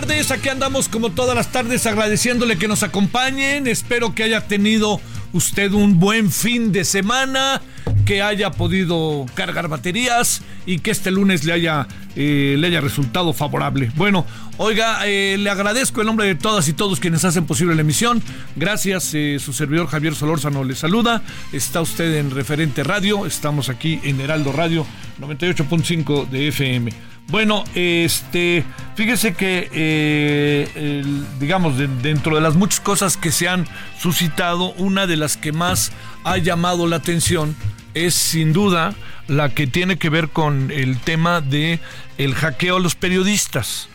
[0.00, 3.68] Tardes, aquí andamos como todas las tardes agradeciéndole que nos acompañen.
[3.68, 5.00] Espero que haya tenido
[5.32, 7.62] usted un buen fin de semana,
[8.04, 11.86] que haya podido cargar baterías y que este lunes le haya,
[12.16, 13.92] eh, le haya resultado favorable.
[13.94, 17.82] Bueno, oiga, eh, le agradezco en nombre de todas y todos quienes hacen posible la
[17.82, 18.20] emisión.
[18.56, 21.22] Gracias, eh, su servidor Javier Solórzano le saluda.
[21.52, 24.88] Está usted en Referente Radio, estamos aquí en Heraldo Radio
[25.20, 27.13] 98.5 de FM.
[27.28, 28.64] Bueno, este,
[28.96, 31.02] fíjese que, eh,
[31.40, 33.66] digamos, de- dentro de las muchas cosas que se han
[33.98, 35.90] suscitado, una de las que más
[36.22, 37.56] ha llamado la atención
[37.94, 38.94] es sin duda
[39.26, 41.80] la que tiene que ver con el tema de
[42.18, 43.88] el hackeo a los periodistas.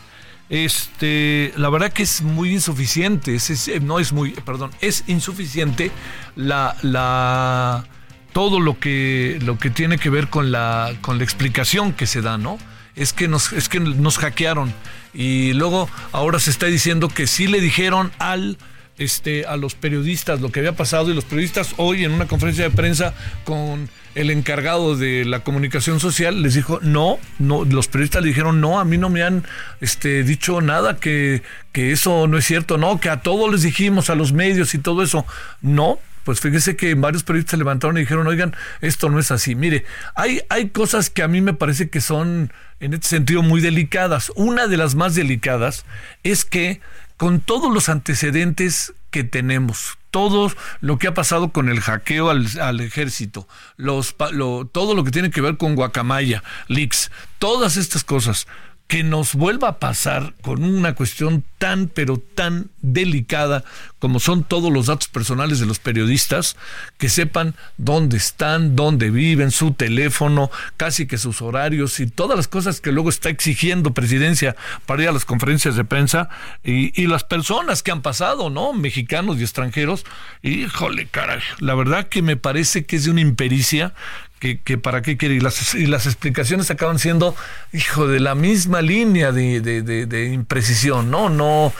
[0.48, 3.38] Este, la verdad que es muy insuficiente,
[3.82, 5.92] no es muy, perdón, es insuficiente
[6.34, 7.84] la, la,
[8.32, 12.20] todo lo que, lo que tiene que ver con la, con la explicación que se
[12.20, 12.58] da, ¿no?
[12.96, 14.72] Es que nos, es que nos hackearon.
[15.12, 18.58] Y luego ahora se está diciendo que sí le dijeron al
[19.00, 22.64] este, a los periodistas lo que había pasado y los periodistas hoy en una conferencia
[22.64, 23.14] de prensa
[23.44, 28.60] con el encargado de la comunicación social les dijo no, no, los periodistas le dijeron
[28.60, 29.44] no, a mí no me han
[29.80, 34.10] este, dicho nada, que, que eso no es cierto, no, que a todos les dijimos,
[34.10, 35.24] a los medios y todo eso,
[35.62, 39.54] no, pues fíjese que varios periodistas se levantaron y dijeron, oigan, esto no es así.
[39.54, 43.60] Mire, hay, hay cosas que a mí me parece que son en este sentido muy
[43.60, 44.32] delicadas.
[44.36, 45.84] Una de las más delicadas
[46.22, 46.80] es que
[47.16, 50.50] con todos los antecedentes que tenemos, todo
[50.80, 55.40] lo que ha pasado con el hackeo al, al ejército, todo lo que tiene que
[55.40, 58.46] ver con Guacamaya, leaks, todas estas cosas,
[58.90, 63.62] que nos vuelva a pasar con una cuestión tan, pero tan delicada
[64.00, 66.56] como son todos los datos personales de los periodistas,
[66.98, 72.48] que sepan dónde están, dónde viven, su teléfono, casi que sus horarios y todas las
[72.48, 74.56] cosas que luego está exigiendo presidencia
[74.86, 76.28] para ir a las conferencias de prensa
[76.64, 78.72] y, y las personas que han pasado, ¿no?
[78.72, 80.04] Mexicanos y extranjeros.
[80.42, 83.94] Híjole, caray, la verdad que me parece que es de una impericia
[84.40, 85.36] que, que para qué quiere.
[85.36, 87.36] Y las, y las explicaciones acaban siendo,
[87.72, 91.28] hijo, de la misma línea de, de, de, de imprecisión, ¿no?
[91.28, 91.72] No,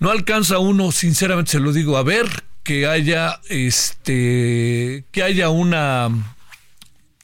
[0.00, 2.26] no alcanza uno, sinceramente se lo digo, a ver
[2.64, 6.08] que haya este que haya una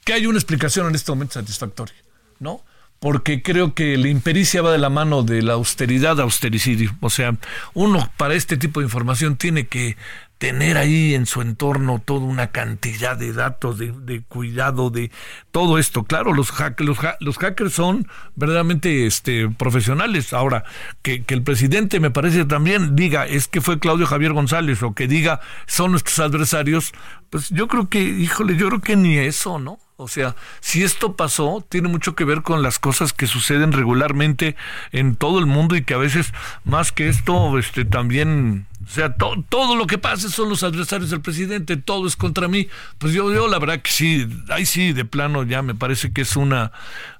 [0.04, 1.97] que haya una explicación en este momento satisfactoria,
[2.38, 2.62] ¿no?
[3.00, 6.94] Porque creo que la impericia va de la mano de la austeridad austericidio.
[7.00, 7.34] O sea,
[7.72, 9.97] uno para este tipo de información tiene que
[10.41, 15.11] tener ahí en su entorno toda una cantidad de datos, de, de cuidado, de
[15.50, 16.05] todo esto.
[16.05, 20.32] Claro, los, los, los hackers son verdaderamente este, profesionales.
[20.32, 20.65] Ahora,
[21.03, 24.94] que, que el presidente me parece también diga es que fue Claudio Javier González o
[24.94, 26.93] que diga son nuestros adversarios,
[27.29, 29.79] pues yo creo que, híjole, yo creo que ni eso, ¿no?
[30.00, 34.56] O sea, si esto pasó, tiene mucho que ver con las cosas que suceden regularmente
[34.93, 36.32] en todo el mundo y que a veces,
[36.64, 41.10] más que esto, este también, o sea, to- todo lo que pase son los adversarios
[41.10, 42.66] del presidente, todo es contra mí.
[42.98, 46.22] Pues yo, yo la verdad que sí, ahí sí, de plano ya me parece que
[46.22, 46.72] es una,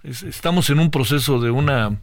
[0.03, 2.01] es- estamos en un proceso de una,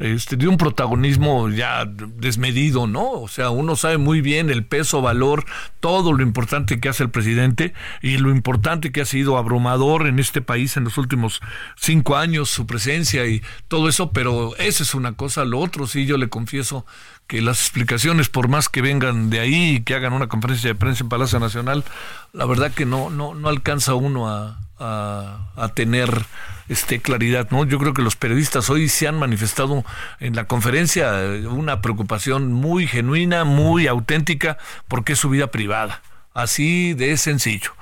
[0.00, 3.10] este, de un protagonismo ya desmedido, ¿no?
[3.12, 5.46] O sea, uno sabe muy bien el peso, valor,
[5.80, 7.72] todo lo importante que hace el presidente
[8.02, 11.40] y lo importante que ha sido abrumador en este país en los últimos
[11.76, 16.04] cinco años, su presencia y todo eso, pero esa es una cosa, lo otro sí,
[16.04, 16.84] yo le confieso
[17.26, 20.74] que las explicaciones, por más que vengan de ahí y que hagan una conferencia de
[20.74, 21.84] prensa en Palacio Nacional,
[22.32, 26.24] la verdad que no, no, no alcanza uno a, a, tener
[26.68, 27.64] este claridad, ¿no?
[27.64, 29.84] Yo creo que los periodistas hoy se han manifestado
[30.20, 34.58] en la conferencia eh, una preocupación muy genuina, muy auténtica,
[34.88, 36.02] porque es su vida privada.
[36.34, 37.72] Así de sencillo.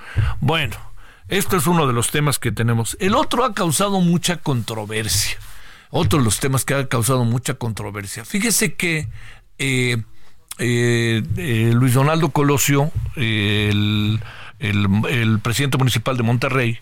[0.40, 0.76] Bueno,
[1.28, 2.96] esto es uno de los temas que tenemos.
[3.00, 5.38] El otro ha causado mucha controversia
[5.96, 8.24] otro de los temas que ha causado mucha controversia.
[8.24, 9.06] Fíjese que
[9.58, 10.02] eh,
[10.58, 14.20] eh, eh, Luis Donaldo Colosio, el,
[15.42, 16.78] presidente municipal de Monterrey,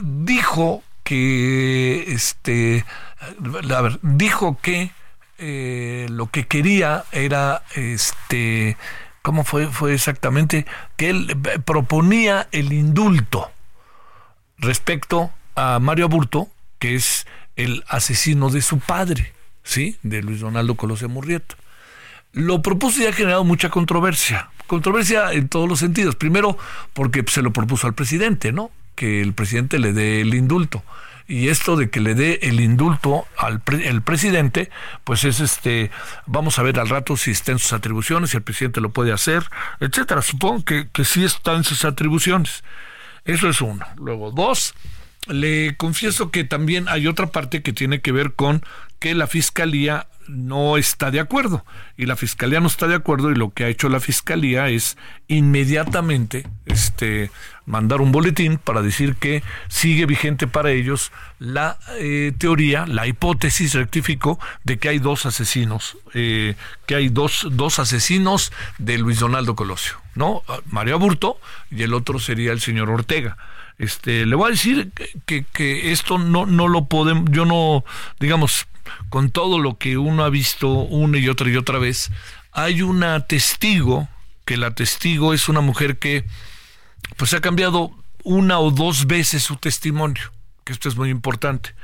[0.00, 2.84] dijo que este
[4.02, 4.90] dijo que
[6.08, 8.76] lo que quería era este
[9.22, 10.66] cómo fue fue exactamente
[10.96, 13.50] que él proponía el indulto
[14.58, 16.48] respecto a Mario Aburto
[16.78, 19.32] que es el asesino de su padre,
[19.68, 19.98] ¿sí?
[20.02, 21.54] De Luis Donaldo Colosio Murrieta.
[22.32, 24.48] Lo propuso y ha generado mucha controversia.
[24.66, 26.16] Controversia en todos los sentidos.
[26.16, 26.56] Primero,
[26.94, 28.70] porque se lo propuso al presidente, ¿no?
[28.94, 30.82] Que el presidente le dé el indulto.
[31.26, 34.70] Y esto de que le dé el indulto al el presidente,
[35.04, 35.90] pues es este,
[36.24, 39.12] vamos a ver al rato si está en sus atribuciones, si el presidente lo puede
[39.12, 39.44] hacer,
[39.80, 40.22] etcétera.
[40.22, 42.64] Supongo que, que sí está en sus atribuciones.
[43.26, 43.84] Eso es uno.
[43.96, 44.74] Luego, dos,
[45.26, 48.62] le confieso que también hay otra parte que tiene que ver con
[48.98, 51.64] que la fiscalía no está de acuerdo
[51.96, 54.98] y la fiscalía no está de acuerdo y lo que ha hecho la fiscalía es
[55.26, 57.30] inmediatamente este
[57.64, 63.74] mandar un boletín para decir que sigue vigente para ellos la eh, teoría, la hipótesis
[63.74, 66.54] rectificó de que hay dos asesinos, eh,
[66.86, 70.42] que hay dos, dos asesinos de Luis Donaldo Colosio, ¿no?
[70.66, 71.38] Mario Aburto
[71.70, 73.36] y el otro sería el señor Ortega.
[73.78, 74.90] Este, le voy a decir
[75.24, 77.84] que, que esto no, no lo podemos, yo no,
[78.18, 78.66] digamos,
[79.08, 82.10] con todo lo que uno ha visto una y otra y otra vez,
[82.52, 84.08] hay una testigo,
[84.44, 86.24] que la testigo es una mujer que
[87.16, 87.92] pues ha cambiado
[88.24, 90.32] una o dos veces su testimonio,
[90.64, 91.74] que esto es muy importante,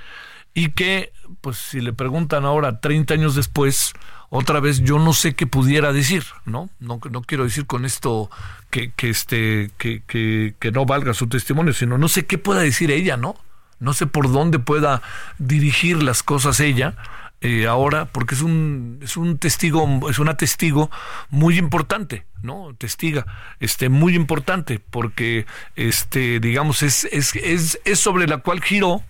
[0.52, 3.92] y que pues si le preguntan ahora 30 años después,
[4.30, 6.68] otra vez yo no sé qué pudiera decir, ¿no?
[6.80, 8.30] No, no quiero decir con esto
[8.70, 12.60] que, que, este, que, que, que no valga su testimonio, sino no sé qué pueda
[12.60, 13.36] decir ella, ¿no?
[13.80, 15.02] No sé por dónde pueda
[15.38, 16.96] dirigir las cosas ella.
[17.40, 20.90] Eh, ahora, porque es un, es un testigo, es una testigo
[21.28, 22.74] muy importante, ¿no?
[22.78, 23.26] Testiga,
[23.60, 25.44] este, muy importante, porque
[25.76, 29.02] este, digamos, es, es, es, es sobre la cual giró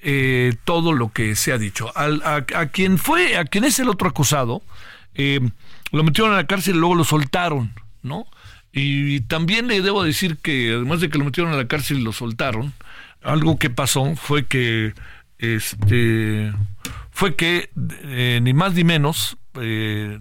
[0.00, 1.92] eh, todo lo que se ha dicho.
[1.94, 4.62] a, quien fue, a quien es el otro acusado,
[5.14, 5.40] eh,
[5.90, 7.72] lo metieron a la cárcel y luego lo soltaron,
[8.02, 8.26] ¿no?
[8.72, 12.02] Y también le debo decir que además de que lo metieron a la cárcel y
[12.02, 12.72] lo soltaron,
[13.22, 14.94] algo que pasó fue que
[15.38, 16.52] este
[17.10, 17.70] fue que
[18.04, 19.36] eh, ni más ni menos,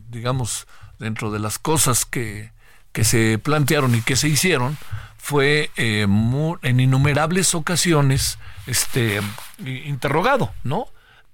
[0.10, 0.68] digamos,
[1.00, 2.52] dentro de las cosas que,
[2.92, 4.78] que se plantearon y que se hicieron,
[5.18, 9.22] fue en innumerables ocasiones este,
[9.60, 10.88] interrogado, ¿no?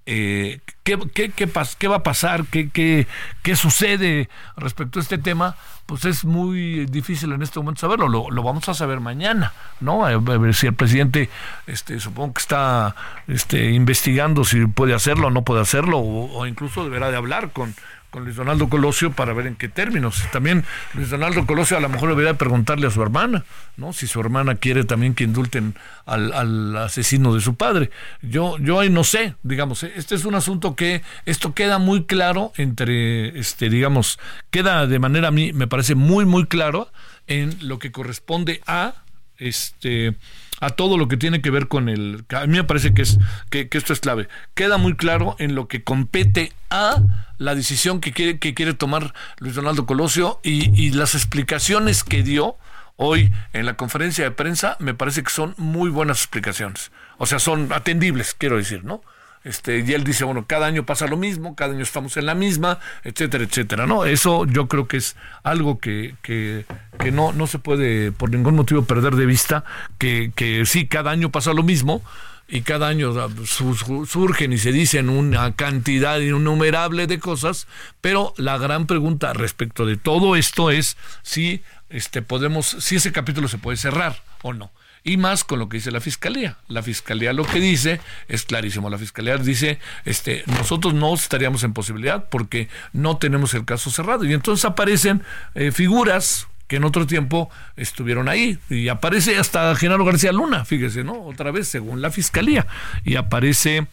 [0.05, 2.45] Eh, ¿qué, qué, qué, ¿qué, va a pasar?
[2.45, 3.07] ¿Qué, qué,
[3.41, 5.55] qué sucede respecto a este tema?
[5.85, 10.05] Pues es muy difícil en este momento saberlo, lo, lo vamos a saber mañana, ¿no?
[10.05, 11.29] A ver si el presidente,
[11.67, 12.95] este, supongo que está
[13.27, 17.75] este, investigando si puede hacerlo o no puede hacerlo, o incluso deberá de hablar con,
[18.13, 20.23] con Luis Donaldo Colosio para ver en qué términos.
[20.31, 20.63] También
[20.93, 23.43] Luis Donaldo Colosio a lo mejor debería preguntarle a su hermana,
[23.75, 23.91] ¿no?
[23.91, 25.73] Si su hermana quiere también que indulten
[26.05, 27.89] al, asesino de su padre.
[28.21, 32.53] Yo, yo ahí no sé, digamos, este es un asunto que esto queda muy claro
[32.55, 34.19] entre, este, digamos,
[34.51, 36.91] queda de manera a mí, me parece muy, muy claro
[37.25, 38.93] en lo que corresponde a
[39.39, 40.15] este
[40.63, 42.25] a todo lo que tiene que ver con el...
[42.29, 44.29] A mí me parece que, es, que, esto es clave.
[44.53, 47.01] Queda muy claro en lo que compete a
[47.37, 52.23] la decisión que quiere, que quiere tomar Luis Donaldo Colosio y, y las explicaciones que
[52.23, 52.55] dio
[52.95, 56.91] hoy en la conferencia de prensa me parece que son muy buenas explicaciones.
[57.17, 59.01] O sea, son atendibles, quiero decir, ¿no?
[59.43, 62.35] Este, y él dice, bueno, cada año pasa lo mismo, cada año estamos en la
[62.35, 64.05] misma, etcétera, etcétera, ¿no?
[64.05, 66.65] Eso yo creo que es algo que, que,
[66.99, 69.65] que no, no se puede por ningún motivo perder de vista,
[69.97, 72.01] que, que sí, cada año pasa lo mismo,
[72.47, 73.13] y cada año
[73.45, 77.67] surgen y se dicen una cantidad innumerable de cosas,
[78.01, 83.47] pero la gran pregunta respecto de todo esto es si este podemos si ese capítulo
[83.47, 84.71] se puede cerrar o no
[85.03, 86.57] y más con lo que dice la fiscalía.
[86.67, 88.89] La fiscalía lo que dice es clarísimo.
[88.89, 94.23] La fiscalía dice, este, nosotros no estaríamos en posibilidad porque no tenemos el caso cerrado.
[94.23, 95.23] Y entonces aparecen
[95.55, 98.57] eh, figuras que en otro tiempo estuvieron ahí.
[98.69, 101.21] Y aparece hasta Genaro García Luna, fíjese, ¿no?
[101.23, 102.65] Otra vez, según la fiscalía.
[103.03, 103.87] Y aparece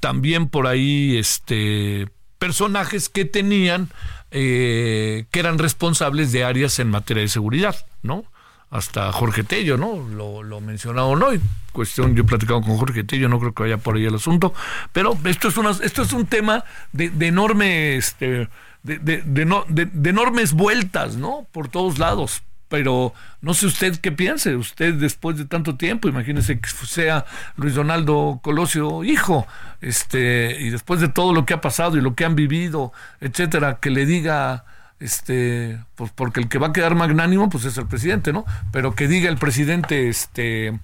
[0.00, 3.90] también por ahí, este, personajes que tenían,
[4.32, 8.24] eh, que eran responsables de áreas en materia de seguridad, ¿no?
[8.70, 9.96] Hasta Jorge Tello, ¿no?
[10.08, 11.40] Lo, lo mencionado no, y
[11.72, 14.52] cuestión, yo he platicado con Jorge Tello, no creo que vaya por ahí el asunto,
[14.92, 18.48] pero esto es, una, esto es un tema de, de enorme, este,
[18.82, 21.46] de, de, de, no, de, enormes vueltas, ¿no?
[21.52, 26.60] Por todos lados pero no sé usted qué piense, usted después de tanto tiempo, imagínese
[26.60, 27.24] que sea
[27.56, 29.46] Luis Donaldo Colosio hijo,
[29.80, 33.78] este, y después de todo lo que ha pasado y lo que han vivido, etcétera,
[33.80, 34.64] que le diga,
[35.00, 38.44] este, pues porque el que va a quedar magnánimo, pues es el presidente, ¿no?
[38.72, 40.78] Pero que diga el presidente, este,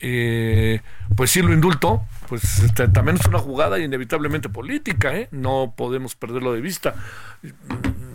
[0.00, 0.80] eh,
[1.16, 5.28] pues sí lo indulto, pues este, también es una jugada inevitablemente política, ¿eh?
[5.30, 6.94] No podemos perderlo de vista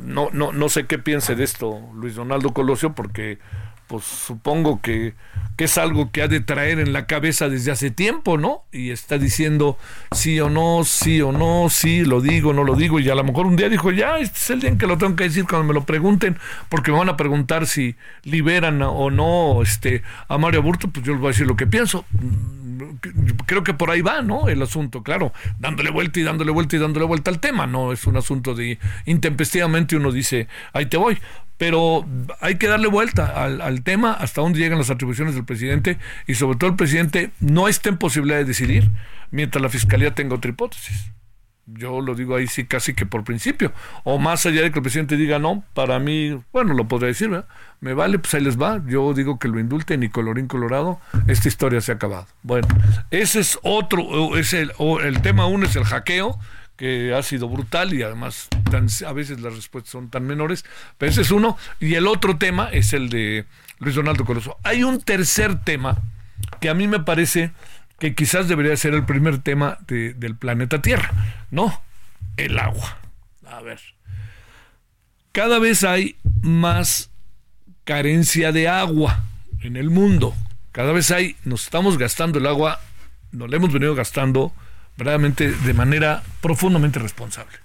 [0.06, 3.40] no, no, no sé qué piense de esto Luis Donaldo Colosio, porque
[3.88, 5.14] pues supongo que,
[5.58, 8.64] que, es algo que ha de traer en la cabeza desde hace tiempo, ¿no?
[8.72, 9.78] Y está diciendo
[10.12, 13.24] sí o no, sí o no, sí, lo digo, no lo digo, y a lo
[13.24, 15.46] mejor un día dijo, ya, este es el día en que lo tengo que decir
[15.46, 16.38] cuando me lo pregunten,
[16.70, 21.14] porque me van a preguntar si liberan o no este, a Mario Aburto, pues yo
[21.14, 22.06] les voy a decir lo que pienso
[23.46, 24.48] creo que por ahí va, ¿no?
[24.50, 28.06] El asunto, claro, dándole vuelta y dándole vuelta y dándole vuelta al tema, no es
[28.06, 31.18] un asunto de intempestivamente uno dice, ahí te voy,
[31.58, 32.06] pero
[32.42, 35.98] hay que darle vuelta al, al tema hasta dónde llegan las atribuciones del presidente
[36.28, 38.92] y sobre todo el presidente no está en posibilidad de decidir
[39.32, 41.12] mientras la fiscalía tenga otra hipótesis.
[41.68, 43.74] Yo lo digo ahí sí casi que por principio.
[44.04, 47.30] O más allá de que el presidente diga no, para mí, bueno, lo podría decir,
[47.30, 47.48] ¿verdad?
[47.80, 48.82] Me vale, pues ahí les va.
[48.86, 52.28] Yo digo que lo indulten y colorín colorado, esta historia se ha acabado.
[52.44, 52.68] Bueno,
[53.10, 56.38] ese es otro, es el, el tema uno es el hackeo,
[56.78, 58.50] que ha sido brutal y además
[59.06, 60.66] a veces las respuestas son tan menores,
[60.98, 61.58] pero ese es uno.
[61.80, 63.46] Y el otro tema es el de
[63.80, 64.58] Luis Donaldo Coloso.
[64.64, 65.98] Hay un tercer tema
[66.60, 67.52] que a mí me parece
[68.00, 71.12] que quizás debería ser el primer tema del planeta Tierra,
[71.52, 71.82] ¿no?
[72.36, 72.98] El agua.
[73.48, 73.80] A ver.
[75.32, 77.10] Cada vez hay más
[77.86, 79.24] carencia de agua
[79.62, 80.36] en el mundo.
[80.72, 82.82] Cada vez hay, nos estamos gastando el agua,
[83.32, 84.54] nos la hemos venido gastando
[84.98, 87.58] verdaderamente de manera profundamente responsable.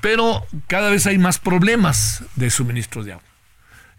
[0.00, 3.24] Pero cada vez hay más problemas de suministro de agua.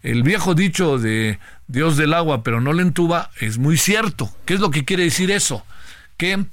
[0.03, 4.31] El viejo dicho de Dios del agua, pero no le entuba, es muy cierto.
[4.45, 5.65] ¿Qué es lo que quiere decir eso?
[6.15, 6.45] Que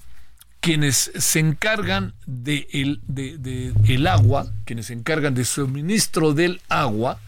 [0.60, 7.18] quienes se encargan de el, de, el agua, quienes se encargan de suministro del agua,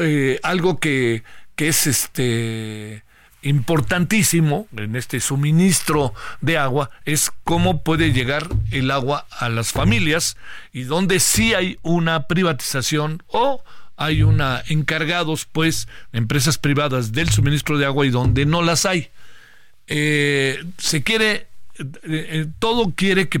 [0.00, 1.22] eh, algo que,
[1.54, 3.04] que es este
[3.42, 10.36] importantísimo en este suministro de agua es cómo puede llegar el agua a las familias
[10.72, 13.62] y donde sí hay una privatización o
[13.96, 19.10] hay una encargados, pues, empresas privadas del suministro de agua y donde no las hay.
[19.86, 21.46] Eh, se quiere
[21.78, 23.40] eh, eh, todo quiere que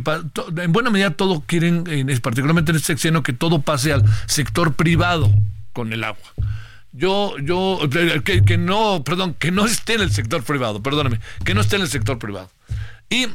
[0.56, 1.84] en buena medida todo quieren
[2.22, 5.30] particularmente en este sexenio que todo pase al sector privado
[5.72, 6.32] con el agua
[6.92, 7.78] yo yo
[8.24, 11.76] que, que, no perdón que no esté en el sector privado perdóname que no esté
[11.76, 12.50] en el sector privado
[13.08, 13.28] y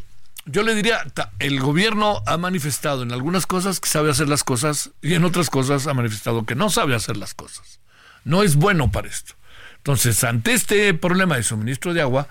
[0.49, 1.05] yo le diría,
[1.39, 5.49] el gobierno ha manifestado en algunas cosas que sabe hacer las cosas y en otras
[5.49, 7.81] cosas ha manifestado que no sabe hacer las cosas.
[8.23, 9.33] No es bueno para esto.
[9.75, 12.29] Entonces, ante este problema de suministro de agua,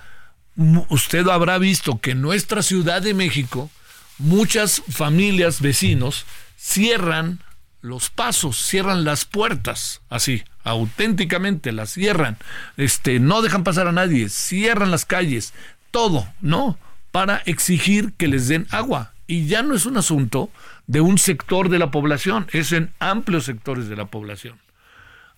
[0.88, 3.70] usted habrá visto que en nuestra Ciudad de México
[4.18, 6.24] muchas familias, vecinos,
[6.56, 7.40] cierran
[7.86, 12.36] los pasos, cierran las puertas, así, auténticamente las cierran,
[12.76, 15.54] este, no dejan pasar a nadie, cierran las calles,
[15.90, 16.78] todo, ¿no?
[17.16, 19.14] para exigir que les den agua.
[19.26, 20.50] Y ya no es un asunto
[20.86, 24.58] de un sector de la población, es en amplios sectores de la población.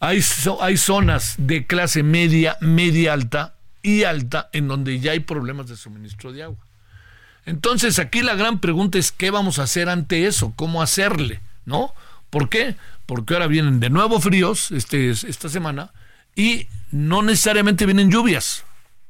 [0.00, 0.20] Hay,
[0.60, 5.76] hay zonas de clase media, media alta y alta en donde ya hay problemas de
[5.76, 6.58] suministro de agua.
[7.46, 11.94] Entonces aquí la gran pregunta es qué vamos a hacer ante eso, cómo hacerle, ¿no?
[12.30, 12.76] ¿Por qué?
[13.06, 15.92] Porque ahora vienen de nuevo fríos este, esta semana
[16.34, 18.64] y no necesariamente vienen lluvias.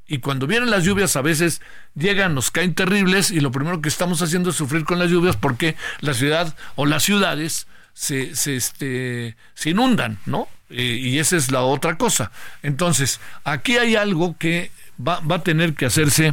[0.06, 1.60] Y cuando vienen las lluvias a veces
[1.94, 5.36] llegan, nos caen terribles y lo primero que estamos haciendo es sufrir con las lluvias
[5.36, 10.48] porque la ciudad o las ciudades se, se, este, se inundan, ¿no?
[10.70, 12.30] Eh, y esa es la otra cosa.
[12.62, 16.32] Entonces, aquí hay algo que va, va a tener que hacerse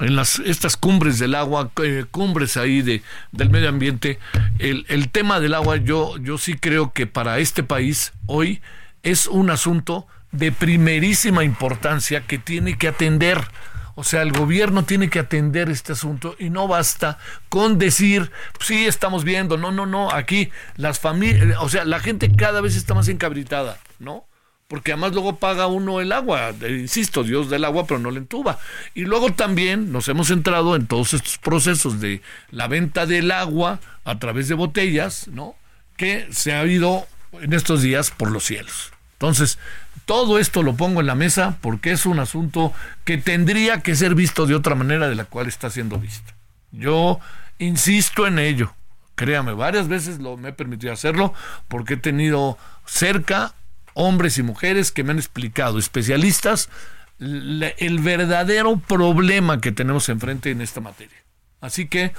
[0.00, 3.02] en las, estas cumbres del agua, eh, cumbres ahí de,
[3.32, 4.18] del medio ambiente.
[4.58, 8.60] El, el tema del agua, yo, yo sí creo que para este país hoy
[9.02, 13.48] es un asunto de primerísima importancia que tiene que atender.
[13.94, 18.86] O sea, el gobierno tiene que atender este asunto y no basta con decir, sí,
[18.86, 22.94] estamos viendo, no, no, no, aquí las familias, o sea, la gente cada vez está
[22.94, 24.27] más encabritada, ¿no?
[24.68, 28.18] Porque además luego paga uno el agua, eh, insisto, Dios del agua, pero no le
[28.18, 28.58] entuba.
[28.94, 32.20] Y luego también nos hemos centrado en todos estos procesos de
[32.50, 35.56] la venta del agua a través de botellas, ¿no?
[35.96, 38.92] Que se ha ido en estos días por los cielos.
[39.14, 39.58] Entonces,
[40.04, 44.14] todo esto lo pongo en la mesa porque es un asunto que tendría que ser
[44.14, 46.34] visto de otra manera de la cual está siendo visto.
[46.72, 47.20] Yo
[47.58, 48.74] insisto en ello.
[49.14, 51.32] Créame, varias veces lo, me he permitido hacerlo
[51.66, 52.56] porque he tenido
[52.86, 53.54] cerca
[53.98, 56.70] hombres y mujeres que me han explicado, especialistas,
[57.18, 61.16] el verdadero problema que tenemos enfrente en esta materia.
[61.60, 62.12] Así que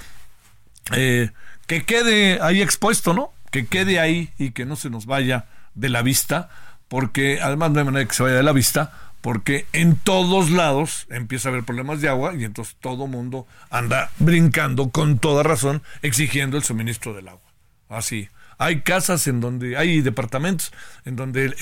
[0.95, 1.31] eh,
[1.67, 3.31] que quede ahí expuesto, ¿no?
[3.50, 6.50] Que quede ahí y que no se nos vaya de la vista,
[6.89, 11.07] porque además no hay manera que se vaya de la vista, porque en todos lados
[11.09, 15.81] empieza a haber problemas de agua y entonces todo mundo anda brincando con toda razón
[16.01, 17.50] exigiendo el suministro del agua.
[17.88, 18.27] Así.
[18.61, 20.73] Hay casas en donde, hay departamentos
[21.05, 21.55] en donde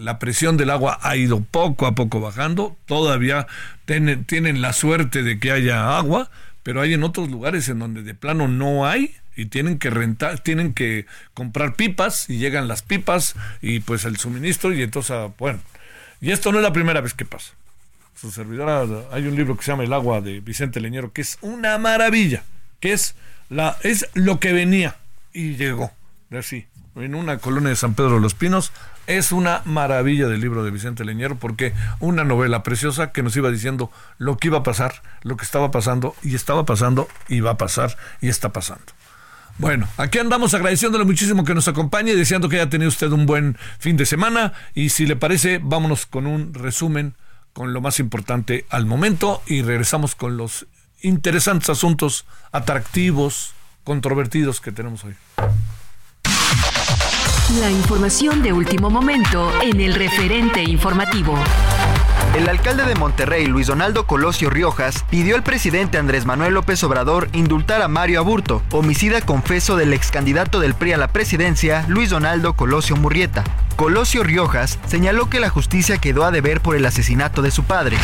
[0.00, 3.48] la presión del agua ha ido poco a poco bajando, todavía
[3.84, 6.30] tienen, la suerte de que haya agua,
[6.62, 10.38] pero hay en otros lugares en donde de plano no hay y tienen que rentar,
[10.38, 15.32] tienen que comprar pipas y llegan las pipas y pues el suministro y entonces, ah,
[15.40, 15.58] bueno,
[16.20, 17.54] y esto no es la primera vez que pasa.
[18.14, 21.36] Su servidora, hay un libro que se llama El agua de Vicente Leñero que es
[21.40, 22.44] una maravilla,
[22.78, 23.16] que es
[23.48, 24.94] la es lo que venía
[25.32, 25.97] y llegó
[26.36, 26.66] así,
[26.96, 28.72] en una colonia de San Pedro de los Pinos.
[29.06, 33.50] Es una maravilla del libro de Vicente Leñero porque una novela preciosa que nos iba
[33.50, 37.52] diciendo lo que iba a pasar, lo que estaba pasando y estaba pasando y va
[37.52, 38.84] a pasar y está pasando.
[39.56, 43.56] Bueno, aquí andamos agradeciéndole muchísimo que nos acompañe, deseando que haya tenido usted un buen
[43.78, 47.14] fin de semana y si le parece, vámonos con un resumen
[47.52, 50.68] con lo más importante al momento y regresamos con los
[51.00, 55.16] interesantes asuntos atractivos, controvertidos que tenemos hoy.
[57.56, 61.34] La información de último momento en el referente informativo.
[62.36, 67.30] El alcalde de Monterrey, Luis Donaldo Colosio Riojas, pidió al presidente Andrés Manuel López Obrador
[67.32, 72.10] indultar a Mario Aburto, homicida confeso del ex candidato del PRI a la presidencia, Luis
[72.10, 73.44] Donaldo Colosio Murrieta.
[73.76, 77.96] Colosio Riojas señaló que la justicia quedó a deber por el asesinato de su padre.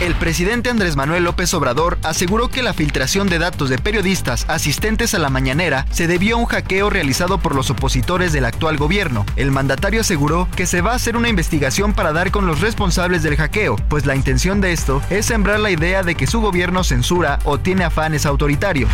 [0.00, 5.12] El presidente Andrés Manuel López Obrador aseguró que la filtración de datos de periodistas asistentes
[5.12, 9.26] a la mañanera se debió a un hackeo realizado por los opositores del actual gobierno.
[9.36, 13.22] El mandatario aseguró que se va a hacer una investigación para dar con los responsables
[13.22, 16.82] del hackeo, pues la intención de esto es sembrar la idea de que su gobierno
[16.82, 18.88] censura o tiene afanes autoritarios.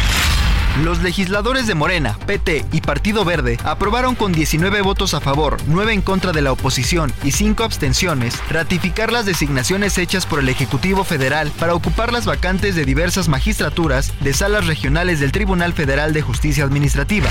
[0.85, 5.95] Los legisladores de Morena, PT y Partido Verde aprobaron con 19 votos a favor, 9
[5.95, 11.03] en contra de la oposición y 5 abstenciones ratificar las designaciones hechas por el Ejecutivo
[11.03, 16.21] Federal para ocupar las vacantes de diversas magistraturas de salas regionales del Tribunal Federal de
[16.21, 17.31] Justicia Administrativa.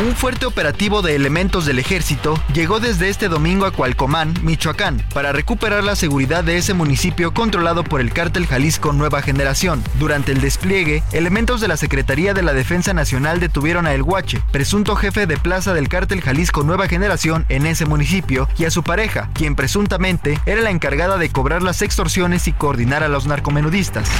[0.00, 5.32] Un fuerte operativo de elementos del ejército llegó desde este domingo a Cualcomán, Michoacán, para
[5.32, 9.82] recuperar la seguridad de ese municipio controlado por el cártel Jalisco Nueva Generación.
[9.98, 14.42] Durante el despliegue, elementos de la Secretaría de la Defensa Nacional detuvieron a El Guache,
[14.52, 18.82] presunto jefe de plaza del cártel Jalisco Nueva Generación en ese municipio, y a su
[18.82, 24.10] pareja, quien presuntamente era la encargada de cobrar las extorsiones y coordinar a los narcomenudistas.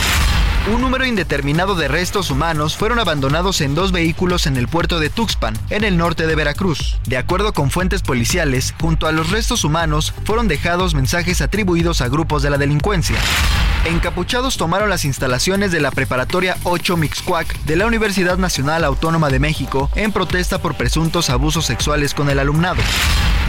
[0.75, 5.09] Un número indeterminado de restos humanos fueron abandonados en dos vehículos en el puerto de
[5.09, 6.99] Tuxpan, en el norte de Veracruz.
[7.07, 12.09] De acuerdo con fuentes policiales, junto a los restos humanos fueron dejados mensajes atribuidos a
[12.09, 13.17] grupos de la delincuencia.
[13.87, 19.39] Encapuchados tomaron las instalaciones de la preparatoria 8 Mixcuac de la Universidad Nacional Autónoma de
[19.39, 22.83] México en protesta por presuntos abusos sexuales con el alumnado.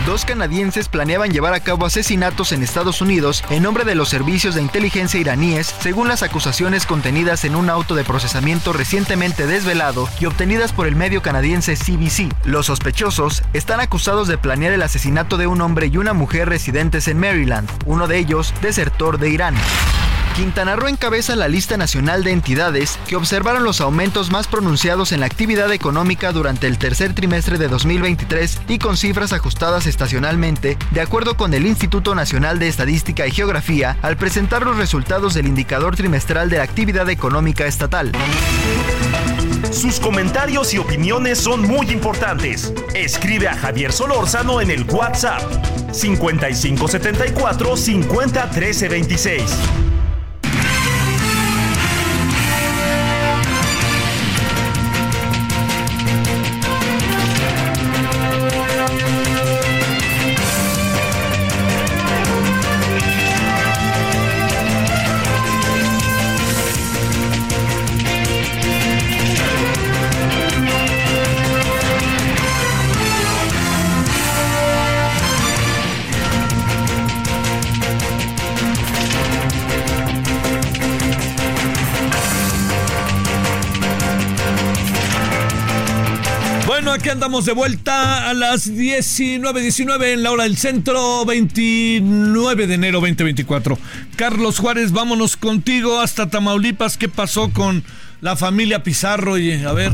[0.05, 4.55] Dos canadienses planeaban llevar a cabo asesinatos en Estados Unidos en nombre de los servicios
[4.55, 10.73] de inteligencia iraníes, según las acusaciones en un auto de procesamiento recientemente desvelado y obtenidas
[10.73, 12.31] por el medio canadiense CBC.
[12.45, 17.07] Los sospechosos están acusados de planear el asesinato de un hombre y una mujer residentes
[17.07, 19.55] en Maryland, uno de ellos desertor de Irán.
[20.39, 25.19] Quintana Roo encabeza la lista nacional de entidades que observaron los aumentos más pronunciados en
[25.19, 31.01] la actividad económica durante el tercer trimestre de 2023 y con cifras ajustadas estacionalmente, de
[31.01, 35.97] acuerdo con el Instituto Nacional de Estadística y Geografía, al presentar los resultados del indicador
[35.97, 38.13] trimestral de la actividad económica estatal.
[39.73, 42.73] Sus comentarios y opiniones son muy importantes.
[42.95, 45.41] Escribe a Javier Solórzano en el WhatsApp
[45.91, 49.89] 5574 501326.
[87.11, 93.77] Andamos de vuelta a las 19.19 en la hora del centro, 29 de enero 2024.
[94.15, 96.97] Carlos Juárez, vámonos contigo hasta Tamaulipas.
[96.97, 97.83] ¿Qué pasó con
[98.21, 99.33] la familia Pizarro?
[99.33, 99.91] Oye, a ver.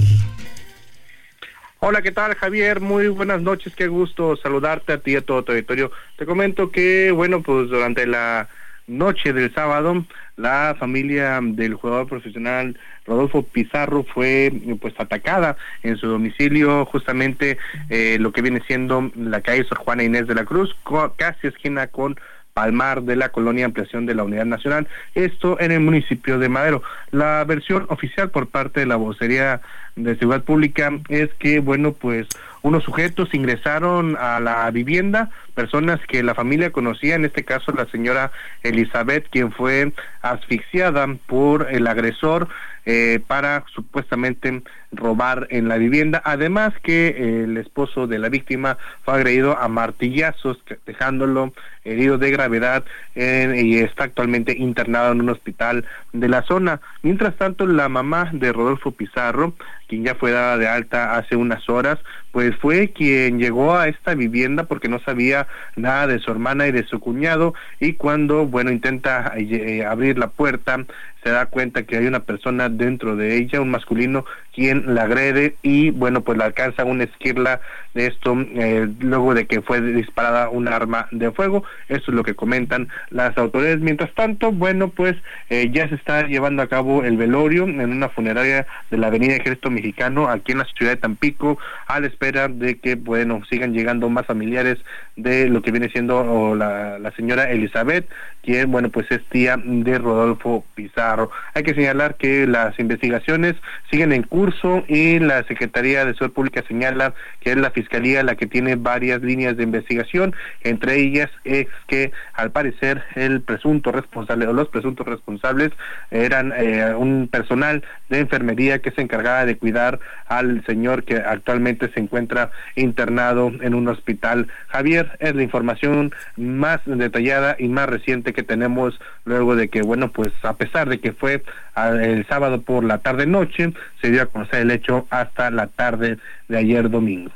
[1.79, 2.81] Hola, ¿qué tal Javier?
[2.81, 5.91] Muy buenas noches, qué gusto saludarte a ti y a todo tu territorio.
[6.17, 8.49] Te comento que, bueno, pues durante la
[8.87, 10.05] noche del sábado,
[10.37, 17.57] la familia del jugador profesional Rodolfo Pizarro fue pues atacada en su domicilio, justamente
[17.89, 20.75] eh, lo que viene siendo la calle Sor Juana Inés de la Cruz,
[21.17, 22.17] casi esquina con
[22.55, 26.81] Palmar de la colonia Ampliación de la Unidad Nacional, esto en el municipio de Madero.
[27.11, 29.59] La versión oficial por parte de la vocería
[29.97, 32.27] de Seguridad Pública es que, bueno, pues
[32.65, 37.85] unos sujetos ingresaron a la vivienda, personas que la familia conocía, en este caso la
[37.85, 38.31] señora
[38.63, 42.47] Elizabeth, quien fue asfixiada por el agresor
[42.85, 46.21] eh, para supuestamente robar en la vivienda.
[46.23, 52.83] Además que el esposo de la víctima fue agredido a martillazos, dejándolo herido de gravedad
[53.15, 56.81] y está actualmente internado en un hospital de la zona.
[57.03, 59.53] Mientras tanto, la mamá de Rodolfo Pizarro,
[59.87, 61.99] quien ya fue dada de alta hace unas horas,
[62.31, 66.71] pues fue quien llegó a esta vivienda porque no sabía nada de su hermana y
[66.71, 70.85] de su cuñado y cuando, bueno, intenta eh, abrir la puerta,
[71.25, 75.55] se da cuenta que hay una persona dentro de ella, un masculino, quien la agrede
[75.61, 77.59] y bueno, pues la alcanza una esquirla
[77.93, 81.63] de esto eh, luego de que fue disparada un arma de fuego.
[81.89, 83.79] Eso es lo que comentan las autoridades.
[83.79, 85.15] Mientras tanto, bueno, pues
[85.49, 89.35] eh, ya se está llevando a cabo el velorio en una funeraria de la Avenida
[89.35, 93.73] Ejército Mexicano aquí en la ciudad de Tampico a la espera de que, bueno, sigan
[93.73, 94.77] llegando más familiares
[95.17, 98.07] de lo que viene siendo la, la señora Elizabeth,
[98.43, 101.31] quien, bueno, pues es tía de Rodolfo Pizarro.
[101.53, 103.55] Hay que señalar que las investigaciones
[103.89, 104.44] siguen en curso
[104.87, 109.21] y la Secretaría de Salud Pública señala que es la Fiscalía la que tiene varias
[109.21, 115.07] líneas de investigación, entre ellas es que al parecer el presunto responsable o los presuntos
[115.07, 115.71] responsables
[116.11, 121.89] eran eh, un personal de enfermería que se encargaba de cuidar al señor que actualmente
[121.93, 124.47] se encuentra internado en un hospital.
[124.67, 130.11] Javier, es la información más detallada y más reciente que tenemos luego de que, bueno,
[130.11, 131.43] pues a pesar de que fue
[131.75, 136.17] el sábado por la tarde noche, se dio a conocer el hecho hasta la tarde
[136.49, 137.31] de ayer domingo.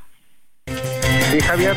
[0.67, 1.75] Sí, Javier.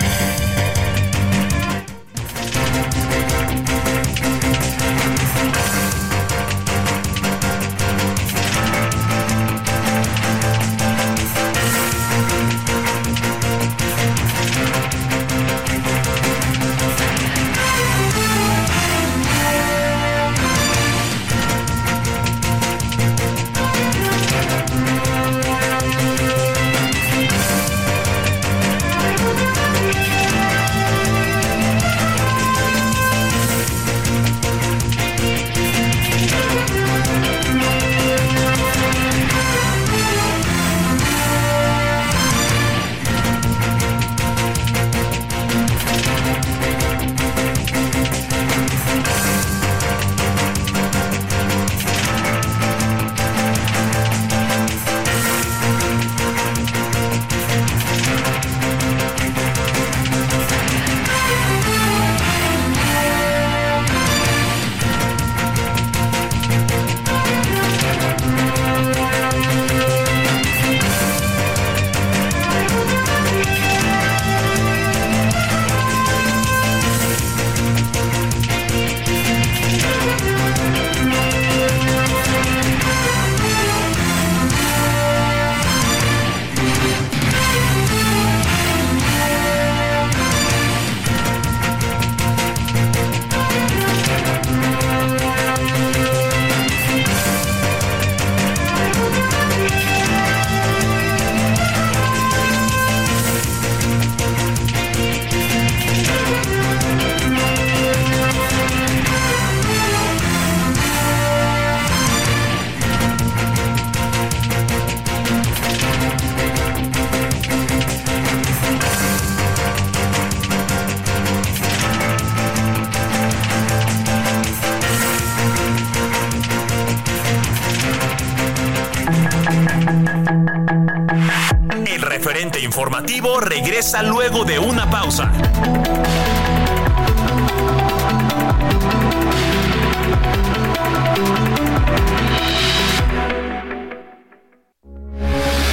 [133.83, 135.33] Regresa luego de una pausa.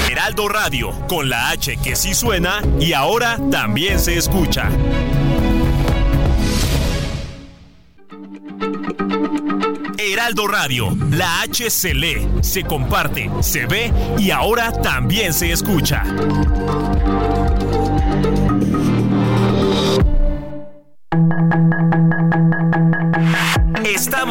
[0.10, 4.70] Heraldo Radio, con la H que sí suena y ahora también se escucha.
[10.00, 16.04] Heraldo Radio, la H se lee, se comparte, se ve y ahora también se escucha.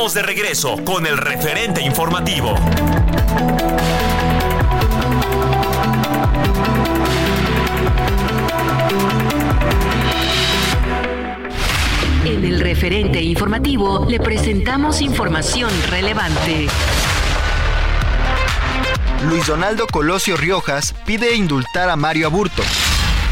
[0.08, 2.54] Estamos de regreso con el referente informativo.
[12.24, 16.68] En el referente informativo le presentamos información relevante.
[19.28, 22.62] Luis Donaldo Colosio Riojas pide indultar a Mario Aburto.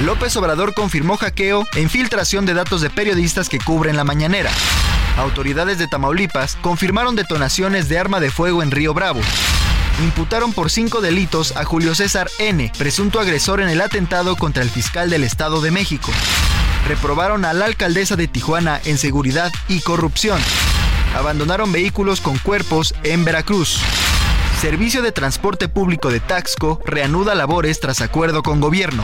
[0.05, 4.51] López Obrador confirmó hackeo e infiltración de datos de periodistas que cubren la mañanera.
[5.17, 9.21] Autoridades de Tamaulipas confirmaron detonaciones de arma de fuego en Río Bravo.
[10.03, 14.69] Imputaron por cinco delitos a Julio César N., presunto agresor en el atentado contra el
[14.69, 16.13] fiscal del Estado de México.
[16.87, 20.39] Reprobaron a la alcaldesa de Tijuana en seguridad y corrupción.
[21.17, 23.81] Abandonaron vehículos con cuerpos en Veracruz.
[24.61, 29.03] Servicio de Transporte Público de Taxco reanuda labores tras acuerdo con gobierno.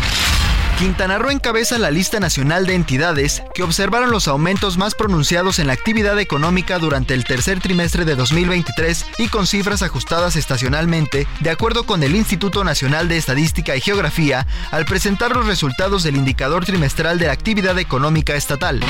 [0.78, 5.68] Quintana Roo encabeza la lista nacional de entidades que observaron los aumentos más pronunciados en
[5.68, 11.50] la actividad económica durante el tercer trimestre de 2023 y con cifras ajustadas estacionalmente, de
[11.50, 16.64] acuerdo con el Instituto Nacional de Estadística y Geografía, al presentar los resultados del indicador
[16.64, 18.80] trimestral de la actividad económica estatal.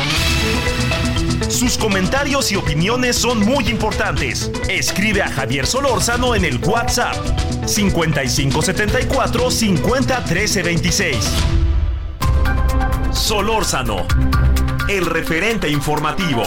[1.49, 4.51] Sus comentarios y opiniones son muy importantes.
[4.71, 7.15] Escribe a Javier Solórzano en el WhatsApp
[7.67, 11.17] 5574 50 13 26.
[13.13, 14.07] Solórzano,
[14.89, 16.43] el referente informativo.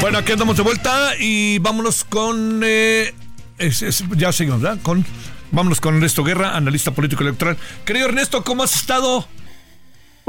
[0.00, 2.62] Bueno, aquí andamos de vuelta y vámonos con.
[2.64, 3.14] eh,
[4.16, 4.78] ya seguimos, ¿verdad?
[4.82, 5.04] Con,
[5.52, 7.56] vámonos con Ernesto Guerra, analista político electoral.
[7.84, 9.26] Querido Ernesto, ¿cómo has estado?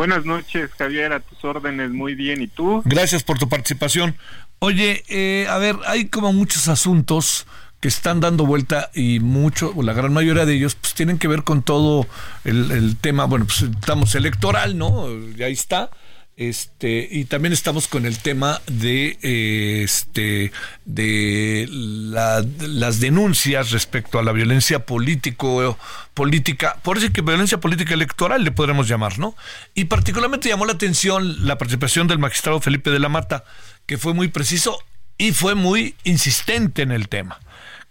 [0.02, 2.42] Buenas noches, Javier, a tus órdenes, muy bien.
[2.42, 2.82] ¿Y tú?
[2.86, 4.16] Gracias por tu participación.
[4.58, 7.46] Oye, eh, a ver, hay como muchos asuntos
[7.80, 11.28] que están dando vuelta y mucho, o la gran mayoría de ellos, pues tienen que
[11.28, 12.08] ver con todo
[12.46, 15.06] el, tema, bueno, pues estamos electoral, ¿no?
[15.36, 15.92] Ya está.
[16.42, 20.52] Este, y también estamos con el tema de eh, este
[20.86, 25.78] de la- las denuncias respecto a la violencia político
[26.16, 29.36] política, por eso que violencia política electoral le podremos llamar, ¿no?
[29.76, 33.44] Y particularmente llamó la atención la participación del magistrado Felipe de la Mata,
[33.86, 34.80] que fue muy preciso
[35.20, 37.40] y fue muy insistente en el tema.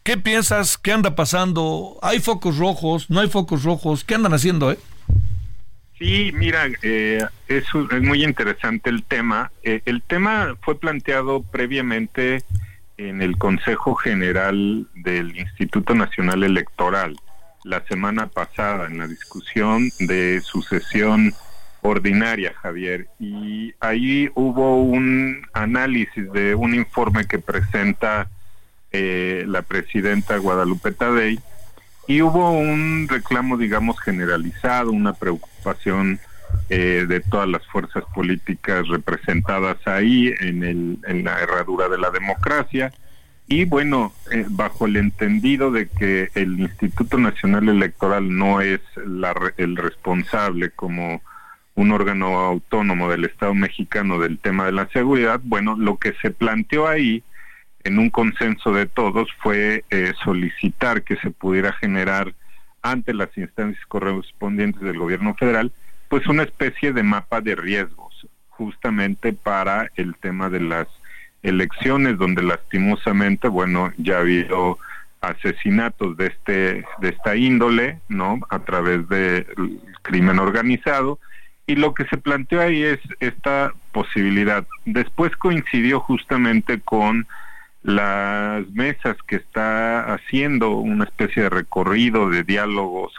[0.03, 0.77] ¿Qué piensas?
[0.77, 2.01] ¿Qué anda pasando?
[2.03, 3.11] ¿Hay focos rojos?
[3.11, 4.03] ¿No hay focos rojos?
[4.03, 4.79] ¿Qué andan haciendo, eh?
[6.01, 9.53] Sí, mira, eh, es, muy interesante el tema.
[9.63, 12.43] Eh, el tema fue planteado previamente
[12.97, 17.19] en el Consejo General del Instituto Nacional Electoral
[17.65, 21.35] la semana pasada en la discusión de su sesión
[21.83, 28.31] ordinaria, Javier, y ahí hubo un análisis de un informe que presenta
[28.91, 31.39] eh, la presidenta Guadalupe Tadei
[32.07, 35.50] y hubo un reclamo, digamos, generalizado, una preocupación
[36.69, 42.11] eh, de todas las fuerzas políticas representadas ahí en, el, en la herradura de la
[42.11, 42.93] democracia.
[43.47, 49.35] Y bueno, eh, bajo el entendido de que el Instituto Nacional Electoral no es la
[49.57, 51.21] el responsable como
[51.75, 56.31] un órgano autónomo del Estado mexicano del tema de la seguridad, bueno, lo que se
[56.31, 57.23] planteó ahí
[57.85, 62.35] en un consenso de todos fue eh, solicitar que se pudiera generar
[62.83, 65.73] ante las instancias correspondientes del gobierno federal,
[66.09, 70.89] pues una especie de mapa de riesgos, justamente para el tema de las
[71.43, 74.79] elecciones, donde lastimosamente, bueno, ya ha habido
[75.21, 78.41] asesinatos de este de esta índole, ¿no?
[78.49, 79.47] A través del
[80.03, 81.19] crimen organizado
[81.71, 84.67] y lo que se planteó ahí es esta posibilidad.
[84.87, 87.29] Después coincidió justamente con
[87.83, 93.15] las mesas que está haciendo una especie de recorrido de diálogos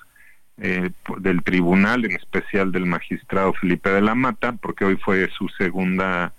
[0.58, 5.50] eh, del tribunal, en especial del magistrado Felipe de la Mata, porque hoy fue su
[5.50, 6.34] segunda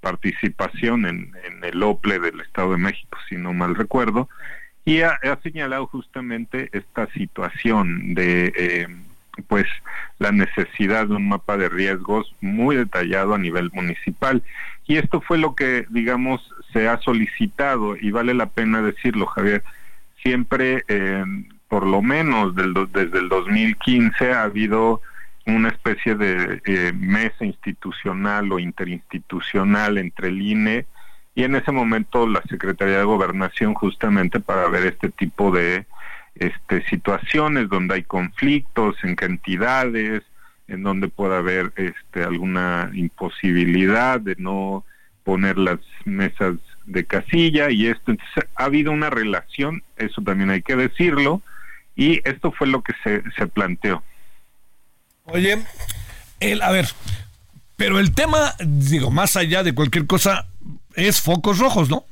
[0.00, 4.28] participación en, el OPLE del Estado de México, si no mal recuerdo,
[4.84, 8.88] y ha, ha señalado justamente esta situación de eh,
[9.46, 9.66] pues
[10.18, 14.42] la necesidad de un mapa de riesgos muy detallado a nivel municipal
[14.90, 16.40] y esto fue lo que digamos
[16.72, 19.62] se ha solicitado y vale la pena decirlo Javier.
[20.20, 21.24] Siempre eh,
[21.68, 25.00] por lo menos desde el 2015 ha habido
[25.46, 30.86] una especie de eh, mesa institucional o interinstitucional entre el INE
[31.36, 35.86] y en ese momento la Secretaría de Gobernación justamente para ver este tipo de
[36.34, 40.24] este, situaciones donde hay conflictos en cantidades,
[40.70, 44.84] en donde pueda haber este, alguna imposibilidad de no
[45.24, 46.56] poner las mesas
[46.86, 48.12] de casilla y esto.
[48.12, 51.42] Entonces, ha habido una relación, eso también hay que decirlo,
[51.94, 54.02] y esto fue lo que se, se planteó.
[55.24, 55.62] Oye,
[56.40, 56.86] el, a ver,
[57.76, 60.46] pero el tema, digo, más allá de cualquier cosa,
[60.94, 62.04] es focos rojos, ¿no?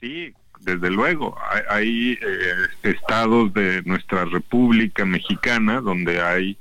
[0.00, 1.36] Sí, desde luego.
[1.68, 6.58] Hay, eh, estados de nuestra República Mexicana donde hay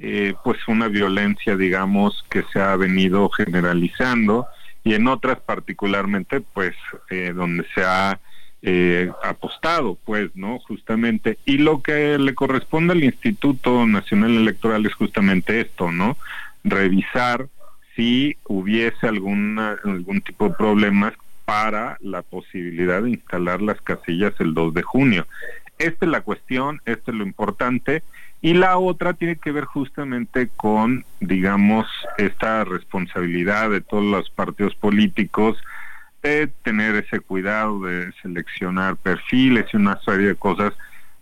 [0.00, 4.46] eh, pues una violencia, digamos, que se ha venido generalizando
[4.82, 6.74] y en otras particularmente, pues,
[7.10, 8.18] eh, donde se ha
[9.24, 10.58] apostado, pues, ¿no?
[10.58, 11.38] Justamente.
[11.46, 16.18] Y lo que le corresponde al Instituto Nacional Electoral es justamente esto, ¿no?
[16.62, 17.48] Revisar
[17.96, 24.54] si hubiese alguna, algún tipo de problemas para la posibilidad de instalar las casillas el
[24.54, 25.26] 2 de junio.
[25.78, 28.02] Esta es la cuestión, esto es lo importante.
[28.42, 34.74] Y la otra tiene que ver justamente con, digamos, esta responsabilidad de todos los partidos
[34.74, 35.58] políticos
[36.22, 40.72] de tener ese cuidado de seleccionar perfiles y una serie de cosas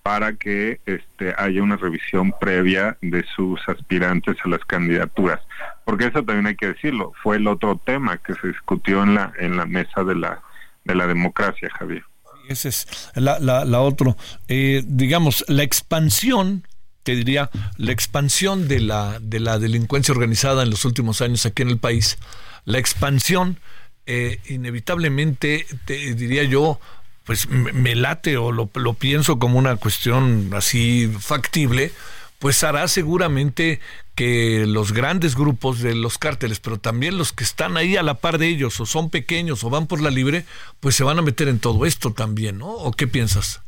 [0.03, 5.41] para que este, haya una revisión previa de sus aspirantes a las candidaturas.
[5.85, 9.33] Porque eso también hay que decirlo, fue el otro tema que se discutió en la,
[9.39, 10.41] en la mesa de la,
[10.85, 12.05] de la democracia, Javier.
[12.49, 14.17] Ese es la, la, la otro.
[14.49, 16.67] Eh, digamos, la expansión
[17.15, 21.69] diría, la expansión de la, de la delincuencia organizada en los últimos años aquí en
[21.69, 22.19] el país,
[22.65, 23.59] la expansión,
[24.07, 26.81] eh, inevitablemente, te diría yo,
[27.25, 31.93] pues me late o lo, lo pienso como una cuestión así factible,
[32.39, 33.81] pues hará seguramente
[34.15, 38.15] que los grandes grupos de los cárteles, pero también los que están ahí a la
[38.15, 40.45] par de ellos, o son pequeños o van por la libre,
[40.81, 42.69] pues se van a meter en todo esto también, ¿no?
[42.69, 43.61] ¿O qué piensas?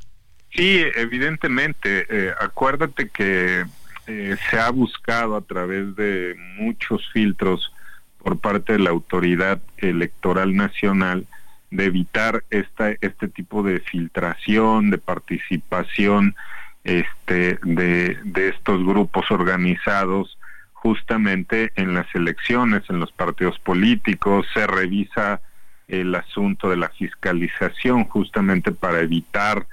[0.53, 2.07] Sí, evidentemente.
[2.09, 3.65] Eh, acuérdate que
[4.07, 7.73] eh, se ha buscado a través de muchos filtros
[8.19, 11.27] por parte de la autoridad electoral nacional
[11.71, 16.35] de evitar esta, este tipo de filtración, de participación
[16.83, 20.37] este, de, de estos grupos organizados
[20.73, 25.41] justamente en las elecciones, en los partidos políticos, se revisa
[25.89, 29.67] el asunto de la fiscalización justamente para evitar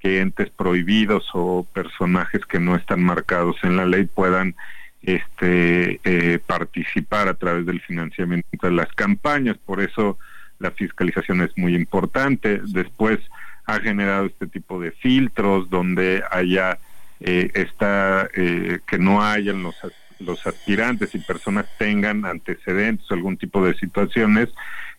[0.00, 4.54] que entes prohibidos o personajes que no están marcados en la ley puedan
[5.02, 10.18] este eh, participar a través del financiamiento de las campañas por eso
[10.60, 12.60] la fiscalización es muy importante.
[12.62, 13.18] Después
[13.66, 16.78] ha generado este tipo de filtros donde haya
[17.18, 19.74] eh, esta, eh, que no hayan los,
[20.20, 24.50] los aspirantes y personas tengan antecedentes o algún tipo de situaciones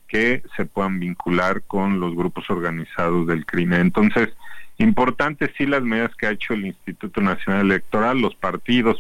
[0.07, 3.81] que se puedan vincular con los grupos organizados del crimen.
[3.81, 4.29] Entonces,
[4.82, 8.98] importante sí las medidas que ha hecho el Instituto Nacional Electoral, los partidos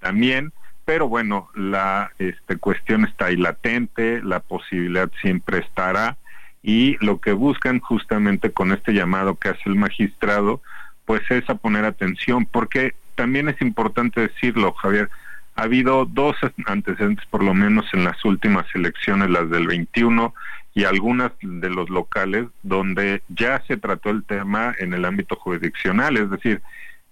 [0.00, 0.52] también,
[0.84, 6.16] pero bueno, la este, cuestión está ahí latente, la posibilidad siempre estará
[6.62, 10.62] y lo que buscan justamente con este llamado que hace el magistrado,
[11.04, 15.10] pues es a poner atención, porque también es importante decirlo, Javier,
[15.56, 20.34] ha habido dos antecedentes por lo menos en las últimas elecciones, las del 21
[20.74, 26.16] y algunas de los locales, donde ya se trató el tema en el ámbito jurisdiccional,
[26.16, 26.62] es decir,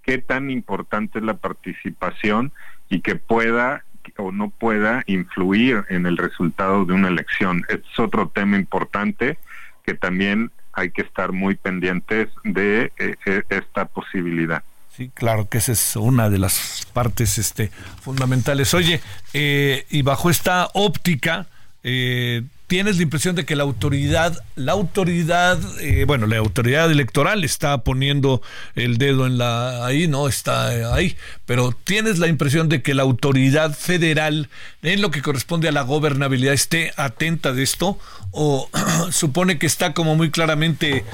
[0.02, 2.52] qué tan importante es la participación
[2.88, 3.84] y que pueda
[4.18, 7.64] o no pueda influir en el resultado de una elección.
[7.68, 9.38] Es otro tema importante
[9.84, 14.62] que también hay que estar muy pendientes de eh, eh, esta posibilidad.
[14.96, 17.70] Sí, claro que esa es una de las partes este,
[18.02, 18.74] fundamentales.
[18.74, 19.00] Oye,
[19.32, 21.46] eh, y bajo esta óptica,
[21.82, 27.44] eh, tienes la impresión de que la autoridad, la autoridad, eh, bueno, la autoridad electoral
[27.44, 28.40] está poniendo
[28.74, 32.94] el dedo en la ahí, no está eh, ahí, pero tienes la impresión de que
[32.94, 34.48] la autoridad federal,
[34.82, 37.98] en lo que corresponde a la gobernabilidad, esté atenta de esto
[38.32, 38.68] o
[39.12, 41.04] supone que está como muy claramente,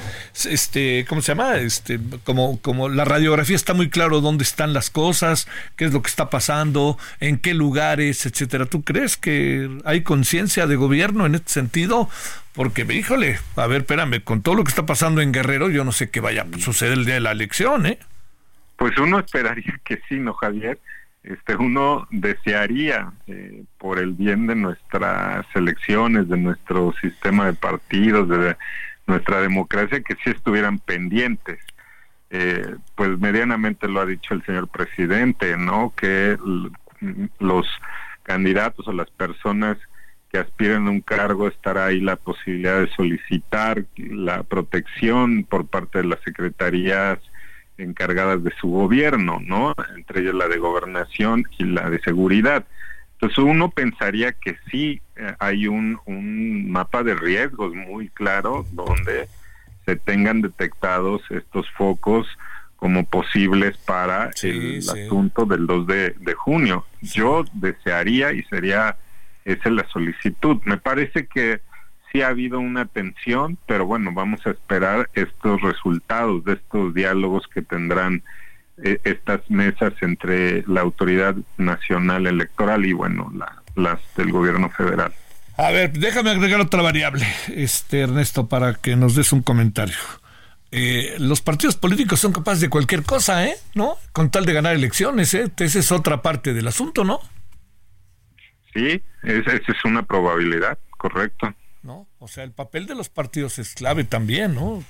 [0.45, 1.57] este, ¿cómo se llama?
[1.57, 6.01] Este, como, como la radiografía está muy claro dónde están las cosas, qué es lo
[6.01, 8.65] que está pasando, en qué lugares, etcétera.
[8.65, 12.09] ¿Tú crees que hay conciencia de gobierno en este sentido?
[12.53, 15.91] Porque, híjole, a ver, espérame, con todo lo que está pasando en Guerrero, yo no
[15.91, 17.99] sé qué vaya a suceder el día de la elección, ¿eh?
[18.77, 20.79] Pues uno esperaría que sí, ¿no, Javier?
[21.23, 28.29] Este, uno desearía, eh, por el bien de nuestras elecciones, de nuestro sistema de partidos,
[28.29, 28.55] de
[29.05, 31.59] nuestra democracia, que sí estuvieran pendientes.
[32.31, 35.93] eh, pues medianamente lo ha dicho el señor presidente, ¿no?
[35.95, 36.37] Que
[37.39, 37.67] los
[38.21, 39.77] candidatos o las personas
[40.31, 45.99] que aspiren a un cargo estará ahí la posibilidad de solicitar la protección por parte
[45.99, 47.17] de las secretarías
[47.79, 49.73] encargadas de su gobierno, ¿no?
[49.95, 52.65] Entre ellas la de gobernación y la de seguridad.
[53.13, 59.27] Entonces uno pensaría que sí eh, hay un, un mapa de riesgos muy claro donde
[59.85, 62.27] se tengan detectados estos focos
[62.79, 66.85] como posibles para el asunto del 2 de, junio.
[67.01, 68.95] Yo desearía y sería
[69.43, 70.61] esa la solicitud.
[70.63, 71.59] Me parece que
[72.11, 77.47] sí ha habido una tensión, pero bueno, vamos a esperar estos resultados de estos diálogos
[77.47, 78.23] que tendrán
[78.83, 83.31] eh, estas mesas entre la autoridad nacional electoral y bueno,
[83.75, 85.13] las del gobierno federal.
[85.57, 89.97] A ver, déjame agregar otra variable, este Ernesto, para que nos des un comentario.
[90.71, 93.55] Eh, los partidos políticos son capaces de cualquier cosa, ¿eh?
[93.73, 93.97] ¿No?
[94.13, 95.51] Con tal de ganar elecciones, ¿eh?
[95.57, 97.19] Esa es otra parte del asunto, ¿no?
[98.73, 101.53] Sí, esa, es una probabilidad, correcto.
[101.81, 102.07] ¿No?
[102.19, 104.83] O sea, el papel de los partidos es clave también, ¿no?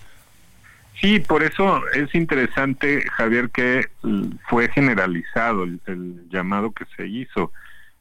[0.99, 3.87] Sí, por eso es interesante, Javier, que
[4.49, 7.53] fue generalizado el, el, llamado que se hizo.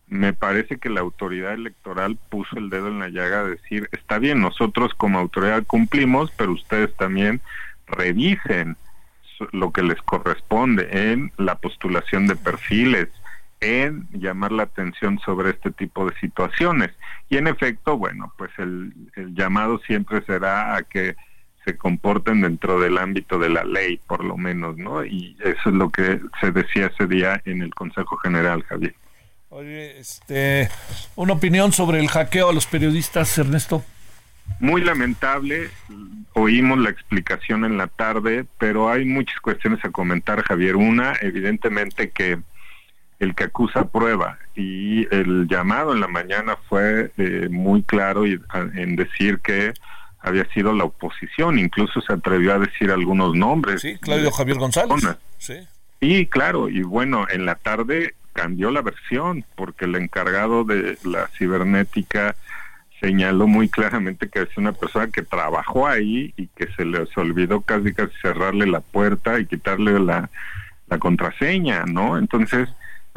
[0.09, 4.19] Me parece que la autoridad electoral puso el dedo en la llaga de decir, está
[4.19, 7.41] bien, nosotros como autoridad cumplimos, pero ustedes también
[7.87, 8.77] revisen
[9.53, 13.09] lo que les corresponde en la postulación de perfiles,
[13.61, 16.91] en llamar la atención sobre este tipo de situaciones.
[17.29, 18.93] Y en efecto, bueno, pues el,
[19.35, 21.17] llamado siempre será a que
[21.65, 25.05] se comporten dentro del ámbito de la ley, por lo menos, ¿no?
[25.05, 28.95] Y eso es lo que se decía ese día en el Consejo General, Javier.
[29.51, 30.69] Oye, este,
[31.17, 33.85] una opinión sobre el hackeo a los periodistas, Ernesto.
[34.61, 35.71] Muy lamentable,
[36.33, 40.77] oímos la explicación en la tarde, pero hay muchas cuestiones a comentar, Javier.
[40.77, 42.39] Una, evidentemente que
[43.19, 48.41] el que acusa prueba y el llamado en la mañana fue eh, muy claro y,
[48.75, 49.73] en decir que
[50.21, 53.83] había sido la oposición, incluso se atrevió a decir algunos nombres.
[53.83, 55.17] Sí, Claudio Javier González.
[55.39, 55.55] Sí.
[56.01, 61.29] Y claro, y bueno, en la tarde cambió la versión porque el encargado de la
[61.39, 62.37] cibernética
[63.01, 67.61] señaló muy claramente que es una persona que trabajó ahí y que se les olvidó
[67.61, 70.31] casi casi cerrarle la puerta y quitarle la,
[70.89, 72.19] la contraseña, ¿no?
[72.19, 72.69] Entonces,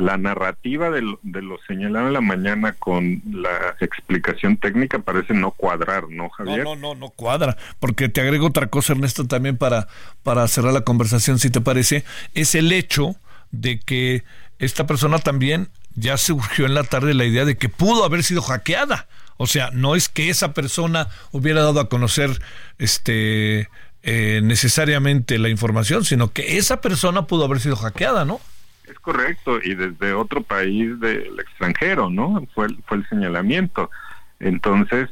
[0.02, 5.34] la narrativa de lo, de lo señalado en la mañana con la explicación técnica parece
[5.34, 6.64] no cuadrar, ¿no, Javier?
[6.64, 9.88] No, no, no, no cuadra, porque te agrego otra cosa, Ernesto, también para,
[10.24, 13.16] para cerrar la conversación, si te parece, es el hecho
[13.52, 14.24] de que
[14.58, 18.42] esta persona también ya surgió en la tarde la idea de que pudo haber sido
[18.42, 19.08] hackeada.
[19.38, 22.42] O sea, no es que esa persona hubiera dado a conocer
[22.78, 23.70] este
[24.04, 28.40] eh, necesariamente la información, sino que esa persona pudo haber sido hackeada, ¿no?
[28.92, 32.46] Es correcto, y desde otro país del extranjero, ¿no?
[32.54, 33.90] Fue, el señalamiento.
[34.40, 35.10] Entonces,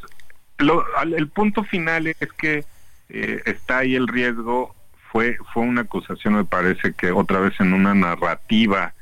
[0.58, 2.66] lo, el punto final es que
[3.08, 4.76] eh, está ahí el riesgo,
[5.12, 8.94] fue, fue una acusación, me parece que otra vez en una narrativa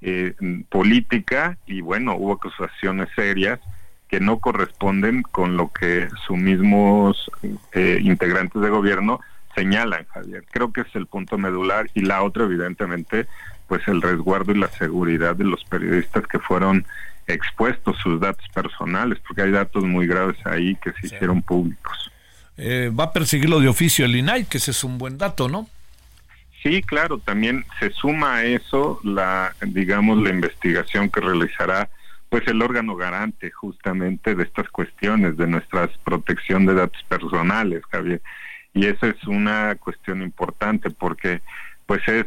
[0.00, 0.34] eh,
[0.68, 3.60] política, y bueno, hubo acusaciones serias,
[4.08, 7.30] que no corresponden con lo que sus mismos
[7.72, 9.20] eh, integrantes de gobierno
[9.54, 10.44] señalan, Javier.
[10.50, 13.28] Creo que es el punto medular y la otra, evidentemente,
[13.68, 16.86] pues el resguardo y la seguridad de los periodistas que fueron
[17.26, 22.10] expuestos sus datos personales, porque hay datos muy graves ahí que se hicieron públicos.
[22.56, 25.68] Eh, va a perseguirlo de oficio el INAI, que ese es un buen dato, ¿no?
[26.62, 31.90] Sí, claro, también se suma a eso la, digamos, la investigación que realizará
[32.30, 38.22] pues el órgano garante justamente de estas cuestiones, de nuestra protección de datos personales, Javier.
[38.72, 41.42] Y esa es una cuestión importante porque
[41.86, 42.26] pues es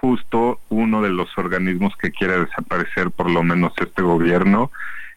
[0.00, 4.70] justo uno de los organismos que quiere desaparecer por lo menos este gobierno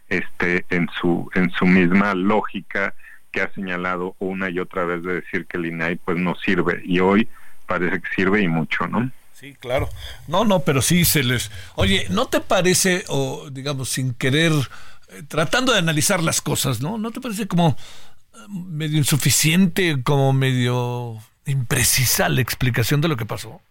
[0.10, 2.94] este en su en su misma lógica
[3.32, 6.82] que ha señalado una y otra vez de decir que el INAI pues no sirve
[6.84, 7.28] y hoy
[7.66, 9.10] parece que sirve y mucho, ¿no?
[9.34, 9.90] Sí, claro.
[10.28, 11.50] No, no, pero sí se les...
[11.76, 16.98] Oye, ¿no te parece, o digamos, sin querer, eh, tratando de analizar las cosas, ¿no?
[16.98, 23.26] ¿No te parece como eh, medio insuficiente, como medio imprecisa la explicación de lo que
[23.26, 23.62] pasó?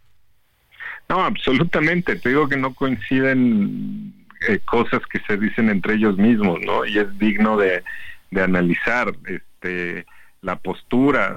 [1.11, 2.17] No, absolutamente.
[2.17, 4.15] Te digo que no coinciden
[4.49, 6.87] eh, cosas que se dicen entre ellos mismos, ¿no?
[6.87, 7.83] Y es digno de,
[8.31, 10.07] de analizar este,
[10.41, 11.37] la postura,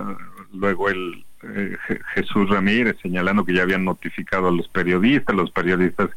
[0.53, 1.75] luego el eh,
[2.13, 6.11] Jesús Ramírez señalando que ya habían notificado a los periodistas, los periodistas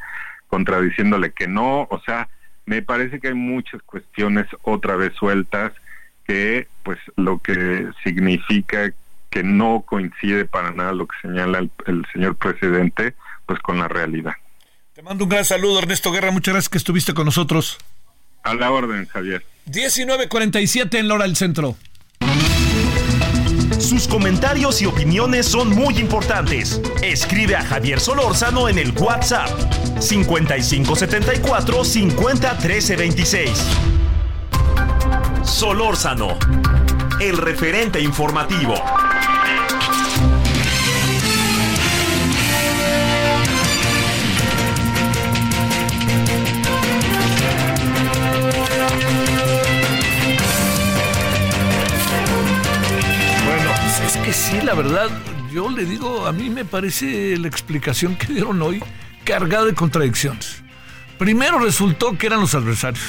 [0.48, 2.28] contradiciéndole que no, o sea,
[2.66, 5.72] me parece que hay muchas cuestiones otra vez sueltas
[6.26, 8.92] que pues lo que significa
[9.30, 13.14] que no coincide para nada lo que señala el, señor presidente,
[13.46, 14.34] pues con la realidad.
[14.92, 16.30] Te mando un gran saludo, Ernesto Guerra.
[16.30, 17.78] Muchas gracias que estuviste con nosotros.
[18.42, 19.44] A la orden, Javier.
[19.66, 21.76] 19.47 en la hora del centro.
[23.78, 26.80] Sus comentarios y opiniones son muy importantes.
[27.02, 29.50] Escribe a Javier Solórzano en el WhatsApp
[30.00, 32.58] 5574 50
[35.44, 36.38] Solórzano,
[37.20, 38.74] el referente informativo.
[54.36, 55.08] Sí, la verdad,
[55.52, 58.82] yo le digo, a mí me parece la explicación que dieron hoy
[59.24, 60.62] cargada de contradicciones.
[61.18, 63.04] Primero resultó que eran los adversarios.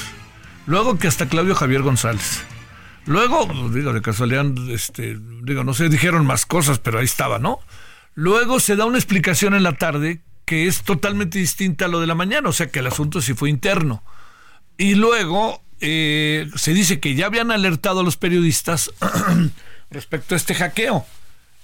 [0.66, 2.42] Luego que hasta Claudio Javier González.
[3.04, 7.60] Luego, digo, de casualidad, este, digo, no sé, dijeron más cosas, pero ahí estaba, ¿no?
[8.14, 12.06] Luego se da una explicación en la tarde que es totalmente distinta a lo de
[12.06, 14.02] la mañana, o sea que el asunto sí fue interno.
[14.78, 18.90] Y luego eh, se dice que ya habían alertado a los periodistas
[19.90, 21.06] respecto a este hackeo.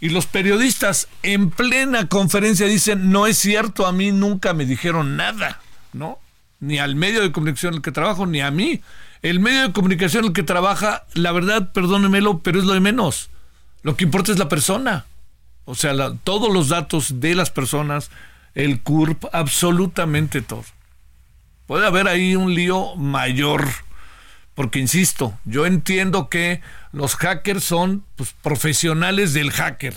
[0.01, 5.17] Y los periodistas en plena conferencia dicen, no es cierto, a mí nunca me dijeron
[5.17, 5.61] nada,
[5.93, 6.19] ¿no?
[6.61, 8.83] Ni al medio de comunicación el que trabajo, ni a mí.
[9.23, 13.31] El medio de comunicación el que trabaja, la verdad, perdónemelo, pero es lo de menos.
[13.83, 15.07] Lo que importa es la persona.
[15.65, 15.95] O sea,
[16.25, 18.11] todos los datos de las personas,
[18.55, 20.65] el CURP, absolutamente todo.
[21.67, 23.67] Puede haber ahí un lío mayor,
[24.55, 26.61] porque insisto, yo entiendo que
[26.93, 29.95] los hackers son pues, profesionales del hacker,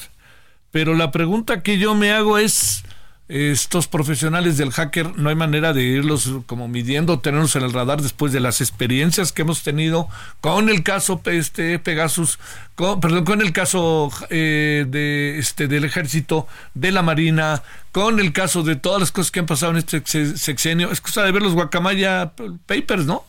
[0.71, 2.83] pero la pregunta que yo me hago es,
[3.29, 8.01] estos profesionales del hacker no hay manera de irlos como midiendo, tenerlos en el radar
[8.01, 10.07] después de las experiencias que hemos tenido
[10.39, 12.39] con el caso este Pegasus,
[12.75, 18.31] con, perdón, con el caso eh, de este del ejército, de la marina, con el
[18.31, 20.01] caso de todas las cosas que han pasado en este
[20.37, 20.89] sexenio.
[20.89, 22.31] Es cosa de ver los Guacamaya
[22.65, 23.25] Papers, ¿no?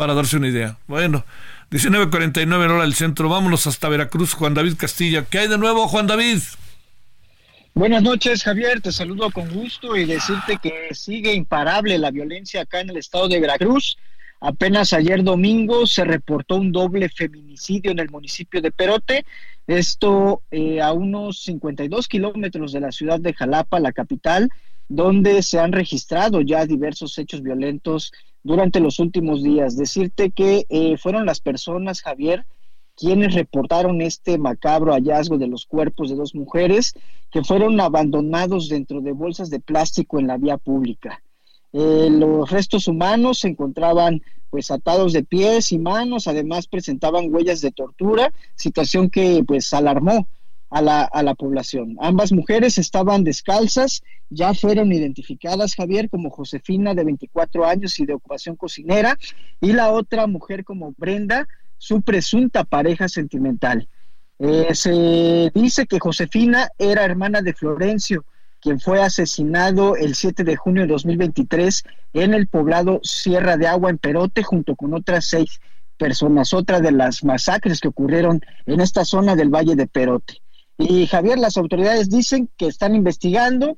[0.00, 0.78] Para darse una idea.
[0.86, 1.26] Bueno,
[1.70, 5.26] 19.49 hora del centro, vámonos hasta Veracruz, Juan David Castilla.
[5.26, 6.38] ¿Qué hay de nuevo, Juan David?
[7.74, 8.80] Buenas noches, Javier.
[8.80, 13.28] Te saludo con gusto y decirte que sigue imparable la violencia acá en el estado
[13.28, 13.98] de Veracruz.
[14.40, 19.26] Apenas ayer domingo se reportó un doble feminicidio en el municipio de Perote.
[19.66, 24.48] Esto eh, a unos 52 kilómetros de la ciudad de Jalapa, la capital,
[24.88, 28.12] donde se han registrado ya diversos hechos violentos
[28.42, 29.76] durante los últimos días.
[29.76, 32.46] Decirte que eh, fueron las personas, Javier,
[32.96, 36.92] quienes reportaron este macabro hallazgo de los cuerpos de dos mujeres
[37.30, 41.22] que fueron abandonados dentro de bolsas de plástico en la vía pública.
[41.72, 44.20] Eh, los restos humanos se encontraban
[44.50, 50.26] pues atados de pies y manos, además presentaban huellas de tortura, situación que pues alarmó
[50.70, 51.96] a la, a la población.
[52.00, 58.14] Ambas mujeres estaban descalzas, ya fueron identificadas, Javier, como Josefina de 24 años y de
[58.14, 59.18] ocupación cocinera,
[59.60, 61.46] y la otra mujer como Brenda,
[61.76, 63.88] su presunta pareja sentimental.
[64.38, 68.24] Eh, se dice que Josefina era hermana de Florencio,
[68.60, 73.90] quien fue asesinado el 7 de junio de 2023 en el poblado Sierra de Agua
[73.90, 75.60] en Perote junto con otras seis
[75.98, 80.40] personas, otra de las masacres que ocurrieron en esta zona del Valle de Perote.
[80.80, 83.76] Y Javier, las autoridades dicen que están investigando,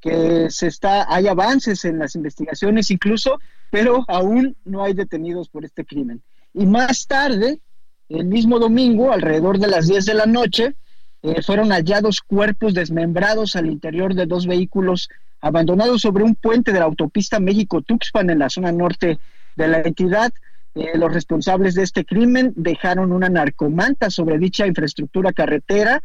[0.00, 3.38] que se está, hay avances en las investigaciones incluso,
[3.70, 6.22] pero aún no hay detenidos por este crimen.
[6.54, 7.60] Y más tarde,
[8.08, 10.74] el mismo domingo, alrededor de las 10 de la noche,
[11.22, 15.10] eh, fueron hallados cuerpos desmembrados al interior de dos vehículos
[15.42, 19.18] abandonados sobre un puente de la autopista México-Tuxpan en la zona norte
[19.56, 20.32] de la entidad.
[20.74, 26.02] Eh, los responsables de este crimen dejaron una narcomanta sobre dicha infraestructura carretera,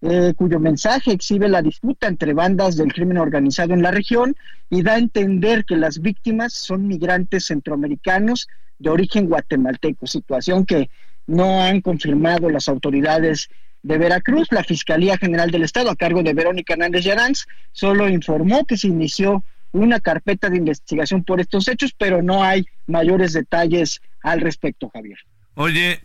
[0.00, 4.36] eh, cuyo mensaje exhibe la disputa entre bandas del crimen organizado en la región
[4.70, 8.46] y da a entender que las víctimas son migrantes centroamericanos
[8.78, 10.88] de origen guatemalteco, situación que
[11.26, 13.48] no han confirmado las autoridades
[13.82, 14.48] de Veracruz.
[14.50, 18.86] La Fiscalía General del Estado, a cargo de Verónica Hernández Yaranz, solo informó que se
[18.86, 19.42] inició
[19.72, 25.18] una carpeta de investigación por estos hechos, pero no hay mayores detalles al respecto, Javier.
[25.54, 26.00] Oye,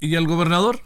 [0.00, 0.80] ¿y el gobernador?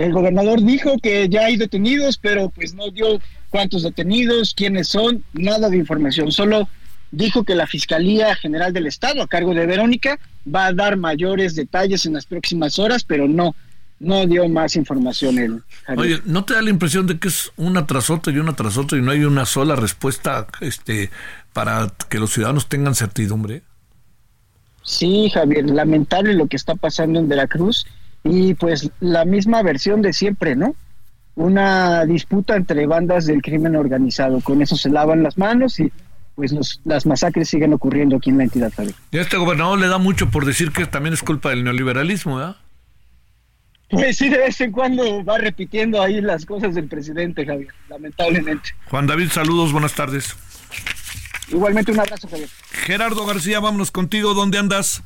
[0.00, 3.20] El gobernador dijo que ya hay detenidos, pero pues no dio
[3.50, 6.66] cuántos detenidos, quiénes son, nada de información, solo
[7.10, 10.18] dijo que la Fiscalía General del Estado, a cargo de Verónica,
[10.52, 13.54] va a dar mayores detalles en las próximas horas, pero no,
[13.98, 15.38] no dio más información.
[15.38, 15.62] El,
[15.98, 18.78] Oye, ¿no te da la impresión de que es una tras otra y una tras
[18.78, 21.10] otra y no hay una sola respuesta este,
[21.52, 23.64] para que los ciudadanos tengan certidumbre?
[24.82, 27.84] Sí, Javier, lamentable lo que está pasando en Veracruz
[28.24, 30.74] y pues la misma versión de siempre, ¿no?
[31.34, 34.40] Una disputa entre bandas del crimen organizado.
[34.40, 35.90] Con eso se lavan las manos y
[36.34, 38.94] pues las masacres siguen ocurriendo aquí en la entidad, Javier.
[39.10, 42.36] Y a este gobernador le da mucho por decir que también es culpa del neoliberalismo,
[42.36, 42.56] ¿verdad?
[43.90, 48.70] Pues sí, de vez en cuando va repitiendo ahí las cosas del presidente, Javier, lamentablemente.
[48.88, 50.36] Juan David, saludos, buenas tardes.
[51.48, 52.48] Igualmente un abrazo, Javier.
[52.70, 55.02] Gerardo García, vámonos contigo, ¿dónde andas?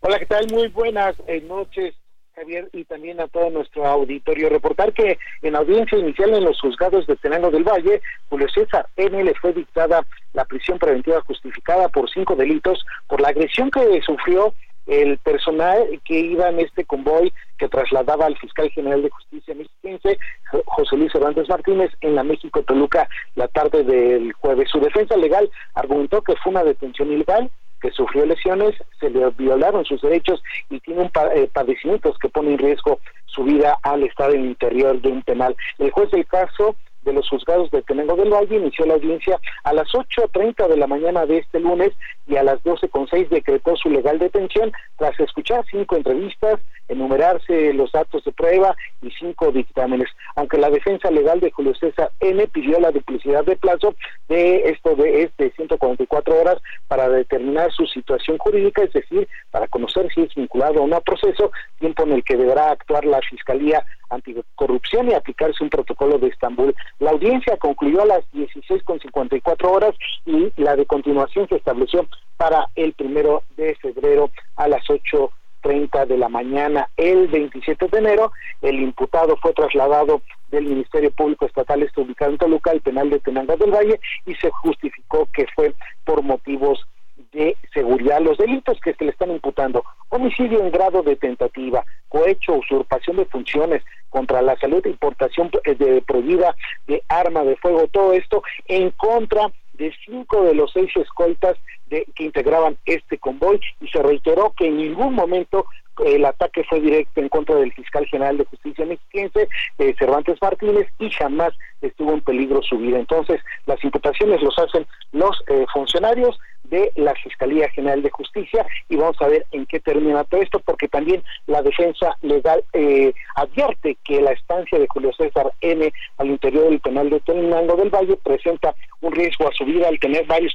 [0.00, 0.46] Hola, ¿qué tal?
[0.52, 1.94] Muy buenas eh, noches.
[2.36, 4.48] Javier, y también a todo nuestro auditorio.
[4.48, 9.24] Reportar que en audiencia inicial en los juzgados de Tenango del Valle, Julio César N.
[9.24, 14.54] le fue dictada la prisión preventiva justificada por cinco delitos por la agresión que sufrió
[14.86, 20.18] el personal que iba en este convoy que trasladaba al fiscal general de justicia mexiquense,
[20.64, 24.70] José Luis Hernández Martínez, en la México Toluca la tarde del jueves.
[24.70, 29.84] Su defensa legal argumentó que fue una detención ilegal, que sufrió lesiones, se le violaron
[29.84, 34.30] sus derechos y tiene un eh, padecimientos que pone en riesgo su vida al estar
[34.30, 35.56] en el interior de un penal.
[35.78, 39.72] El juez del caso de los juzgados de Tenango del Valle inició la audiencia a
[39.72, 41.92] las 8.30 de la mañana de este lunes
[42.28, 48.24] y a las 12.06 decretó su legal detención tras escuchar cinco entrevistas, enumerarse los datos
[48.24, 50.08] de prueba y cinco dictámenes.
[50.36, 53.94] Aunque la defensa legal de Julio César N pidió la duplicidad de plazo
[54.28, 60.08] de esto de, este 144 horas para determinar su situación jurídica, es decir, para conocer
[60.14, 65.14] si es vinculado a proceso, tiempo en el que deberá actuar la Fiscalía Anticorrupción y
[65.14, 66.74] aplicarse un protocolo de Estambul.
[66.98, 72.06] La audiencia concluyó a las 16.54 horas y la de continuación se estableció
[72.36, 76.88] para el primero de febrero a las 8.30 de la mañana.
[76.96, 82.38] El 27 de enero, el imputado fue trasladado del Ministerio Público Estatal este ubicado en
[82.38, 86.86] Toluca, al penal de Tenangas del Valle, y se justificó que fue por motivos
[87.32, 88.20] de seguridad.
[88.20, 93.26] Los delitos que se le están imputando, homicidio en grado de tentativa, cohecho, usurpación de
[93.26, 96.54] funciones contra la salud, importación eh, de prohibida
[96.86, 101.56] de arma de fuego, todo esto en contra de cinco de los seis escoltas
[101.88, 105.66] de, que integraban este convoy y se reiteró que en ningún momento
[106.04, 110.86] el ataque fue directo en contra del fiscal general de justicia mexiquense, eh, Cervantes Martínez,
[110.98, 112.98] y jamás estuvo en peligro su vida.
[112.98, 118.96] Entonces, las imputaciones los hacen los eh, funcionarios de la Fiscalía General de Justicia y
[118.96, 123.96] vamos a ver en qué termina todo esto, porque también la defensa legal eh, advierte
[124.04, 128.18] que la estancia de Julio César N al interior del penal de Tenango del Valle
[128.22, 130.54] presenta un riesgo a su vida al tener varios.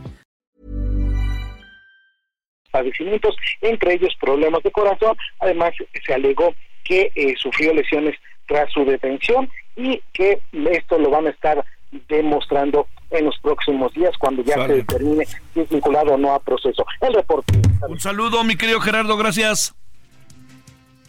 [2.81, 5.15] padecimientos, entre ellos problemas de corazón.
[5.39, 5.73] Además,
[6.05, 6.53] se alegó
[6.83, 8.15] que eh, sufrió lesiones
[8.47, 11.63] tras su detención y que esto lo van a estar
[12.09, 16.39] demostrando en los próximos días cuando ya se determine si es vinculado o no a
[16.39, 16.85] proceso.
[17.01, 17.53] El reporte.
[17.87, 19.73] Un saludo, mi querido Gerardo, gracias.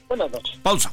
[0.09, 0.59] Buenas noches.
[0.62, 0.93] Pausa.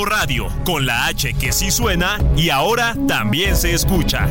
[0.00, 4.26] Radio, con la H que sí suena y ahora también se escucha.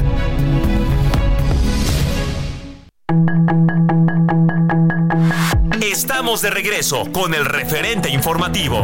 [5.80, 8.84] Estamos de regreso con el referente informativo.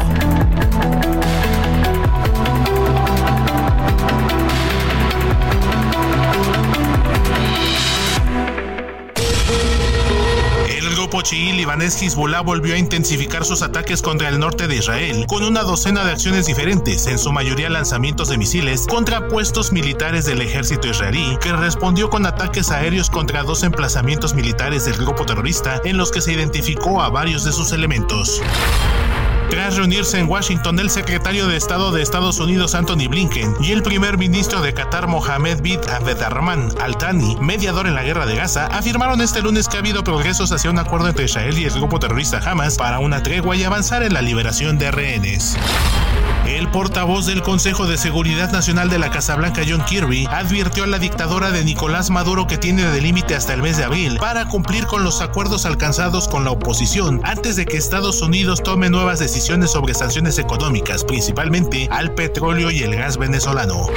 [11.17, 15.43] Grupo chií libanés Hezbollah volvió a intensificar sus ataques contra el norte de Israel, con
[15.43, 20.41] una docena de acciones diferentes, en su mayoría lanzamientos de misiles contra puestos militares del
[20.41, 25.97] ejército israelí, que respondió con ataques aéreos contra dos emplazamientos militares del grupo terrorista en
[25.97, 28.39] los que se identificó a varios de sus elementos.
[29.49, 33.81] Tras reunirse en Washington, el secretario de Estado de Estados Unidos Anthony Blinken y el
[33.81, 38.67] primer ministro de Qatar Mohamed bin Abdelrahman Al Thani, mediador en la guerra de Gaza,
[38.67, 41.97] afirmaron este lunes que ha habido progresos hacia un acuerdo entre Israel y el grupo
[41.97, 45.57] terrorista Hamas para una tregua y avanzar en la liberación de rehenes.
[46.45, 50.87] El portavoz del Consejo de Seguridad Nacional de la Casa Blanca, John Kirby, advirtió a
[50.87, 54.47] la dictadora de Nicolás Maduro que tiene de límite hasta el mes de abril para
[54.47, 59.19] cumplir con los acuerdos alcanzados con la oposición antes de que Estados Unidos tome nuevas
[59.19, 63.87] decisiones sobre sanciones económicas, principalmente al petróleo y el gas venezolano.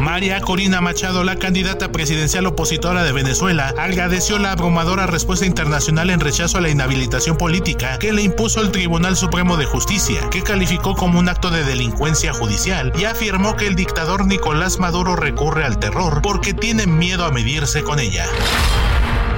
[0.00, 6.20] María Corina Machado, la candidata presidencial opositora de Venezuela, agradeció la abrumadora respuesta internacional en
[6.20, 10.94] rechazo a la inhabilitación política que le impuso el Tribunal Supremo de Justicia, que calificó
[10.94, 15.78] como un acto de delincuencia judicial y afirmó que el dictador Nicolás Maduro recurre al
[15.78, 18.24] terror porque tiene miedo a medirse con ella.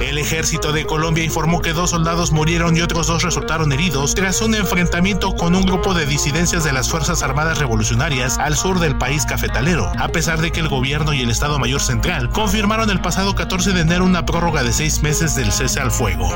[0.03, 4.41] El ejército de Colombia informó que dos soldados murieron y otros dos resultaron heridos tras
[4.41, 8.97] un enfrentamiento con un grupo de disidencias de las Fuerzas Armadas Revolucionarias al sur del
[8.97, 12.99] país cafetalero, a pesar de que el gobierno y el Estado Mayor Central confirmaron el
[12.99, 16.29] pasado 14 de enero una prórroga de seis meses del cese al fuego.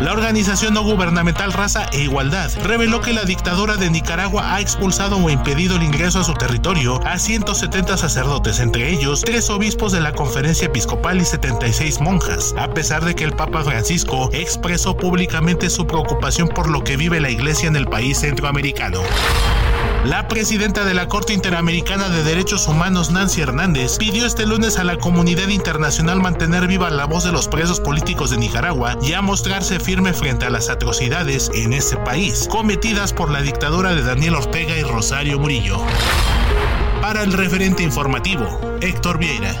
[0.00, 5.16] La organización no gubernamental Raza e Igualdad reveló que la dictadura de Nicaragua ha expulsado
[5.16, 10.00] o impedido el ingreso a su territorio a 170 sacerdotes, entre ellos tres obispos de
[10.00, 15.70] la conferencia episcopal y 76 monjas, a pesar de que el Papa Francisco expresó públicamente
[15.70, 19.00] su preocupación por lo que vive la iglesia en el país centroamericano.
[20.04, 24.84] La presidenta de la Corte Interamericana de Derechos Humanos, Nancy Hernández, pidió este lunes a
[24.84, 29.22] la comunidad internacional mantener viva la voz de los presos políticos de Nicaragua y a
[29.22, 34.36] mostrarse firme frente a las atrocidades en ese país cometidas por la dictadura de Daniel
[34.36, 35.78] Ortega y Rosario Murillo.
[37.00, 39.60] Para el referente informativo, Héctor Vieira.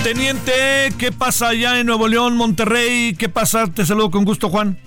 [0.00, 3.14] Teniente, ¿qué pasa allá en Nuevo León, Monterrey?
[3.16, 3.66] ¿Qué pasa?
[3.72, 4.78] Te saludo con gusto, Juan.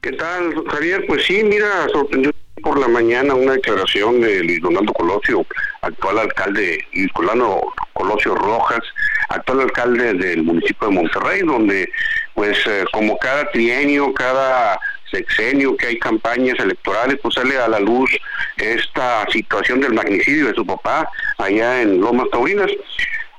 [0.00, 1.04] ¿Qué tal, Javier?
[1.06, 5.46] Pues sí, mira, sorprendió por la mañana una declaración de Luis Donaldo Colosio,
[5.82, 8.80] actual alcalde, Luis Colosio Rojas,
[9.28, 11.88] actual alcalde del municipio de Monterrey, donde
[12.34, 14.78] pues eh, como cada trienio, cada
[15.10, 18.10] sexenio que hay campañas electorales, pues sale a la luz
[18.56, 21.08] esta situación del magnicidio de su papá
[21.38, 22.70] allá en Lomas Taurinas.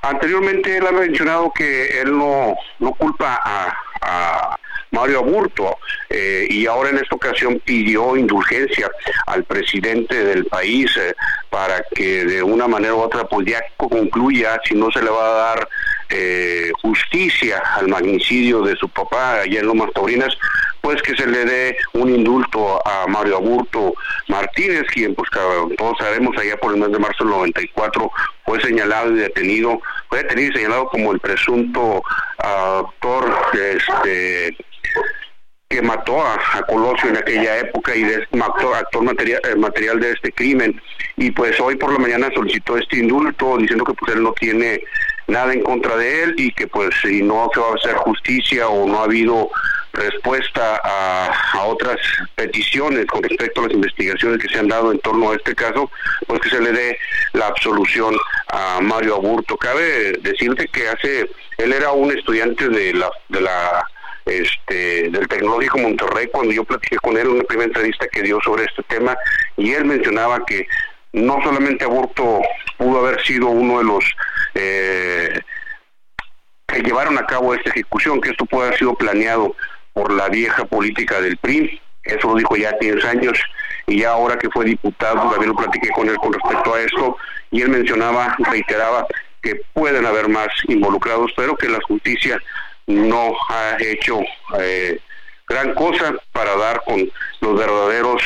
[0.01, 4.55] Anteriormente él ha mencionado que él no, no culpa a,
[4.89, 5.77] Mario Aburto
[6.09, 8.89] eh, y ahora en esta ocasión pidió indulgencia
[9.25, 11.13] al presidente del país eh,
[11.49, 15.25] para que de una manera u otra pues ya concluya si no se le va
[15.25, 15.69] a dar
[16.09, 20.37] eh, justicia al magnicidio de su papá allá en Lomas Taurinas
[20.87, 23.93] pues que se le dé un indulto a Mario Aburto
[24.29, 25.29] Martínez, quien pues
[25.77, 28.09] todos sabemos allá por el mes de marzo del 94
[28.45, 32.01] fue señalado y detenido, fue detenido y señalado como el presunto
[32.37, 34.55] autor este
[35.69, 36.37] que mató a,
[36.67, 40.81] Colosio en aquella época y es actor, material, eh, material de este crimen.
[41.17, 44.81] Y pues hoy por la mañana solicitó este indulto diciendo que pues él no tiene
[45.27, 48.69] nada en contra de él y que pues si no se va a hacer justicia
[48.69, 49.49] o no ha habido
[49.93, 51.97] respuesta a, otras
[52.35, 55.91] peticiones con respecto a las investigaciones que se han dado en torno a este caso,
[56.27, 56.97] pues que se le dé
[57.33, 58.15] la absolución
[58.49, 59.57] a Mario Aburto.
[59.57, 63.85] Cabe decirte que hace, él era un estudiante de la, de la
[64.27, 68.39] este, del Tecnológico Monterrey cuando yo platiqué con él en una primera entrevista que dio
[68.41, 69.17] sobre este tema
[69.55, 70.67] y él mencionaba que
[71.13, 72.41] no solamente Aburto
[72.77, 74.05] pudo haber sido uno de los
[74.55, 75.39] eh,
[76.67, 79.55] que llevaron a cabo esta ejecución, que esto puede haber sido planeado
[79.93, 83.39] por la vieja política del PRI, eso lo dijo ya hace 10 años,
[83.87, 87.17] y ya ahora que fue diputado, también lo platiqué con él con respecto a esto,
[87.51, 89.07] y él mencionaba, reiteraba
[89.41, 92.41] que pueden haber más involucrados, pero que la justicia
[92.87, 94.19] no ha hecho
[94.59, 94.99] eh,
[95.47, 97.09] gran cosa para dar con
[97.41, 98.21] los verdaderos,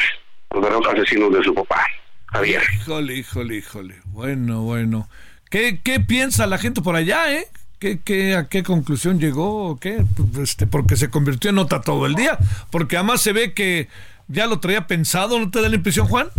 [0.51, 1.85] los verdaderos asesinos de su papá,
[2.27, 2.61] Javier.
[2.75, 3.95] Híjole, híjole, híjole.
[4.05, 5.09] Bueno, bueno.
[5.49, 7.47] ¿Qué, qué piensa la gente por allá, eh?
[7.79, 9.79] ¿Qué, qué, ¿A qué conclusión llegó?
[9.79, 10.05] ¿Qué?
[10.41, 12.37] Este, porque se convirtió en nota todo el día.
[12.69, 13.89] Porque además se ve que
[14.27, 16.29] ya lo traía pensado, ¿no te da la impresión, Juan?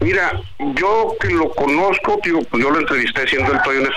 [0.00, 3.90] Mira, yo que lo conozco, digo, pues yo lo entrevisté siendo el estudiante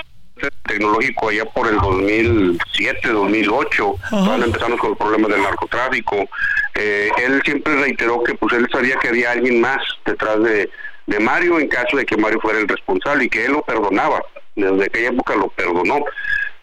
[0.67, 6.27] tecnológico allá por el 2007, 2008, cuando empezamos con el problema del narcotráfico.
[6.75, 10.69] Eh, él siempre reiteró que pues él sabía que había alguien más detrás de,
[11.07, 14.21] de Mario en caso de que Mario fuera el responsable y que él lo perdonaba.
[14.55, 16.03] Desde aquella época lo perdonó.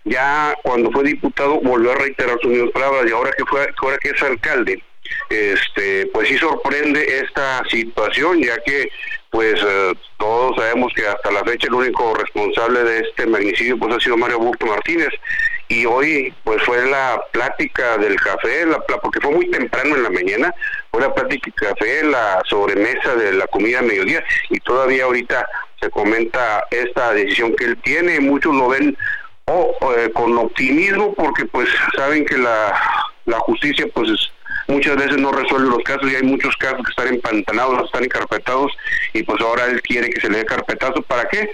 [0.04, 3.98] Ya cuando fue diputado volvió a reiterar sus mismas palabras y ahora que fue ahora
[3.98, 4.82] que es alcalde,
[5.30, 8.90] este pues sí sorprende esta situación ya que
[9.30, 13.94] pues eh, todos sabemos que hasta la fecha el único responsable de este magnicidio pues
[13.96, 15.08] ha sido Mario Burto Martínez.
[15.68, 20.10] Y hoy pues fue la plática del café, la, porque fue muy temprano en la
[20.10, 20.54] mañana,
[20.90, 25.48] fue la plática del café, la sobremesa de la comida a mediodía y todavía ahorita
[25.80, 28.98] se comenta esta decisión que él tiene, muchos lo ven
[29.46, 32.78] o eh, con optimismo porque pues saben que la,
[33.24, 34.30] la justicia pues es-
[34.68, 38.72] muchas veces no resuelve los casos y hay muchos casos que están empantanados, están encarpetados
[39.12, 41.02] y pues ahora él quiere que se le dé carpetazo.
[41.02, 41.50] ¿Para qué?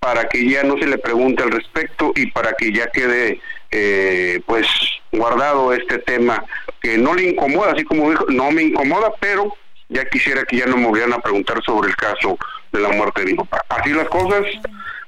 [0.00, 3.40] Para que ya no se le pregunte al respecto y para que ya quede
[3.70, 4.66] eh, pues
[5.12, 6.44] guardado este tema
[6.80, 9.54] que no le incomoda, así como dijo, no me incomoda, pero
[9.88, 12.38] ya quisiera que ya no me volvieran a preguntar sobre el caso
[12.72, 13.64] de la muerte de mi papá.
[13.68, 14.44] Así las cosas,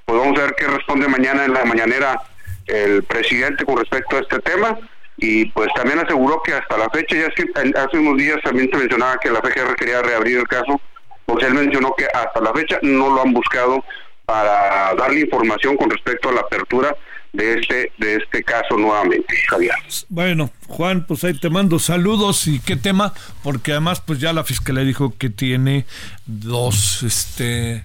[0.04, 2.20] pues vamos a ver qué responde mañana en la mañanera
[2.66, 4.78] el presidente con respecto a este tema
[5.16, 8.68] y pues también aseguró que hasta la fecha, ya es que hace unos días también
[8.70, 10.80] se mencionaba que la FGR quería reabrir el caso,
[11.26, 13.84] pues él mencionó que hasta la fecha no lo han buscado
[14.26, 16.96] para darle información con respecto a la apertura
[17.32, 19.74] de este de este caso nuevamente, Javier.
[20.08, 23.12] Bueno, Juan, pues ahí te mando saludos y qué tema,
[23.42, 25.84] porque además pues ya la fiscalía dijo que tiene
[26.26, 27.84] dos, este,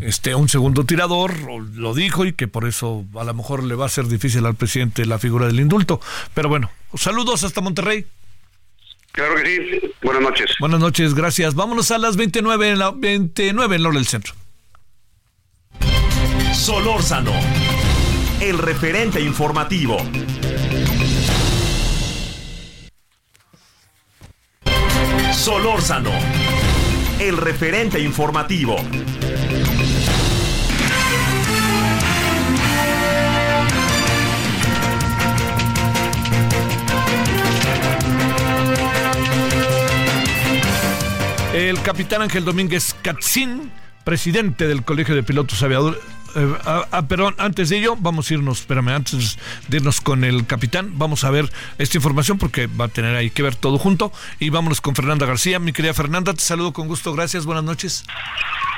[0.00, 1.34] este, un segundo tirador,
[1.74, 4.54] lo dijo y que por eso a lo mejor le va a ser difícil al
[4.54, 6.00] presidente la figura del indulto.
[6.34, 8.06] Pero bueno, saludos hasta Monterrey.
[9.12, 9.92] Claro que sí.
[10.02, 10.50] Buenas noches.
[10.60, 11.54] Buenas noches, gracias.
[11.54, 14.34] Vámonos a las 29 en la 29 en la hora del centro.
[16.52, 17.32] Solórzano,
[18.40, 19.96] el referente informativo.
[25.32, 26.10] Solórzano,
[27.20, 28.76] el referente informativo.
[41.56, 43.72] El capitán Ángel Domínguez Catzín,
[44.04, 45.98] presidente del Colegio de Pilotos Aviadores.
[46.36, 50.22] eh, ah, ah, perdón, antes de ello, vamos a irnos, espérame, antes de irnos con
[50.24, 51.46] el capitán, vamos a ver
[51.78, 54.12] esta información porque va a tener ahí que ver todo junto.
[54.38, 55.58] Y vámonos con Fernanda García.
[55.58, 58.04] Mi querida Fernanda, te saludo con gusto, gracias, buenas noches.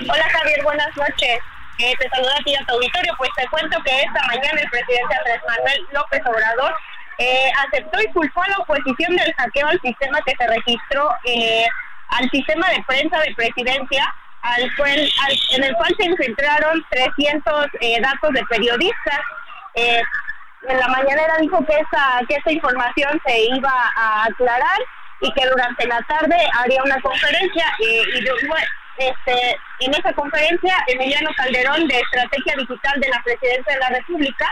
[0.02, 1.40] Hola Javier, buenas noches.
[1.78, 3.12] Eh, te saluda a a tu auditorio.
[3.18, 6.72] Pues te cuento que esta mañana el presidente Andrés Manuel López Obrador
[7.18, 11.66] eh, aceptó y culpó a la oposición del hackeo al sistema que se registró eh,
[12.08, 14.90] al sistema de prensa de presidencia, al cual,
[15.26, 19.20] al- en el cual se infiltraron 300 eh, datos de periodistas.
[19.74, 20.00] Eh,
[20.68, 24.78] en la mañanera dijo que esa, que esa información se iba a aclarar
[25.20, 30.76] y que durante la tarde haría una conferencia eh, y bueno, este, en esa conferencia
[30.88, 34.46] Emiliano Calderón de Estrategia Digital de la Presidencia de la República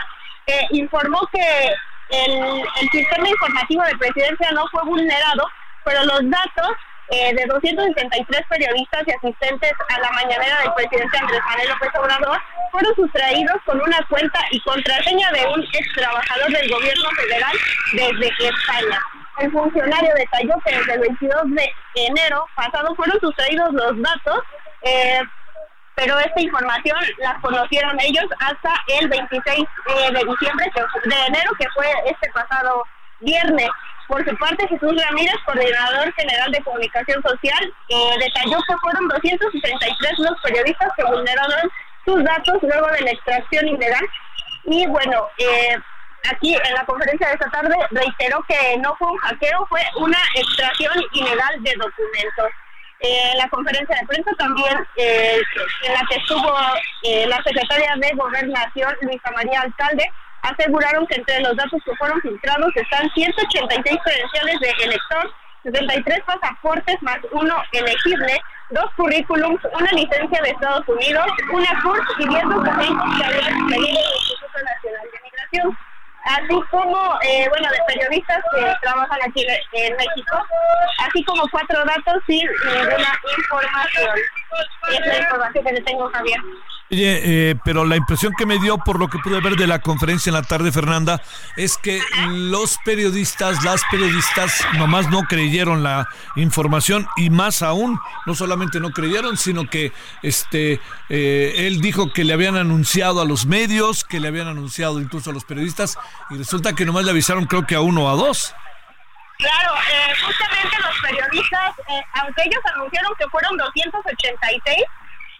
[0.71, 1.73] informó que
[2.09, 5.45] el, el sistema informativo de presidencia no fue vulnerado,
[5.83, 6.71] pero los datos
[7.09, 12.41] eh, de 263 periodistas y asistentes a la mañanera del presidente Andrés Manuel López Obrador
[12.71, 17.55] fueron sustraídos con una cuenta y contraseña de un ex trabajador del gobierno federal
[17.93, 19.01] desde España.
[19.39, 24.43] El funcionario detalló que desde el 22 de enero pasado fueron sustraídos los datos,
[24.81, 25.21] eh,
[25.95, 30.71] pero esta información la conocieron ellos hasta el 26 eh, de diciembre,
[31.05, 32.83] de enero, que fue este pasado
[33.19, 33.69] viernes.
[34.07, 40.19] Por su parte, Jesús Ramírez, coordinador general de comunicación social, eh, detalló que fueron 263
[40.19, 41.69] los periodistas que vulneraron
[42.05, 44.05] sus datos luego de la extracción ilegal.
[44.63, 45.77] Y bueno, eh,
[46.31, 50.19] aquí en la conferencia de esta tarde reiteró que no fue un hackeo, fue una
[50.35, 52.51] extracción ilegal de documentos.
[52.99, 55.39] Eh, en la conferencia de prensa también, eh,
[55.83, 56.51] en la que estuvo
[57.03, 60.11] eh, la secretaria de Gobernación, Luisa María Alcalde,
[60.49, 65.31] aseguraron que entre los datos que fueron filtrados están 186 credenciales de elector,
[65.63, 68.39] 73 pasaportes más uno elegible,
[68.69, 73.99] dos currículums, una licencia de Estados Unidos, una CURS y 10 documentos que habían expedido
[73.99, 75.77] el Instituto Nacional de Migración
[76.27, 80.45] así como, eh, bueno, de periodistas que trabajan aquí en- México,
[80.99, 84.15] así como cuatro datos sin ninguna información.
[84.91, 86.39] Es la información que le tengo, Javier.
[86.89, 89.79] Oye, eh, pero la impresión que me dio por lo que pude ver de la
[89.79, 91.21] conferencia en la tarde, Fernanda,
[91.57, 96.07] es que los periodistas, las periodistas, nomás no creyeron la
[96.37, 99.91] información y más aún, no solamente no creyeron, sino que
[100.23, 100.79] este
[101.09, 105.31] eh, él dijo que le habían anunciado a los medios, que le habían anunciado incluso
[105.31, 105.97] a los periodistas
[106.29, 108.55] y resulta que nomás le avisaron creo que a uno o a dos.
[109.39, 111.75] Claro, eh, justamente los periodistas,
[112.13, 114.83] aunque ellos anunciaron que fueron 286,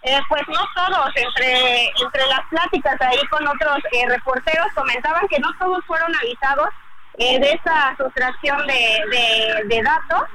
[0.08, 5.39] eh, pues no todos, entre, entre las pláticas ahí con otros eh, reporteros comentaban que
[5.39, 6.70] no todos fueron avisados
[7.18, 10.30] eh, de esa sustracción de, de, datos.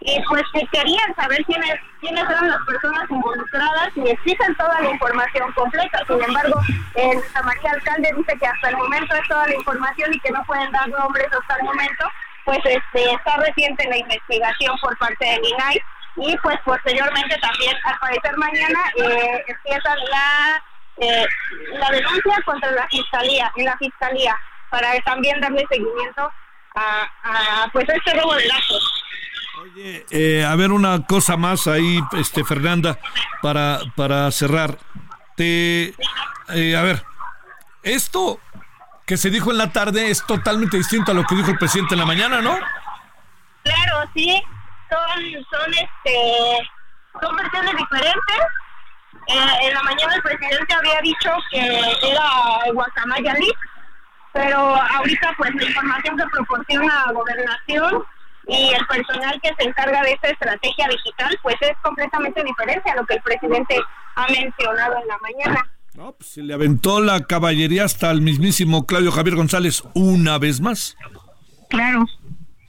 [0.00, 4.90] Y pues que querían saber quiénes, quiénes eran las personas involucradas y exigen toda la
[4.90, 5.98] información completa.
[6.06, 6.60] Sin embargo,
[6.94, 10.44] el María Alcalde dice que hasta el momento es toda la información y que no
[10.44, 12.08] pueden dar nombres hasta el momento,
[12.44, 15.82] pues este está reciente la investigación por parte del INAI
[16.16, 20.62] y pues posteriormente también al parecer mañana eh, empieza la
[20.98, 21.26] eh,
[21.78, 24.34] la denuncia contra la fiscalía en la fiscalía
[24.70, 26.30] para también darle seguimiento
[26.74, 29.02] a, a pues este robo de datos
[29.62, 32.98] Oye, eh, a ver una cosa más ahí, este Fernanda,
[33.40, 34.76] para para cerrar.
[35.34, 35.94] Te,
[36.48, 37.02] a ver,
[37.82, 38.38] esto
[39.06, 41.94] que se dijo en la tarde es totalmente distinto a lo que dijo el presidente
[41.94, 42.58] en la mañana, ¿no?
[43.62, 44.42] Claro, sí
[44.90, 46.68] son, son, este,
[47.20, 48.36] son versiones diferentes.
[49.28, 53.58] Eh, en la mañana el presidente había dicho que era Guacamaya Leak,
[54.32, 58.04] pero ahorita pues la información que proporciona la gobernación
[58.46, 62.96] y el personal que se encarga de esta estrategia digital pues es completamente diferente a
[62.96, 63.80] lo que el presidente
[64.14, 65.70] ha mencionado en la mañana.
[65.94, 70.60] No, pues se le aventó la caballería hasta el mismísimo Claudio Javier González una vez
[70.60, 70.96] más.
[71.70, 72.04] Claro.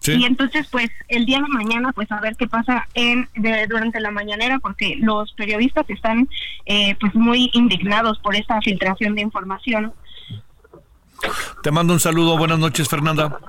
[0.08, 3.28] Y entonces, pues, el día de mañana, pues, a ver qué pasa en
[3.70, 6.30] durante la mañanera, porque los periodistas están,
[6.66, 9.93] eh, pues, muy indignados por esta filtración de información.
[11.64, 12.38] Te mando un saludo.
[12.38, 13.39] Buenas noches, Fernanda.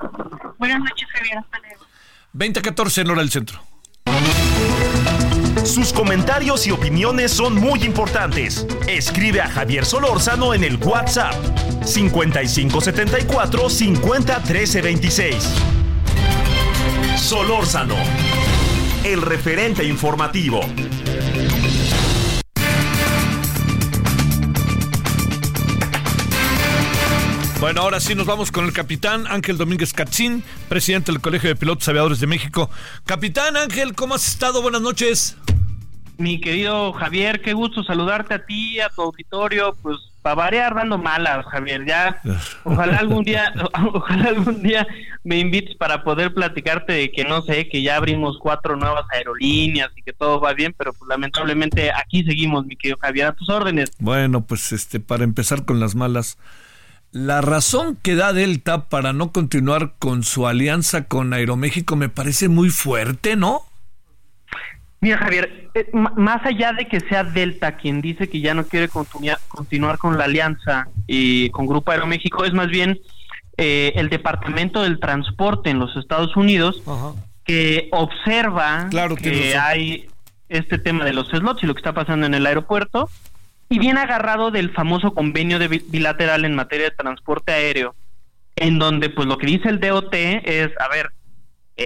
[0.57, 1.37] Buenas noches, Javier.
[1.37, 1.85] Hasta luego.
[2.33, 3.59] 2014 en hora del centro.
[5.65, 8.65] Sus comentarios y opiniones son muy importantes.
[8.87, 11.33] Escribe a Javier Solórzano en el WhatsApp
[11.85, 15.78] 5574 501326.
[17.17, 17.95] Solórzano,
[19.03, 20.61] el referente informativo.
[27.59, 31.55] Bueno, ahora sí nos vamos con el capitán Ángel Domínguez Cachín, presidente del Colegio de
[31.57, 32.69] Pilotos Aviadores de México.
[33.05, 34.61] Capitán Ángel, ¿cómo has estado?
[34.61, 35.35] Buenas noches.
[36.19, 40.97] Mi querido Javier, qué gusto saludarte a ti, a tu auditorio, pues para variar dando
[40.97, 41.85] malas, Javier.
[41.85, 42.21] Ya,
[42.65, 43.53] ojalá algún día,
[43.93, 44.85] ojalá algún día
[45.23, 49.91] me invites para poder platicarte de que no sé, que ya abrimos cuatro nuevas aerolíneas
[49.95, 53.47] y que todo va bien, pero pues lamentablemente aquí seguimos, mi querido Javier, a tus
[53.47, 53.89] órdenes.
[53.97, 56.37] Bueno, pues este, para empezar con las malas,
[57.13, 62.49] la razón que da Delta para no continuar con su alianza con Aeroméxico me parece
[62.49, 63.68] muy fuerte, ¿no?
[65.01, 68.89] Mira, Javier, eh, más allá de que sea Delta quien dice que ya no quiere
[68.89, 72.99] continuar con la alianza y con Grupo Aeroméxico, es más bien
[73.57, 76.83] eh, el Departamento del Transporte en los Estados Unidos
[77.45, 78.89] que observa
[79.21, 80.07] que hay
[80.49, 83.09] este tema de los slots y lo que está pasando en el aeropuerto
[83.69, 87.95] y viene agarrado del famoso convenio de bilateral en materia de transporte aéreo,
[88.55, 91.11] en donde pues lo que dice el DOT es, a ver,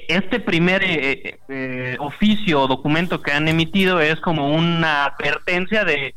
[0.08, 5.86] este primer eh, eh, eh, oficio o documento que han emitido es como una advertencia
[5.86, 6.16] de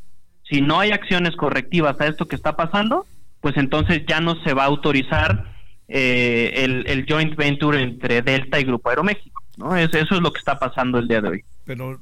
[0.49, 3.07] si no hay acciones correctivas a esto que está pasando,
[3.41, 5.55] pues entonces ya no se va a autorizar
[5.89, 9.43] el, joint venture entre Delta y Grupo Aeroméxico.
[9.57, 9.77] ¿no?
[9.77, 11.45] eso es lo que está pasando el día de hoy.
[11.65, 12.01] Pero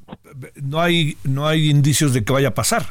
[0.61, 2.85] no hay, no hay indicios de que vaya a pasar.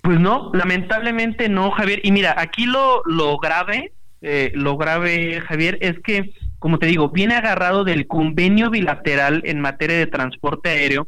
[0.00, 2.00] Pues no, lamentablemente no, Javier.
[2.04, 3.92] Y mira, aquí lo, lo grave,
[4.54, 6.32] lo grave, Javier, es que
[6.64, 11.06] como te digo, viene agarrado del convenio bilateral en materia de transporte aéreo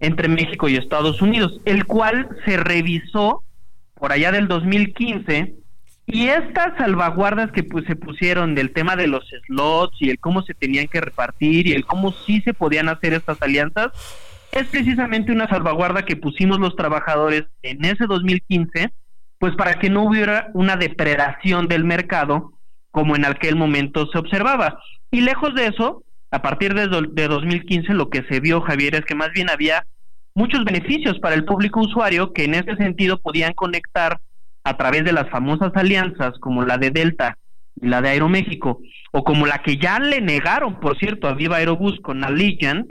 [0.00, 3.44] entre México y Estados Unidos, el cual se revisó
[3.94, 5.54] por allá del 2015
[6.04, 10.42] y estas salvaguardas que pues, se pusieron del tema de los slots y el cómo
[10.42, 13.92] se tenían que repartir y el cómo sí se podían hacer estas alianzas,
[14.50, 18.90] es precisamente una salvaguarda que pusimos los trabajadores en ese 2015,
[19.38, 22.57] pues para que no hubiera una depredación del mercado
[22.98, 24.80] como en aquel momento se observaba.
[25.12, 29.04] Y lejos de eso, a partir de, de 2015 lo que se vio, Javier, es
[29.04, 29.86] que más bien había
[30.34, 34.18] muchos beneficios para el público usuario que en ese sentido podían conectar
[34.64, 37.38] a través de las famosas alianzas como la de Delta
[37.80, 38.80] y la de Aeroméxico,
[39.12, 42.90] o como la que ya le negaron, por cierto, a Viva Aerobús con Allegiant,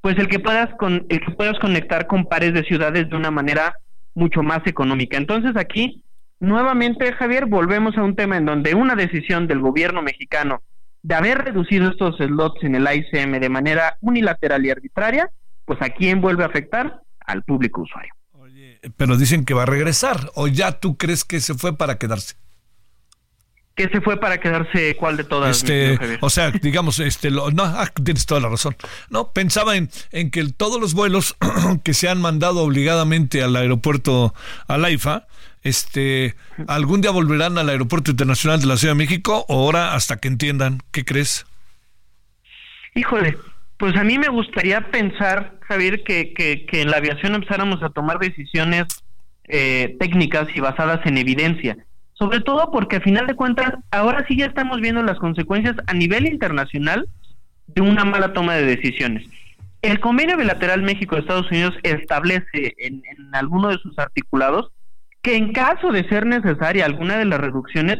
[0.00, 3.32] pues el que puedas con el que puedas conectar con pares de ciudades de una
[3.32, 3.74] manera
[4.14, 5.16] mucho más económica.
[5.16, 6.04] Entonces aquí,
[6.40, 10.62] nuevamente, Javier, volvemos a un tema en donde una decisión del gobierno mexicano
[11.02, 15.30] de haber reducido estos slots en el ICM de manera unilateral y arbitraria,
[15.64, 17.00] pues a quién vuelve a afectar?
[17.24, 18.12] Al público usuario.
[18.96, 22.34] pero dicen que va a regresar, o ya tú crees que se fue para quedarse
[23.76, 27.88] que se fue para quedarse cuál de todas este o sea digamos este no ah,
[28.04, 28.76] tienes toda la razón
[29.08, 31.36] no pensaba en, en que todos los vuelos
[31.84, 34.34] que se han mandado obligadamente al aeropuerto
[34.66, 35.26] al AIFA
[35.62, 36.34] este
[36.66, 40.28] algún día volverán al aeropuerto internacional de la Ciudad de México o ahora hasta que
[40.28, 41.46] entiendan qué crees
[42.94, 43.36] híjole
[43.80, 48.18] pues a mí me gustaría pensar Javier que, que, en la aviación empezáramos a tomar
[48.18, 48.84] decisiones
[49.48, 51.78] eh, técnicas y basadas en evidencia.
[52.12, 55.94] Sobre todo porque a final de cuentas ahora sí ya estamos viendo las consecuencias a
[55.94, 57.08] nivel internacional
[57.68, 59.26] de una mala toma de decisiones.
[59.80, 63.02] El convenio bilateral México-Estados Unidos establece en
[63.32, 64.72] alguno de sus articulados
[65.22, 67.98] que en caso de ser necesaria alguna de las reducciones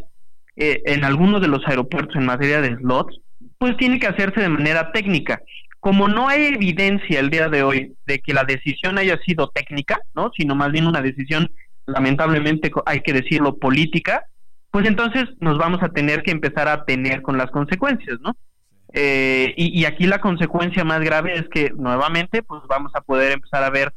[0.57, 3.19] eh, en algunos de los aeropuertos en materia de slots,
[3.59, 5.41] pues tiene que hacerse de manera técnica.
[5.81, 9.99] Como no hay evidencia el día de hoy de que la decisión haya sido técnica,
[10.15, 10.31] ¿no?
[10.37, 11.51] sino más bien una decisión
[11.87, 14.27] lamentablemente hay que decirlo, política,
[14.71, 18.37] pues entonces nos vamos a tener que empezar a tener con las consecuencias, ¿no?
[18.93, 23.63] Eh, y, aquí la consecuencia más grave es que nuevamente pues vamos a poder empezar
[23.63, 23.93] a ver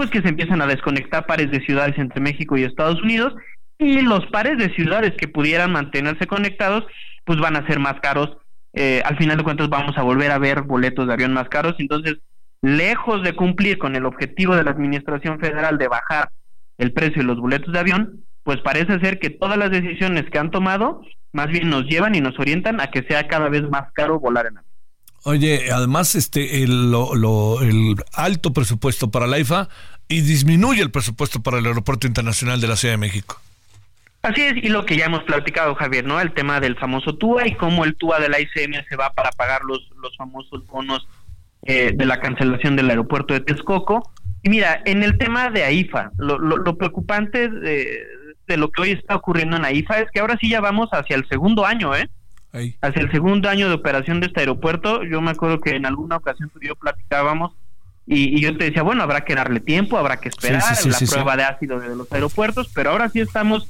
[0.00, 3.34] pues que se empiezan a desconectar pares de ciudades entre México y Estados Unidos
[3.76, 6.86] y los pares de ciudades que pudieran mantenerse conectados
[7.26, 8.38] pues van a ser más caros
[8.72, 11.74] eh, al final de cuentas vamos a volver a ver boletos de avión más caros
[11.78, 12.16] entonces
[12.62, 16.30] lejos de cumplir con el objetivo de la administración federal de bajar
[16.78, 20.38] el precio de los boletos de avión, pues parece ser que todas las decisiones que
[20.38, 23.92] han tomado más bien nos llevan y nos orientan a que sea cada vez más
[23.92, 24.69] caro volar en avión.
[25.24, 26.94] Oye, además este el,
[27.62, 29.68] el alto presupuesto para la IFA
[30.08, 33.40] y disminuye el presupuesto para el Aeropuerto Internacional de la Ciudad de México.
[34.22, 36.20] Así es, y lo que ya hemos platicado, Javier, ¿no?
[36.20, 39.30] El tema del famoso TUA y cómo el TUA de la ICM se va para
[39.30, 41.08] pagar los, los famosos bonos
[41.62, 44.12] eh, de la cancelación del aeropuerto de Texcoco.
[44.42, 48.06] Y mira, en el tema de AIFA, lo, lo, preocupante de,
[48.56, 51.26] lo que hoy está ocurriendo en AIFA es que ahora sí ya vamos hacia el
[51.28, 52.08] segundo año, ¿eh?
[52.52, 55.04] Hacia el segundo año de operación de este aeropuerto.
[55.04, 57.52] Yo me acuerdo que en alguna ocasión tú y yo platicábamos
[58.06, 61.44] y, yo te decía, bueno, habrá que darle tiempo, habrá que esperar la prueba de
[61.44, 63.68] ácido de los aeropuertos, pero ahora sí estamos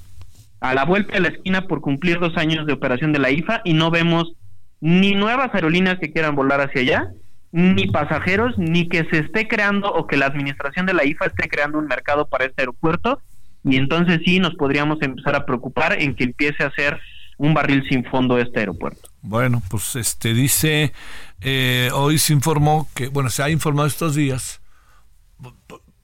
[0.60, 3.60] a la vuelta de la esquina por cumplir dos años de operación de la IFA
[3.64, 4.32] y no vemos
[4.80, 7.10] ni nuevas aerolíneas que quieran volar hacia allá,
[7.52, 11.48] ni pasajeros, ni que se esté creando o que la administración de la IFA esté
[11.48, 13.20] creando un mercado para este aeropuerto.
[13.62, 16.98] Y entonces sí nos podríamos empezar a preocupar en que empiece a ser
[17.40, 19.08] un barril sin fondo este aeropuerto.
[19.22, 20.92] Bueno, pues este dice,
[21.40, 24.60] eh, hoy se informó que, bueno, se ha informado estos días.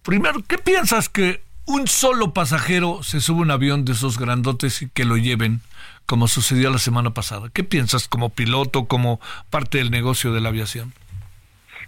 [0.03, 4.80] Primero, ¿qué piensas que un solo pasajero se sube a un avión de esos grandotes
[4.80, 5.61] y que lo lleven,
[6.07, 7.51] como sucedió la semana pasada?
[7.53, 9.20] ¿Qué piensas como piloto, como
[9.51, 10.95] parte del negocio de la aviación?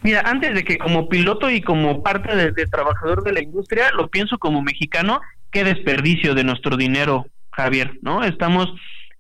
[0.02, 4.08] Mira, antes de que como piloto y como parte de, trabajador de la industria, lo
[4.08, 8.24] pienso como mexicano, qué desperdicio de nuestro dinero, Javier, ¿no?
[8.24, 8.68] Estamos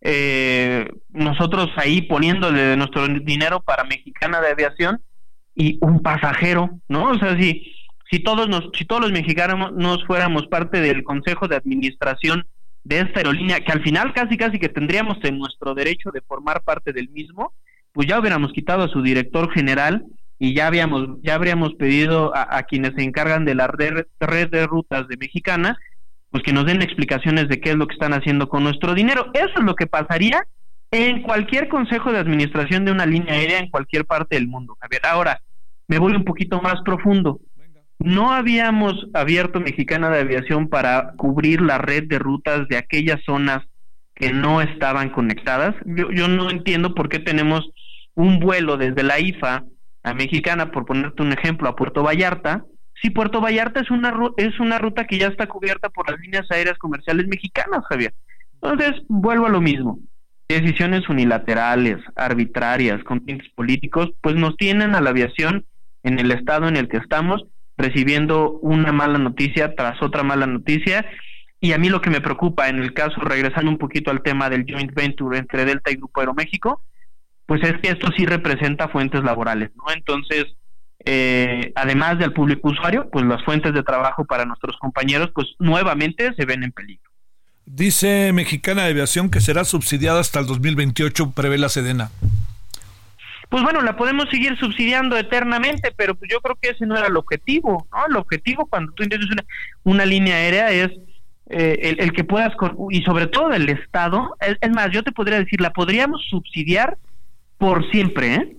[0.00, 5.00] eh, nosotros ahí poniéndole nuestro dinero para Mexicana de Aviación
[5.54, 7.10] y un pasajero, ¿no?
[7.10, 7.74] O sea, si,
[8.10, 12.46] si todos nos, si todos los mexicanos nos fuéramos parte del consejo de administración
[12.84, 16.62] de esta aerolínea, que al final casi casi que tendríamos en nuestro derecho de formar
[16.62, 17.52] parte del mismo,
[17.92, 20.04] pues ya hubiéramos quitado a su director general
[20.38, 24.06] y ya habíamos ya habríamos pedido a, quienes se encargan de la red,
[24.50, 25.76] de rutas de Mexicana
[26.30, 29.30] pues que nos den explicaciones de qué es lo que están haciendo con nuestro dinero.
[29.34, 30.46] Eso es lo que pasaría
[30.90, 34.76] en cualquier consejo de administración de una línea aérea en cualquier parte del mundo.
[34.80, 35.40] Javier, ahora
[35.86, 37.40] me voy un poquito más profundo.
[37.98, 43.60] No habíamos abierto Mexicana de Aviación para cubrir la red de rutas de aquellas zonas
[44.14, 45.74] que no estaban conectadas.
[45.84, 47.68] Yo, yo no entiendo por qué tenemos
[48.14, 49.64] un vuelo desde la IFA
[50.02, 52.64] a Mexicana, por ponerte un ejemplo, a Puerto Vallarta,
[53.00, 56.50] si Puerto Vallarta es una, es una ruta que ya está cubierta por las líneas
[56.50, 58.12] aéreas comerciales mexicanas, Javier.
[58.60, 60.00] Entonces, vuelvo a lo mismo.
[60.48, 65.66] Decisiones unilaterales, arbitrarias, con tintes políticos, pues nos tienen a la aviación
[66.02, 67.44] en el estado en el que estamos,
[67.76, 71.06] recibiendo una mala noticia tras otra mala noticia.
[71.60, 74.48] Y a mí lo que me preocupa en el caso, regresando un poquito al tema
[74.48, 76.82] del joint venture entre Delta y Grupo Aeroméxico,
[77.46, 79.92] pues es que esto sí representa fuentes laborales, ¿no?
[79.92, 80.46] Entonces,
[81.10, 86.34] eh, además del público usuario, pues las fuentes de trabajo para nuestros compañeros, pues nuevamente
[86.34, 87.10] se ven en peligro.
[87.64, 92.10] Dice Mexicana de Aviación que será subsidiada hasta el 2028, prevé la Sedena.
[93.48, 97.06] pues bueno, la podemos seguir subsidiando eternamente, pero pues yo creo que ese no era
[97.06, 98.06] el objetivo, ¿no?
[98.06, 99.44] El objetivo cuando tú entiendes una,
[99.84, 100.90] una línea aérea es
[101.48, 102.52] eh, el, que puedas,
[102.90, 106.98] y sobre todo el Estado, es, más, yo te podría decir, la podríamos subsidiar
[107.56, 108.56] por siempre, ¿eh?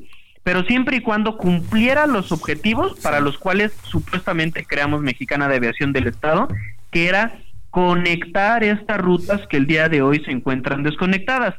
[0.49, 5.93] Pero siempre y cuando cumpliera los objetivos para los cuales supuestamente creamos Mexicana de Aviación
[5.93, 6.47] del Estado,
[6.89, 7.37] que era
[7.69, 11.53] conectar estas rutas que el día de hoy se encuentran desconectadas.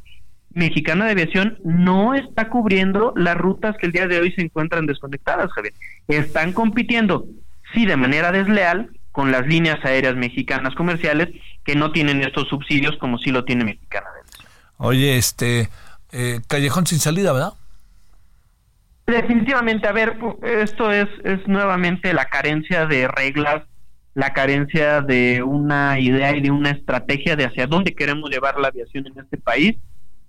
[0.52, 4.86] Mexicana de Aviación no está cubriendo las rutas que el día de hoy se encuentran
[4.86, 5.74] desconectadas, Javier.
[6.08, 7.26] Están compitiendo,
[7.72, 11.28] sí, de manera desleal con las líneas aéreas mexicanas comerciales
[11.62, 14.48] que no tienen estos subsidios como sí lo tiene Mexicana de Aviación.
[14.78, 15.68] Oye, este,
[16.10, 17.52] eh, callejón sin salida, ¿verdad?
[19.10, 23.64] Definitivamente, a ver, esto es, es nuevamente la carencia de reglas,
[24.14, 28.68] la carencia de una idea y de una estrategia de hacia dónde queremos llevar la
[28.68, 29.76] aviación en este país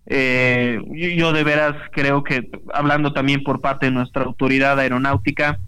[0.08, 0.82] eh,
[1.16, 5.60] yo, de veras creo que, hablando también por parte de nuestra autoridad aeronáutica,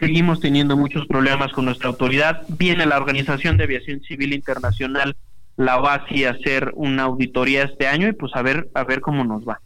[0.00, 2.42] seguimos teniendo muchos problemas con nuestra autoridad.
[2.48, 5.16] Viene la Organización de Aviación Civil Internacional,
[5.56, 9.24] la va a hacer una auditoría este año y pues a ver, a ver cómo
[9.24, 9.60] nos va.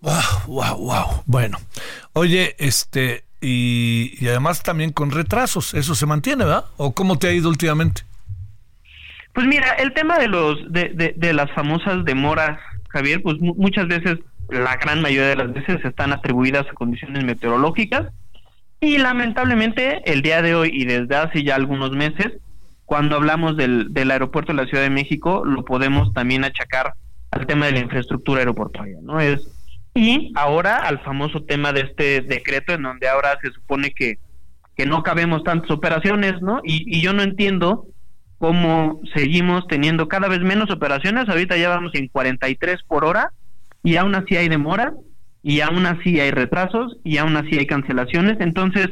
[0.00, 0.12] Wow,
[0.46, 1.22] wow, wow.
[1.26, 1.58] Bueno,
[2.12, 6.64] oye, este, y, además también con retrasos, eso se mantiene, ¿verdad?
[6.76, 8.02] ¿O cómo te ha ido últimamente?
[9.32, 12.58] Pues mira, el tema de los de, de, las famosas demoras,
[12.88, 14.18] Javier, pues muchas veces,
[14.48, 18.12] la gran mayoría de las veces están atribuidas a condiciones meteorológicas
[18.80, 22.32] y lamentablemente el día de hoy y desde hace ya algunos meses,
[22.84, 26.94] cuando hablamos del, del aeropuerto de la Ciudad de México, lo podemos también achacar
[27.30, 29.20] al tema de la infraestructura aeroportuaria, ¿no?
[29.20, 29.57] Es
[29.98, 34.18] y ahora al famoso tema de este decreto en donde ahora se supone que,
[34.76, 36.60] que no cabemos tantas operaciones, ¿no?
[36.62, 37.86] Y, y yo no entiendo
[38.38, 41.28] cómo seguimos teniendo cada vez menos operaciones.
[41.28, 43.32] Ahorita ya vamos en 43 por hora
[43.82, 44.94] y aún así hay demora
[45.42, 48.36] y aún así hay retrasos y aún así hay cancelaciones.
[48.40, 48.88] Entonces,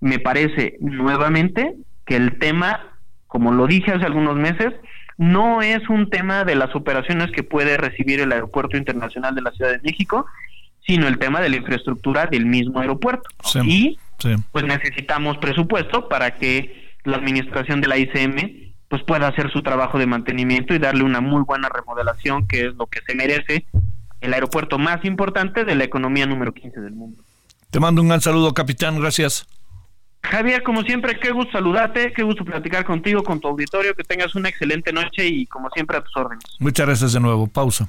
[0.00, 1.74] me parece nuevamente
[2.04, 4.74] que el tema, como lo dije hace algunos meses,
[5.16, 9.50] no es un tema de las operaciones que puede recibir el Aeropuerto Internacional de la
[9.50, 10.26] Ciudad de México,
[10.90, 13.30] sino el tema de la infraestructura del mismo aeropuerto.
[13.64, 13.96] y
[14.50, 20.00] pues necesitamos presupuesto para que la administración de la ICM pues pueda hacer su trabajo
[20.00, 23.66] de mantenimiento y darle una muy buena remodelación, que es lo que se merece
[24.20, 27.22] el aeropuerto más importante de la economía número 15 del mundo.
[27.70, 29.46] Te mando un gran saludo, capitán, gracias.
[30.24, 34.34] Javier, como siempre, qué gusto saludarte, qué gusto platicar contigo, con tu auditorio, que tengas
[34.34, 36.44] una excelente noche y como siempre a tus órdenes.
[36.58, 37.88] Muchas gracias de nuevo, pausa.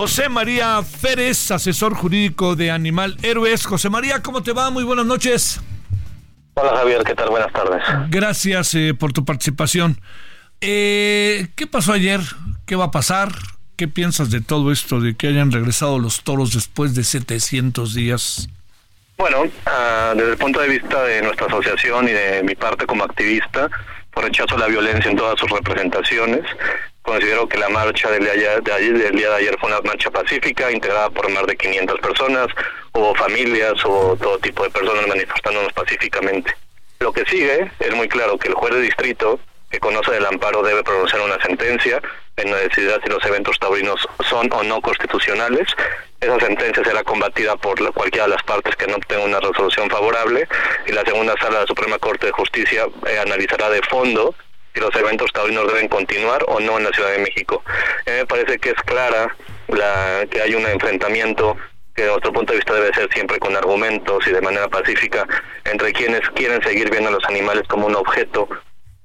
[0.00, 3.66] José María Férez, asesor jurídico de Animal Héroes.
[3.66, 4.70] José María, ¿cómo te va?
[4.70, 5.60] Muy buenas noches.
[6.54, 7.28] Hola Javier, ¿qué tal?
[7.28, 7.82] Buenas tardes.
[8.08, 10.00] Gracias eh, por tu participación.
[10.62, 12.18] Eh, ¿Qué pasó ayer?
[12.64, 13.28] ¿Qué va a pasar?
[13.76, 18.48] ¿Qué piensas de todo esto, de que hayan regresado los toros después de 700 días?
[19.18, 23.04] Bueno, ah, desde el punto de vista de nuestra asociación y de mi parte como
[23.04, 23.68] activista,
[24.14, 26.40] por rechazo a la violencia en todas sus representaciones,
[27.02, 30.10] Considero que la marcha del día, de ayer, del día de ayer fue una marcha
[30.10, 32.48] pacífica, integrada por más de 500 personas,
[32.92, 36.54] hubo familias, o todo tipo de personas manifestándonos pacíficamente.
[37.00, 39.40] Lo que sigue es muy claro que el juez de distrito,
[39.70, 42.02] que conoce del amparo, debe pronunciar una sentencia
[42.36, 45.68] en la decidir si los eventos taurinos son o no constitucionales.
[46.20, 50.46] Esa sentencia será combatida por cualquiera de las partes que no obtenga una resolución favorable.
[50.86, 54.34] Y la segunda sala de la Suprema Corte de Justicia eh, analizará de fondo
[54.74, 57.62] si los eventos taurinos deben continuar o no en la Ciudad de México.
[58.06, 59.34] me parece que es clara
[59.68, 61.56] la que hay un enfrentamiento
[61.94, 65.26] que de otro punto de vista debe ser siempre con argumentos y de manera pacífica
[65.64, 68.48] entre quienes quieren seguir viendo a los animales como un objeto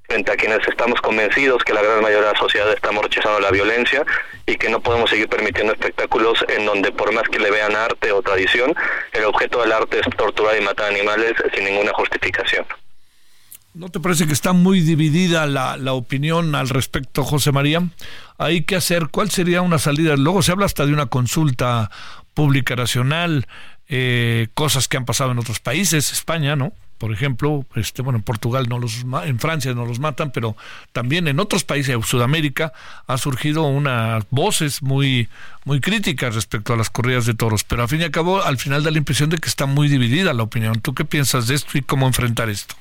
[0.08, 3.50] frente a quienes estamos convencidos que la gran mayoría de la sociedad estamos rechazando la
[3.50, 4.04] violencia
[4.46, 8.12] y que no podemos seguir permitiendo espectáculos en donde por más que le vean arte
[8.12, 8.74] o tradición,
[9.12, 12.64] el objeto del arte es torturar y matar animales sin ninguna justificación.
[13.76, 17.86] ¿No te parece que está muy dividida la, la opinión al respecto, José María?
[18.38, 20.16] Hay que hacer, ¿cuál sería una salida?
[20.16, 21.90] Luego se habla hasta de una consulta
[22.32, 23.46] pública nacional,
[23.88, 26.72] eh, cosas que han pasado en otros países, España, ¿no?
[26.96, 30.56] por ejemplo, este, bueno, en Portugal no los, en Francia no los matan, pero
[30.92, 32.72] también en otros países de Sudamérica
[33.06, 35.28] ha surgido unas voces muy,
[35.66, 38.56] muy críticas respecto a las corridas de toros, pero al fin y al cabo, al
[38.56, 40.80] final da la impresión de que está muy dividida la opinión.
[40.80, 42.74] ¿Tú qué piensas de esto y cómo enfrentar esto?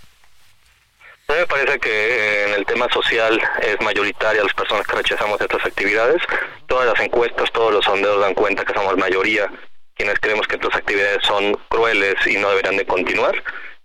[1.27, 5.65] Me parece que eh, en el tema social es mayoritaria las personas que rechazamos estas
[5.65, 6.22] actividades.
[6.68, 9.52] Todas las encuestas, todos los sondeos dan cuenta que somos mayoría
[9.95, 13.41] quienes creemos que estas actividades son crueles y no deberán de continuar.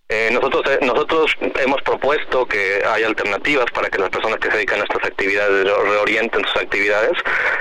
[0.08, 4.56] Eh, nosotros eh, nosotros hemos propuesto que hay alternativas para que las personas que se
[4.56, 7.12] dedican a estas actividades reorienten sus actividades.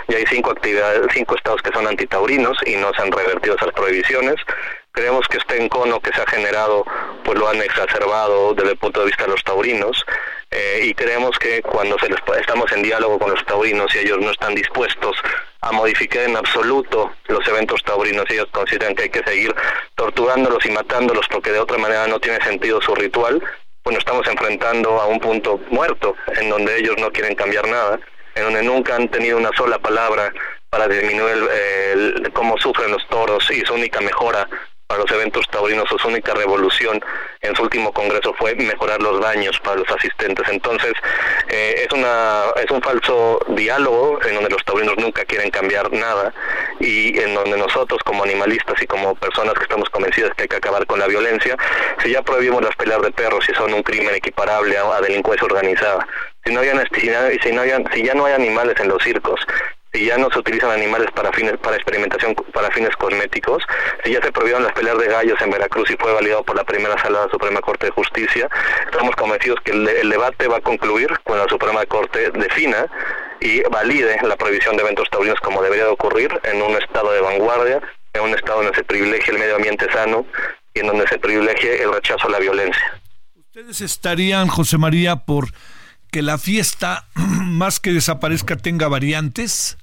[0.07, 3.71] Y hay cinco actividades, cinco estados que son antitaurinos y no se han revertido esas
[3.73, 4.35] prohibiciones.
[4.91, 6.83] Creemos que este encono que se ha generado,
[7.23, 10.05] pues lo han exacerbado desde el punto de vista de los taurinos.
[10.51, 14.17] Eh, y creemos que cuando se les, estamos en diálogo con los taurinos y ellos
[14.19, 15.15] no están dispuestos
[15.61, 19.53] a modificar en absoluto los eventos taurinos, ellos consideran que hay que seguir
[19.95, 23.43] torturándolos y matándolos porque de otra manera no tiene sentido su ritual,
[23.83, 27.99] pues nos estamos enfrentando a un punto muerto en donde ellos no quieren cambiar nada,
[28.35, 30.33] en donde nunca han tenido una sola palabra
[30.69, 31.49] para disminuir
[31.93, 34.47] el, cómo sufren los toros y su única mejora
[34.89, 36.99] para los eventos taurinos, su única revolución
[37.41, 40.43] en su último congreso fue mejorar los daños para los asistentes.
[40.49, 40.93] Entonces,
[41.47, 46.33] eh, es, una, es un falso diálogo en donde los taurinos nunca quieren cambiar nada
[46.79, 50.55] y en donde nosotros como animalistas y como personas que estamos convencidas que hay que
[50.55, 51.55] acabar con la violencia,
[52.01, 56.07] si ya prohibimos las peleas de perros y son un crimen equiparable a, delincuencia organizada,
[56.43, 59.39] si no, hay, si, si, no hay, si ya no hay animales en los circos,
[59.91, 63.63] si ya no se utilizan animales para fines para experimentación para fines cosméticos,
[64.03, 66.63] si ya se prohibieron las peleas de gallos en Veracruz y fue validado por la
[66.63, 68.47] primera sala de la Suprema Corte de Justicia,
[68.85, 72.85] estamos convencidos que el, debate va a concluir cuando la Suprema Corte defina
[73.39, 77.21] y valide la prohibición de eventos taurinos como debería de ocurrir en un estado de
[77.21, 77.81] vanguardia,
[78.13, 80.25] en un estado donde se privilegie el medio ambiente sano
[80.73, 83.01] y en donde se privilegie el rechazo a la violencia.
[83.35, 85.47] ¿Ustedes estarían, José María, por
[86.11, 89.77] que la fiesta, más que desaparezca, tenga variantes?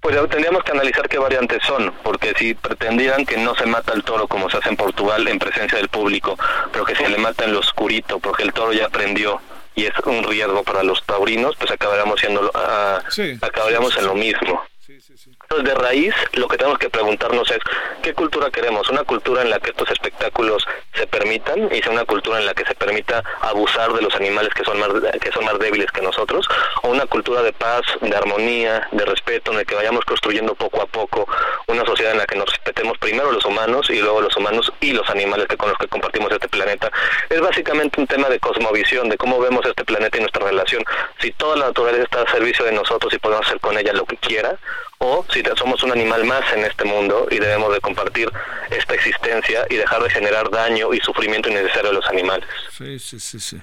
[0.00, 4.04] Pues tendríamos que analizar qué variantes son, porque si pretendieran que no se mata el
[4.04, 6.38] toro como se hace en Portugal en presencia del público,
[6.72, 9.40] pero que se le mata en lo oscurito, porque el toro ya aprendió
[9.74, 13.00] y es un riesgo para los taurinos, pues acabaríamos siendo, ah,
[13.42, 14.62] acabaríamos en lo mismo.
[15.10, 17.60] Entonces, de raíz, lo que tenemos que preguntarnos es,
[18.02, 18.90] ¿qué cultura queremos?
[18.90, 22.52] ¿Una cultura en la que estos espectáculos se permitan y sea una cultura en la
[22.52, 26.02] que se permita abusar de los animales que son más, que son más débiles que
[26.02, 26.46] nosotros?
[26.82, 30.82] ¿O una cultura de paz, de armonía, de respeto, en la que vayamos construyendo poco
[30.82, 31.26] a poco
[31.68, 34.92] una sociedad en la que nos respetemos primero los humanos y luego los humanos y
[34.92, 36.92] los animales que con los que compartimos este planeta?
[37.30, 40.84] Es básicamente un tema de cosmovisión, de cómo vemos este planeta y nuestra relación.
[41.18, 44.04] Si toda la naturaleza está al servicio de nosotros y podemos hacer con ella lo
[44.04, 44.58] que quiera,
[44.98, 48.30] o si somos un animal más en este mundo y debemos de compartir
[48.70, 52.48] esta existencia y dejar de generar daño y sufrimiento innecesario a los animales.
[52.76, 53.60] Sí, sí, sí, sí.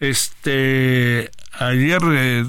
[0.00, 2.44] Este ayer eh,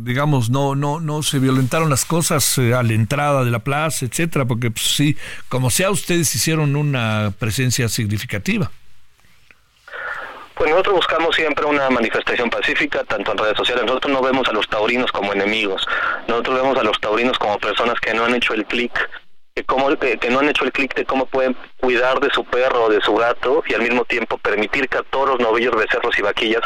[0.00, 4.06] digamos no no no se violentaron las cosas eh, a la entrada de la plaza,
[4.06, 5.16] etcétera, porque pues, sí,
[5.48, 8.72] como sea ustedes hicieron una presencia significativa.
[10.58, 13.84] Pues nosotros buscamos siempre una manifestación pacífica, tanto en redes sociales.
[13.84, 15.86] Nosotros no vemos a los taurinos como enemigos.
[16.26, 18.92] Nosotros vemos a los taurinos como personas que no han hecho el clic,
[19.54, 22.86] que, como, que, no han hecho el clic de cómo pueden cuidar de su perro
[22.86, 26.22] o de su gato y al mismo tiempo permitir que a toros, novillos, becerros y
[26.22, 26.62] vaquillas,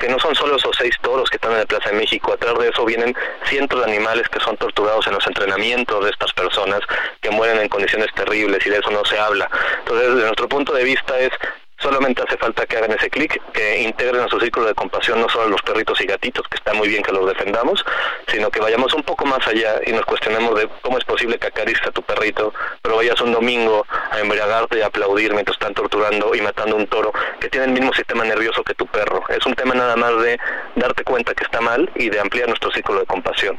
[0.00, 2.58] que no son solo esos seis toros que están en la Plaza de México, atrás
[2.58, 3.14] de eso vienen
[3.44, 6.80] cientos de animales que son torturados en los entrenamientos de estas personas,
[7.20, 9.48] que mueren en condiciones terribles y de eso no se habla.
[9.78, 11.30] Entonces, desde nuestro punto de vista es
[11.78, 15.28] Solamente hace falta que hagan ese clic, que integren a su círculo de compasión no
[15.28, 17.84] solo los perritos y gatitos, que está muy bien que los defendamos,
[18.28, 21.48] sino que vayamos un poco más allá y nos cuestionemos de cómo es posible que
[21.48, 25.74] acaricies a tu perrito, pero vayas un domingo a embriagarte y a aplaudir mientras están
[25.74, 29.22] torturando y matando un toro que tiene el mismo sistema nervioso que tu perro.
[29.28, 30.38] Es un tema nada más de
[30.76, 33.58] darte cuenta que está mal y de ampliar nuestro círculo de compasión.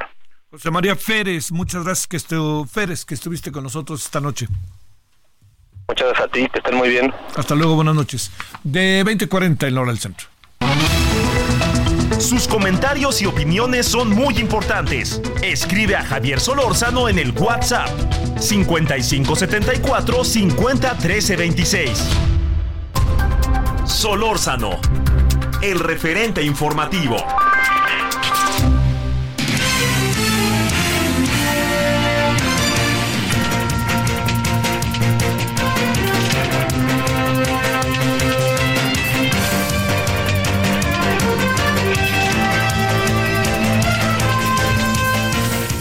[0.50, 2.18] José María Férez, muchas gracias que
[2.72, 4.48] Férez, que estuviste con nosotros esta noche.
[5.88, 7.14] Muchas gracias a ti, que estén muy bien.
[7.36, 8.32] Hasta luego, buenas noches.
[8.64, 10.28] De 2040 en la hora del centro.
[12.20, 15.22] Sus comentarios y opiniones son muy importantes.
[15.42, 17.88] Escribe a Javier Solórzano en el WhatsApp
[18.40, 20.98] 5574 50
[21.38, 22.10] 26.
[23.86, 24.80] Solórzano,
[25.62, 27.18] el referente informativo.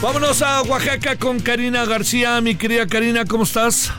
[0.07, 2.41] Vámonos a Oaxaca con Karina García.
[2.41, 3.93] Mi querida Karina, ¿cómo estás?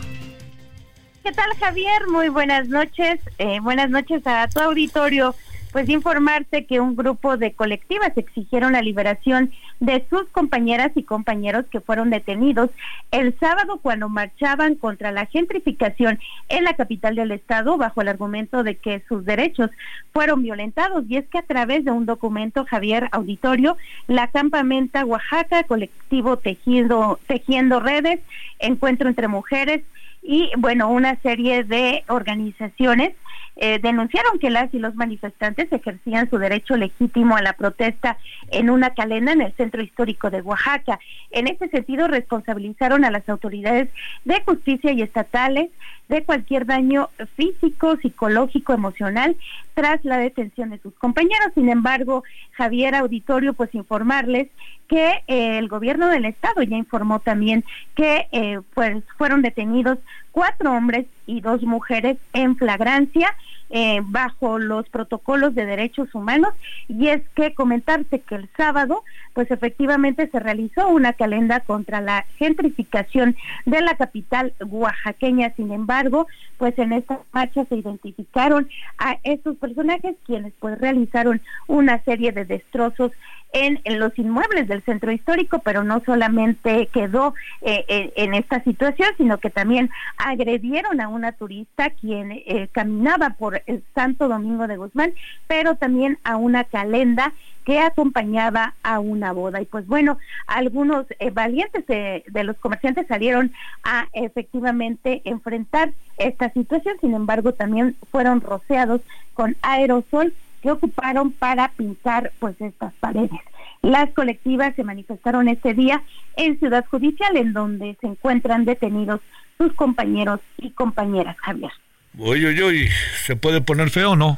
[1.21, 2.07] ¿Qué tal, Javier?
[2.07, 3.19] Muy buenas noches.
[3.39, 5.35] Eh, buenas noches a tu auditorio.
[5.77, 11.65] Pues informarte que un grupo de colectivas exigieron la liberación de sus compañeras y compañeros
[11.69, 12.71] que fueron detenidos
[13.11, 16.17] el sábado cuando marchaban contra la gentrificación
[16.49, 19.69] en la capital del estado bajo el argumento de que sus derechos
[20.13, 21.03] fueron violentados.
[21.07, 23.77] Y es que a través de un documento, Javier Auditorio,
[24.07, 28.19] la campamenta Oaxaca, colectivo Tejiendo, Tejiendo Redes,
[28.57, 29.83] Encuentro entre Mujeres,
[30.23, 33.13] y bueno, una serie de organizaciones
[33.59, 38.17] eh, denunciaron que las y los manifestantes ejercían su derecho legítimo a la protesta
[38.51, 40.99] en una calenda en el centro histórico de Oaxaca.
[41.31, 43.89] En este sentido, responsabilizaron a las autoridades
[44.25, 45.69] de justicia y estatales
[46.09, 49.35] de cualquier daño físico, psicológico, emocional
[49.73, 51.51] tras la detención de sus compañeros.
[51.53, 54.47] Sin embargo, Javier Auditorio, pues informarles
[54.87, 57.65] que eh, el gobierno del estado ya informó también
[57.95, 59.99] que eh, pues fueron detenidos
[60.31, 63.35] cuatro hombres y dos mujeres en flagrancia
[63.69, 66.53] eh, bajo los protocolos de derechos humanos.
[66.87, 69.03] Y es que comentarse que el sábado
[69.33, 73.35] pues efectivamente se realizó una calenda contra la gentrificación
[73.65, 75.53] de la capital oaxaqueña.
[75.55, 76.27] Sin embargo
[76.57, 82.45] pues en esta marcha se identificaron a estos personajes quienes pues realizaron una serie de
[82.45, 83.11] destrozos
[83.53, 89.39] en, los inmuebles del centro histórico, pero no solamente quedó eh, en, esta situación, sino
[89.39, 95.13] que también agredieron a una turista quien eh, caminaba por el Santo Domingo de Guzmán,
[95.47, 97.33] pero también a una calenda
[97.67, 99.61] que acompañaba a una boda.
[99.61, 100.17] Y pues bueno,
[100.47, 103.51] algunos eh, valientes de, los comerciantes salieron
[103.83, 109.01] a efectivamente enfrentar esta situación, sin embargo también fueron rociados
[109.33, 110.33] con aerosol
[110.67, 113.39] que ocuparon para pintar pues estas paredes.
[113.81, 116.03] Las colectivas se manifestaron este día
[116.35, 119.21] en Ciudad Judicial, en donde se encuentran detenidos
[119.57, 121.71] sus compañeros y compañeras, Javier.
[122.17, 122.89] Uy, uy, uy,
[123.23, 124.37] ¿se puede poner feo o no?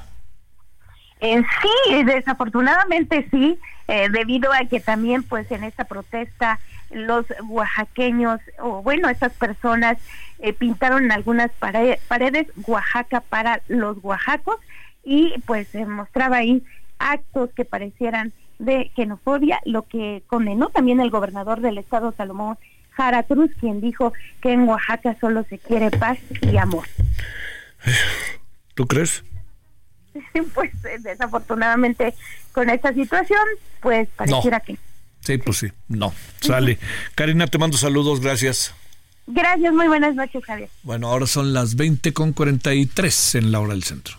[1.19, 3.57] Eh, sí, desafortunadamente sí,
[3.87, 6.59] eh, debido a que también pues en esta protesta
[6.91, 9.97] los oaxaqueños, o bueno, estas personas
[10.39, 14.57] eh, pintaron algunas paredes Oaxaca para los oaxacos
[15.09, 16.63] y pues se mostraba ahí
[16.99, 22.59] actos que parecieran de xenofobia, lo que condenó también el gobernador del estado Salomón
[22.91, 26.85] Jara Cruz, quien dijo que en Oaxaca solo se quiere paz y amor.
[28.75, 29.23] ¿Tú crees?
[30.53, 30.71] Pues
[31.01, 32.13] desafortunadamente
[32.51, 33.39] con esta situación,
[33.79, 34.77] pues pareciera que...
[35.21, 36.77] Sí, pues sí, no, sale.
[37.15, 38.75] Karina, te mando saludos, gracias.
[39.25, 40.69] Gracias, muy buenas noches, Javier.
[40.83, 44.18] Bueno, ahora son las 20 con 43 en la hora del centro.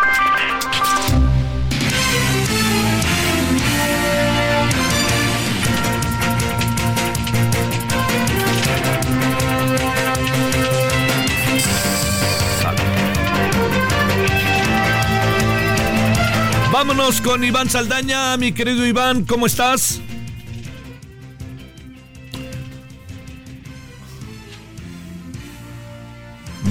[16.91, 20.01] Vámonos con Iván Saldaña, mi querido Iván, ¿cómo estás?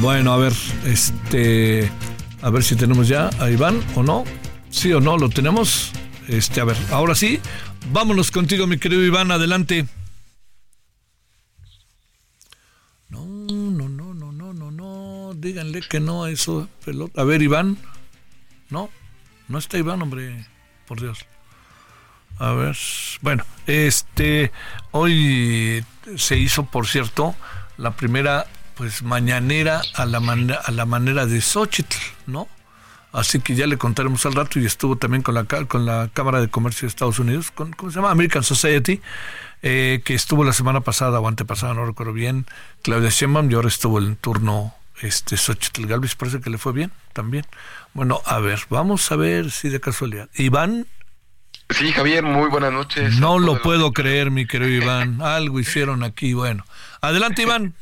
[0.03, 0.53] Bueno, a ver,
[0.85, 1.91] este,
[2.43, 4.25] a ver si tenemos ya a Iván o no.
[4.69, 5.91] Sí o no, lo tenemos.
[6.29, 7.41] Este, a ver, ahora sí,
[7.91, 9.87] vámonos contigo, mi querido Iván, adelante.
[13.09, 17.23] No, no, no, no, no, no, no, díganle que no a eso, pelota.
[17.23, 17.79] A ver, Iván,
[18.69, 18.91] no.
[19.51, 20.47] No está Iván, hombre,
[20.87, 21.27] por Dios.
[22.39, 22.77] A ver,
[23.21, 24.53] bueno, este,
[24.93, 25.85] hoy
[26.17, 27.35] se hizo, por cierto,
[27.77, 28.47] la primera,
[28.77, 31.97] pues, mañanera a la, a la manera de Xochitl,
[32.29, 32.47] ¿no?
[33.11, 36.41] Así que ya le contaremos al rato y estuvo también con la, con la Cámara
[36.41, 38.13] de Comercio de Estados Unidos, con, ¿cómo se llama?
[38.13, 39.03] American Society,
[39.63, 42.47] eh, que estuvo la semana pasada o antepasada, no recuerdo bien,
[42.83, 46.93] Claudia Sheinbaum y ahora estuvo el turno este Xochitl Galvez, parece que le fue bien
[47.13, 47.45] también.
[47.93, 50.29] Bueno, a ver, vamos a ver si de casualidad.
[50.35, 50.87] Iván.
[51.71, 53.19] Sí, Javier, muy buenas noches.
[53.19, 55.21] No lo puedo creer, mi querido Iván.
[55.23, 56.65] Algo hicieron aquí, bueno.
[57.01, 57.75] Adelante, Iván.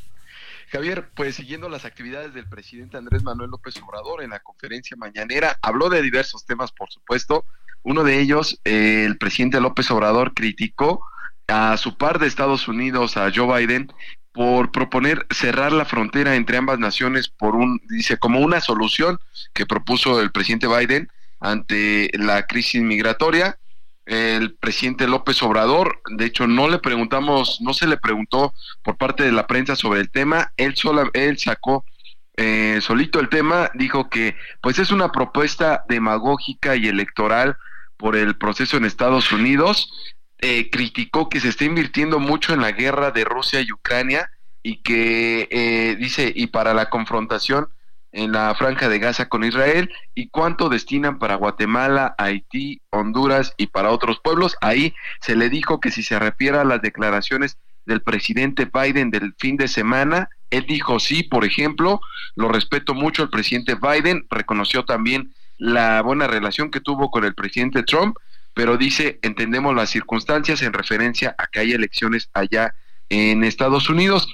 [0.71, 5.57] Javier, pues siguiendo las actividades del presidente Andrés Manuel López Obrador en la conferencia mañanera,
[5.61, 7.43] habló de diversos temas, por supuesto.
[7.81, 11.03] Uno de ellos, eh, el presidente López Obrador criticó
[11.47, 13.91] a su par de Estados Unidos, a Joe Biden,
[14.31, 19.19] por proponer cerrar la frontera entre ambas naciones por un, dice, como una solución
[19.53, 23.57] que propuso el presidente Biden ante la crisis migratoria
[24.09, 26.01] el presidente López Obrador.
[26.09, 28.53] De hecho, no le preguntamos, no se le preguntó
[28.83, 30.51] por parte de la prensa sobre el tema.
[30.57, 31.85] Él, sola, él sacó
[32.35, 37.55] eh, solito el tema, dijo que pues es una propuesta demagógica y electoral
[37.97, 39.91] por el proceso en Estados Unidos.
[40.41, 44.29] Eh, criticó que se está invirtiendo mucho en la guerra de Rusia y Ucrania
[44.63, 47.67] y que eh, dice, y para la confrontación
[48.11, 53.67] en la franja de Gaza con Israel y cuánto destinan para Guatemala, Haití, Honduras y
[53.67, 54.55] para otros pueblos.
[54.61, 59.33] Ahí se le dijo que si se refiere a las declaraciones del presidente Biden del
[59.37, 62.01] fin de semana, él dijo sí, por ejemplo,
[62.35, 67.35] lo respeto mucho el presidente Biden, reconoció también la buena relación que tuvo con el
[67.35, 68.15] presidente Trump,
[68.59, 72.75] pero dice, entendemos las circunstancias en referencia a que hay elecciones allá
[73.07, 74.27] en Estados Unidos.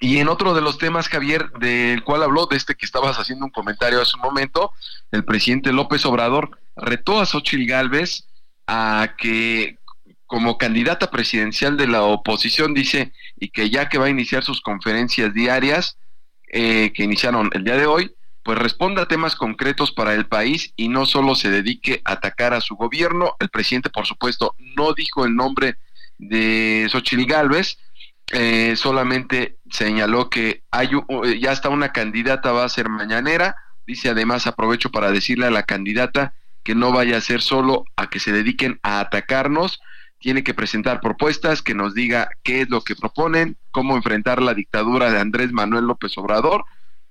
[0.00, 3.46] Y en otro de los temas, Javier, del cual habló, de este que estabas haciendo
[3.46, 4.72] un comentario hace un momento,
[5.12, 8.28] el presidente López Obrador retó a Xochitl Gálvez
[8.66, 9.78] a que
[10.26, 14.60] como candidata presidencial de la oposición dice y que ya que va a iniciar sus
[14.60, 15.96] conferencias diarias
[16.48, 20.72] eh, que iniciaron el día de hoy, pues responda a temas concretos para el país
[20.76, 23.36] y no solo se dedique a atacar a su gobierno.
[23.38, 25.76] El presidente, por supuesto, no dijo el nombre
[26.18, 27.78] de Xochitl Gálvez,
[28.32, 30.90] eh, solamente señaló que hay
[31.38, 33.56] ya está una candidata va a ser mañanera.
[33.86, 38.08] Dice además aprovecho para decirle a la candidata que no vaya a ser solo a
[38.08, 39.80] que se dediquen a atacarnos.
[40.18, 44.54] Tiene que presentar propuestas, que nos diga qué es lo que proponen, cómo enfrentar la
[44.54, 46.64] dictadura de Andrés Manuel López Obrador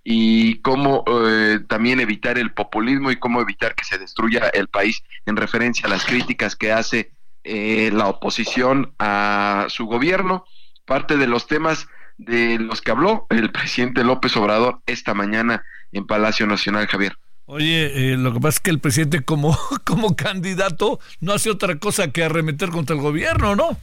[0.03, 5.03] y cómo eh, también evitar el populismo y cómo evitar que se destruya el país
[5.25, 7.11] en referencia a las críticas que hace
[7.43, 10.45] eh, la oposición a su gobierno
[10.85, 11.87] parte de los temas
[12.17, 17.17] de los que habló el presidente López Obrador esta mañana en Palacio Nacional, Javier.
[17.45, 21.77] Oye, eh, lo que pasa es que el presidente como, como candidato no hace otra
[21.79, 23.77] cosa que arremeter contra el gobierno, ¿no?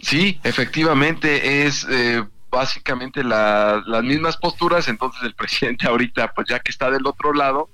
[0.00, 2.22] Sí, efectivamente es eh,
[2.56, 7.68] básicamente las mismas posturas, entonces el presidente ahorita, pues ya que está del otro lado,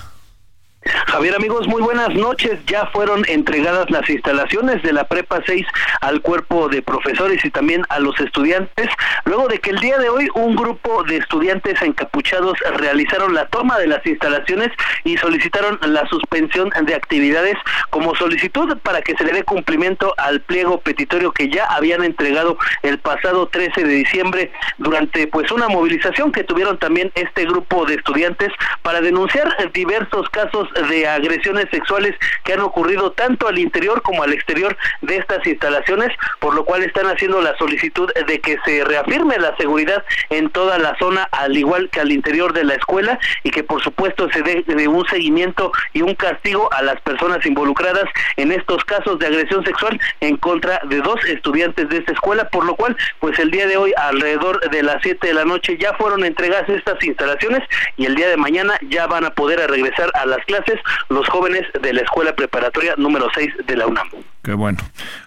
[0.85, 2.59] Javier, amigos, muy buenas noches.
[2.65, 5.65] Ya fueron entregadas las instalaciones de la Prepa 6
[6.01, 8.89] al cuerpo de profesores y también a los estudiantes,
[9.25, 13.77] luego de que el día de hoy un grupo de estudiantes encapuchados realizaron la toma
[13.79, 14.71] de las instalaciones
[15.03, 17.55] y solicitaron la suspensión de actividades
[17.89, 22.57] como solicitud para que se le dé cumplimiento al pliego petitorio que ya habían entregado
[22.81, 27.95] el pasado 13 de diciembre durante pues una movilización que tuvieron también este grupo de
[27.95, 28.51] estudiantes
[28.81, 34.33] para denunciar diversos casos de agresiones sexuales que han ocurrido tanto al interior como al
[34.33, 36.09] exterior de estas instalaciones,
[36.39, 40.77] por lo cual están haciendo la solicitud de que se reafirme la seguridad en toda
[40.77, 44.41] la zona, al igual que al interior de la escuela, y que por supuesto se
[44.41, 48.05] dé un seguimiento y un castigo a las personas involucradas
[48.37, 52.65] en estos casos de agresión sexual en contra de dos estudiantes de esta escuela, por
[52.65, 55.93] lo cual, pues el día de hoy, alrededor de las 7 de la noche, ya
[55.93, 57.61] fueron entregadas estas instalaciones
[57.97, 60.62] y el día de mañana ya van a poder regresar a las clases
[61.09, 64.09] los jóvenes de la Escuela Preparatoria número 6 de la UNAM.
[64.43, 64.79] Qué bueno.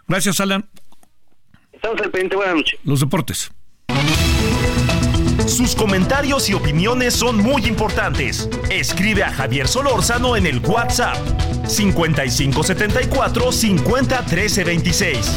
[0.07, 0.65] Gracias, Alan.
[1.73, 2.37] Estamos al pendiente.
[2.37, 2.81] Buenas noches.
[2.85, 3.53] Los deportes.
[5.47, 8.51] Sus comentarios y opiniones son muy importantes.
[8.69, 11.17] Escribe a Javier Solórzano en el WhatsApp
[11.67, 14.25] 5574 50
[14.65, 15.37] 26.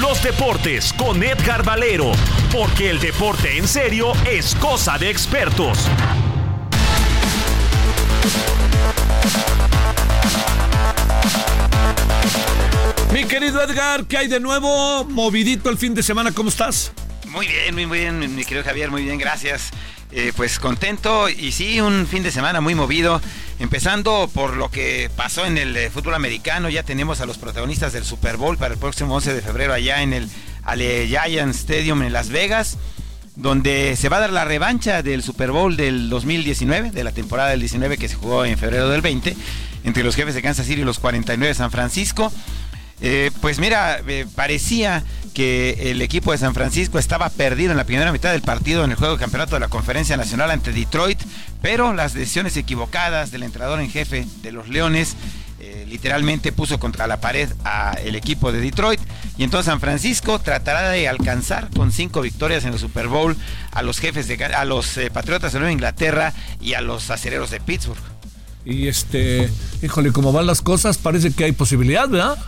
[0.00, 2.12] Los deportes con Edgar Valero,
[2.52, 5.88] porque el deporte en serio es cosa de expertos.
[13.18, 15.04] Mi querido Edgar, ¿qué hay de nuevo?
[15.06, 16.92] Movidito el fin de semana, ¿cómo estás?
[17.26, 19.70] Muy bien, muy, bien, mi querido Javier, muy bien, gracias.
[20.12, 23.20] Eh, pues contento y sí, un fin de semana muy movido.
[23.58, 27.92] Empezando por lo que pasó en el eh, fútbol americano, ya tenemos a los protagonistas
[27.92, 30.28] del Super Bowl para el próximo 11 de febrero allá en el
[30.62, 32.78] Ale Giant Stadium en Las Vegas
[33.34, 37.50] donde se va a dar la revancha del Super Bowl del 2019, de la temporada
[37.50, 39.36] del 19 que se jugó en febrero del 20,
[39.84, 42.32] entre los jefes de Kansas City y los 49 de San Francisco.
[43.00, 45.04] Eh, pues mira, eh, parecía
[45.34, 48.90] que el equipo de San Francisco estaba perdido en la primera mitad del partido en
[48.90, 51.20] el juego de campeonato de la Conferencia Nacional ante Detroit,
[51.62, 55.14] pero las decisiones equivocadas del entrenador en jefe de los Leones
[55.60, 59.00] eh, literalmente puso contra la pared al equipo de Detroit
[59.36, 63.36] y entonces San Francisco tratará de alcanzar con cinco victorias en el Super Bowl
[63.70, 67.60] a los jefes de a los Patriotas de Nueva Inglaterra y a los acereros de
[67.60, 68.02] Pittsburgh.
[68.64, 69.48] Y este,
[69.82, 72.38] híjole, como van las cosas, parece que hay posibilidad, ¿verdad?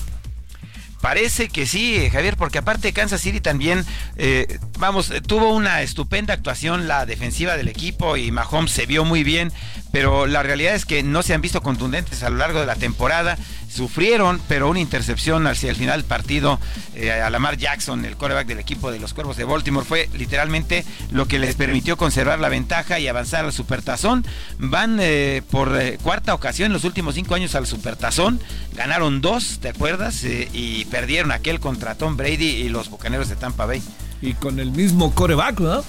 [1.00, 3.86] Parece que sí, Javier, porque aparte Kansas City también,
[4.16, 9.24] eh, vamos, tuvo una estupenda actuación la defensiva del equipo y Mahomes se vio muy
[9.24, 9.50] bien,
[9.92, 12.76] pero la realidad es que no se han visto contundentes a lo largo de la
[12.76, 13.36] temporada.
[13.68, 16.58] Sufrieron, pero una intercepción hacia el final del partido
[16.96, 20.84] eh, a Lamar Jackson, el quarterback del equipo de los Cuervos de Baltimore, fue literalmente
[21.12, 24.24] lo que les permitió conservar la ventaja y avanzar al Supertazón.
[24.58, 28.40] Van eh, por cuarta ocasión en los últimos cinco años al Supertazón.
[28.74, 30.24] Ganaron dos, ¿te acuerdas?
[30.24, 33.82] y perdieron aquel contra Tom Brady y los Bucaneros de Tampa Bay.
[34.22, 35.84] Y con el mismo coreback, ¿no?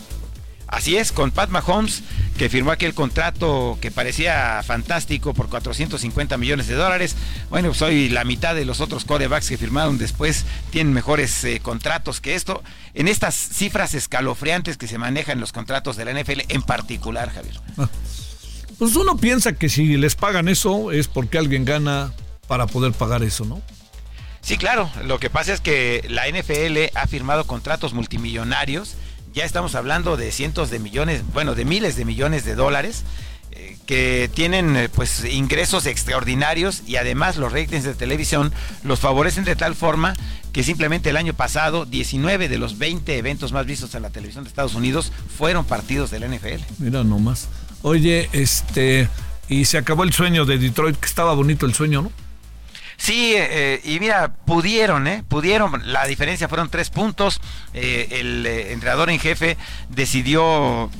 [0.71, 2.01] Así es, con Pat Mahomes,
[2.37, 7.17] que firmó aquel contrato que parecía fantástico por 450 millones de dólares.
[7.49, 11.59] Bueno, pues hoy la mitad de los otros corebacks que firmaron después tienen mejores eh,
[11.59, 12.63] contratos que esto.
[12.93, 17.29] En estas cifras escalofriantes que se manejan en los contratos de la NFL en particular,
[17.29, 17.59] Javier.
[17.77, 17.89] Ah.
[18.79, 22.13] Pues uno piensa que si les pagan eso es porque alguien gana
[22.47, 23.61] para poder pagar eso, ¿no?
[24.41, 24.89] Sí, claro.
[25.05, 28.95] Lo que pasa es que la NFL ha firmado contratos multimillonarios.
[29.33, 33.03] Ya estamos hablando de cientos de millones, bueno, de miles de millones de dólares
[33.51, 38.51] eh, que tienen eh, pues ingresos extraordinarios y además los ratings de televisión
[38.83, 40.15] los favorecen de tal forma
[40.51, 44.43] que simplemente el año pasado 19 de los 20 eventos más vistos en la televisión
[44.43, 46.63] de Estados Unidos fueron partidos de la NFL.
[46.79, 47.47] Mira nomás.
[47.83, 49.07] Oye, este
[49.47, 52.11] y se acabó el sueño de Detroit, que estaba bonito el sueño, ¿no?
[53.01, 55.23] Sí, eh, y mira, pudieron, ¿eh?
[55.27, 55.91] Pudieron.
[55.91, 57.41] La diferencia fueron tres puntos.
[57.73, 59.57] Eh, el eh, entrenador en jefe
[59.89, 60.91] decidió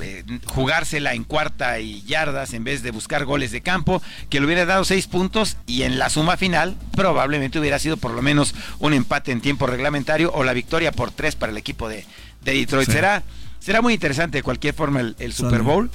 [0.46, 4.02] jugársela en cuarta y yardas en vez de buscar goles de campo,
[4.32, 8.14] que le hubiera dado seis puntos y en la suma final probablemente hubiera sido por
[8.14, 11.88] lo menos un empate en tiempo reglamentario o la victoria por tres para el equipo
[11.88, 12.08] de,
[12.42, 12.90] Detroit.
[12.90, 13.22] Será,
[13.60, 15.92] será muy interesante de cualquier forma el, Super Bowl.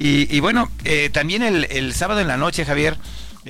[0.00, 0.68] Y, bueno,
[1.12, 2.96] también el, el sábado en la noche, Javier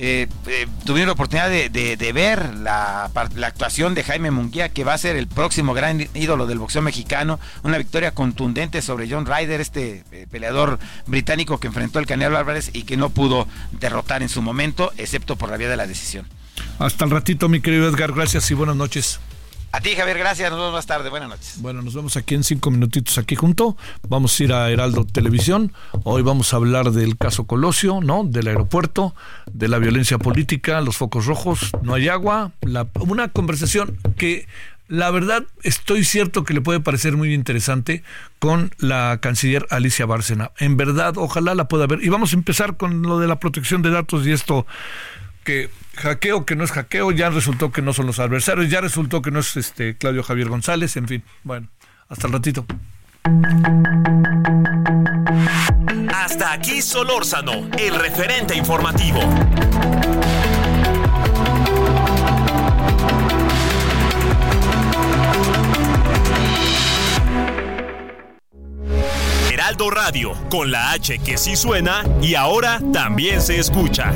[0.01, 3.11] eh, eh, tuvieron la oportunidad de, ver la,
[3.43, 7.37] actuación de Jaime Munguía, que va a ser el próximo gran ídolo del boxeo mexicano.
[7.63, 12.69] Una victoria contundente sobre John Ryder, este eh, peleador británico que enfrentó al Canelo Álvarez
[12.71, 16.25] y que no pudo derrotar en su momento, excepto por la vía de la decisión.
[16.77, 18.13] Hasta el ratito, mi querido Edgar.
[18.13, 19.19] Gracias y buenas noches.
[19.71, 20.49] A ti, Javier, gracias.
[20.49, 21.09] Nos vemos más tarde.
[21.09, 21.61] Buenas noches.
[21.61, 23.77] Bueno, nos vemos aquí en cinco minutitos aquí junto.
[24.07, 25.73] Vamos a ir a Heraldo Televisión.
[26.03, 28.23] Hoy vamos a hablar del caso Colosio, ¿no?
[28.23, 29.13] Del aeropuerto,
[29.51, 32.51] de la violencia política, los focos rojos, no hay agua.
[32.99, 34.47] una conversación que
[34.87, 38.03] la verdad estoy cierto que le puede parecer muy interesante
[38.39, 40.51] con la canciller Alicia Bárcena.
[40.57, 42.03] En verdad, ojalá la pueda ver.
[42.03, 44.65] Y vamos a empezar con lo de la protección de datos y esto
[45.49, 49.23] que hackeo que no es hackeo, ya resultó que no son los adversarios, ya resultó
[49.23, 51.23] que no es este Claudio Javier González, en fin.
[51.43, 51.69] Bueno,
[52.07, 52.67] hasta el ratito.
[56.13, 59.21] Hasta aquí Solórzano, el referente informativo.
[69.51, 74.13] Heraldo Radio, con la H que sí suena y ahora también se escucha.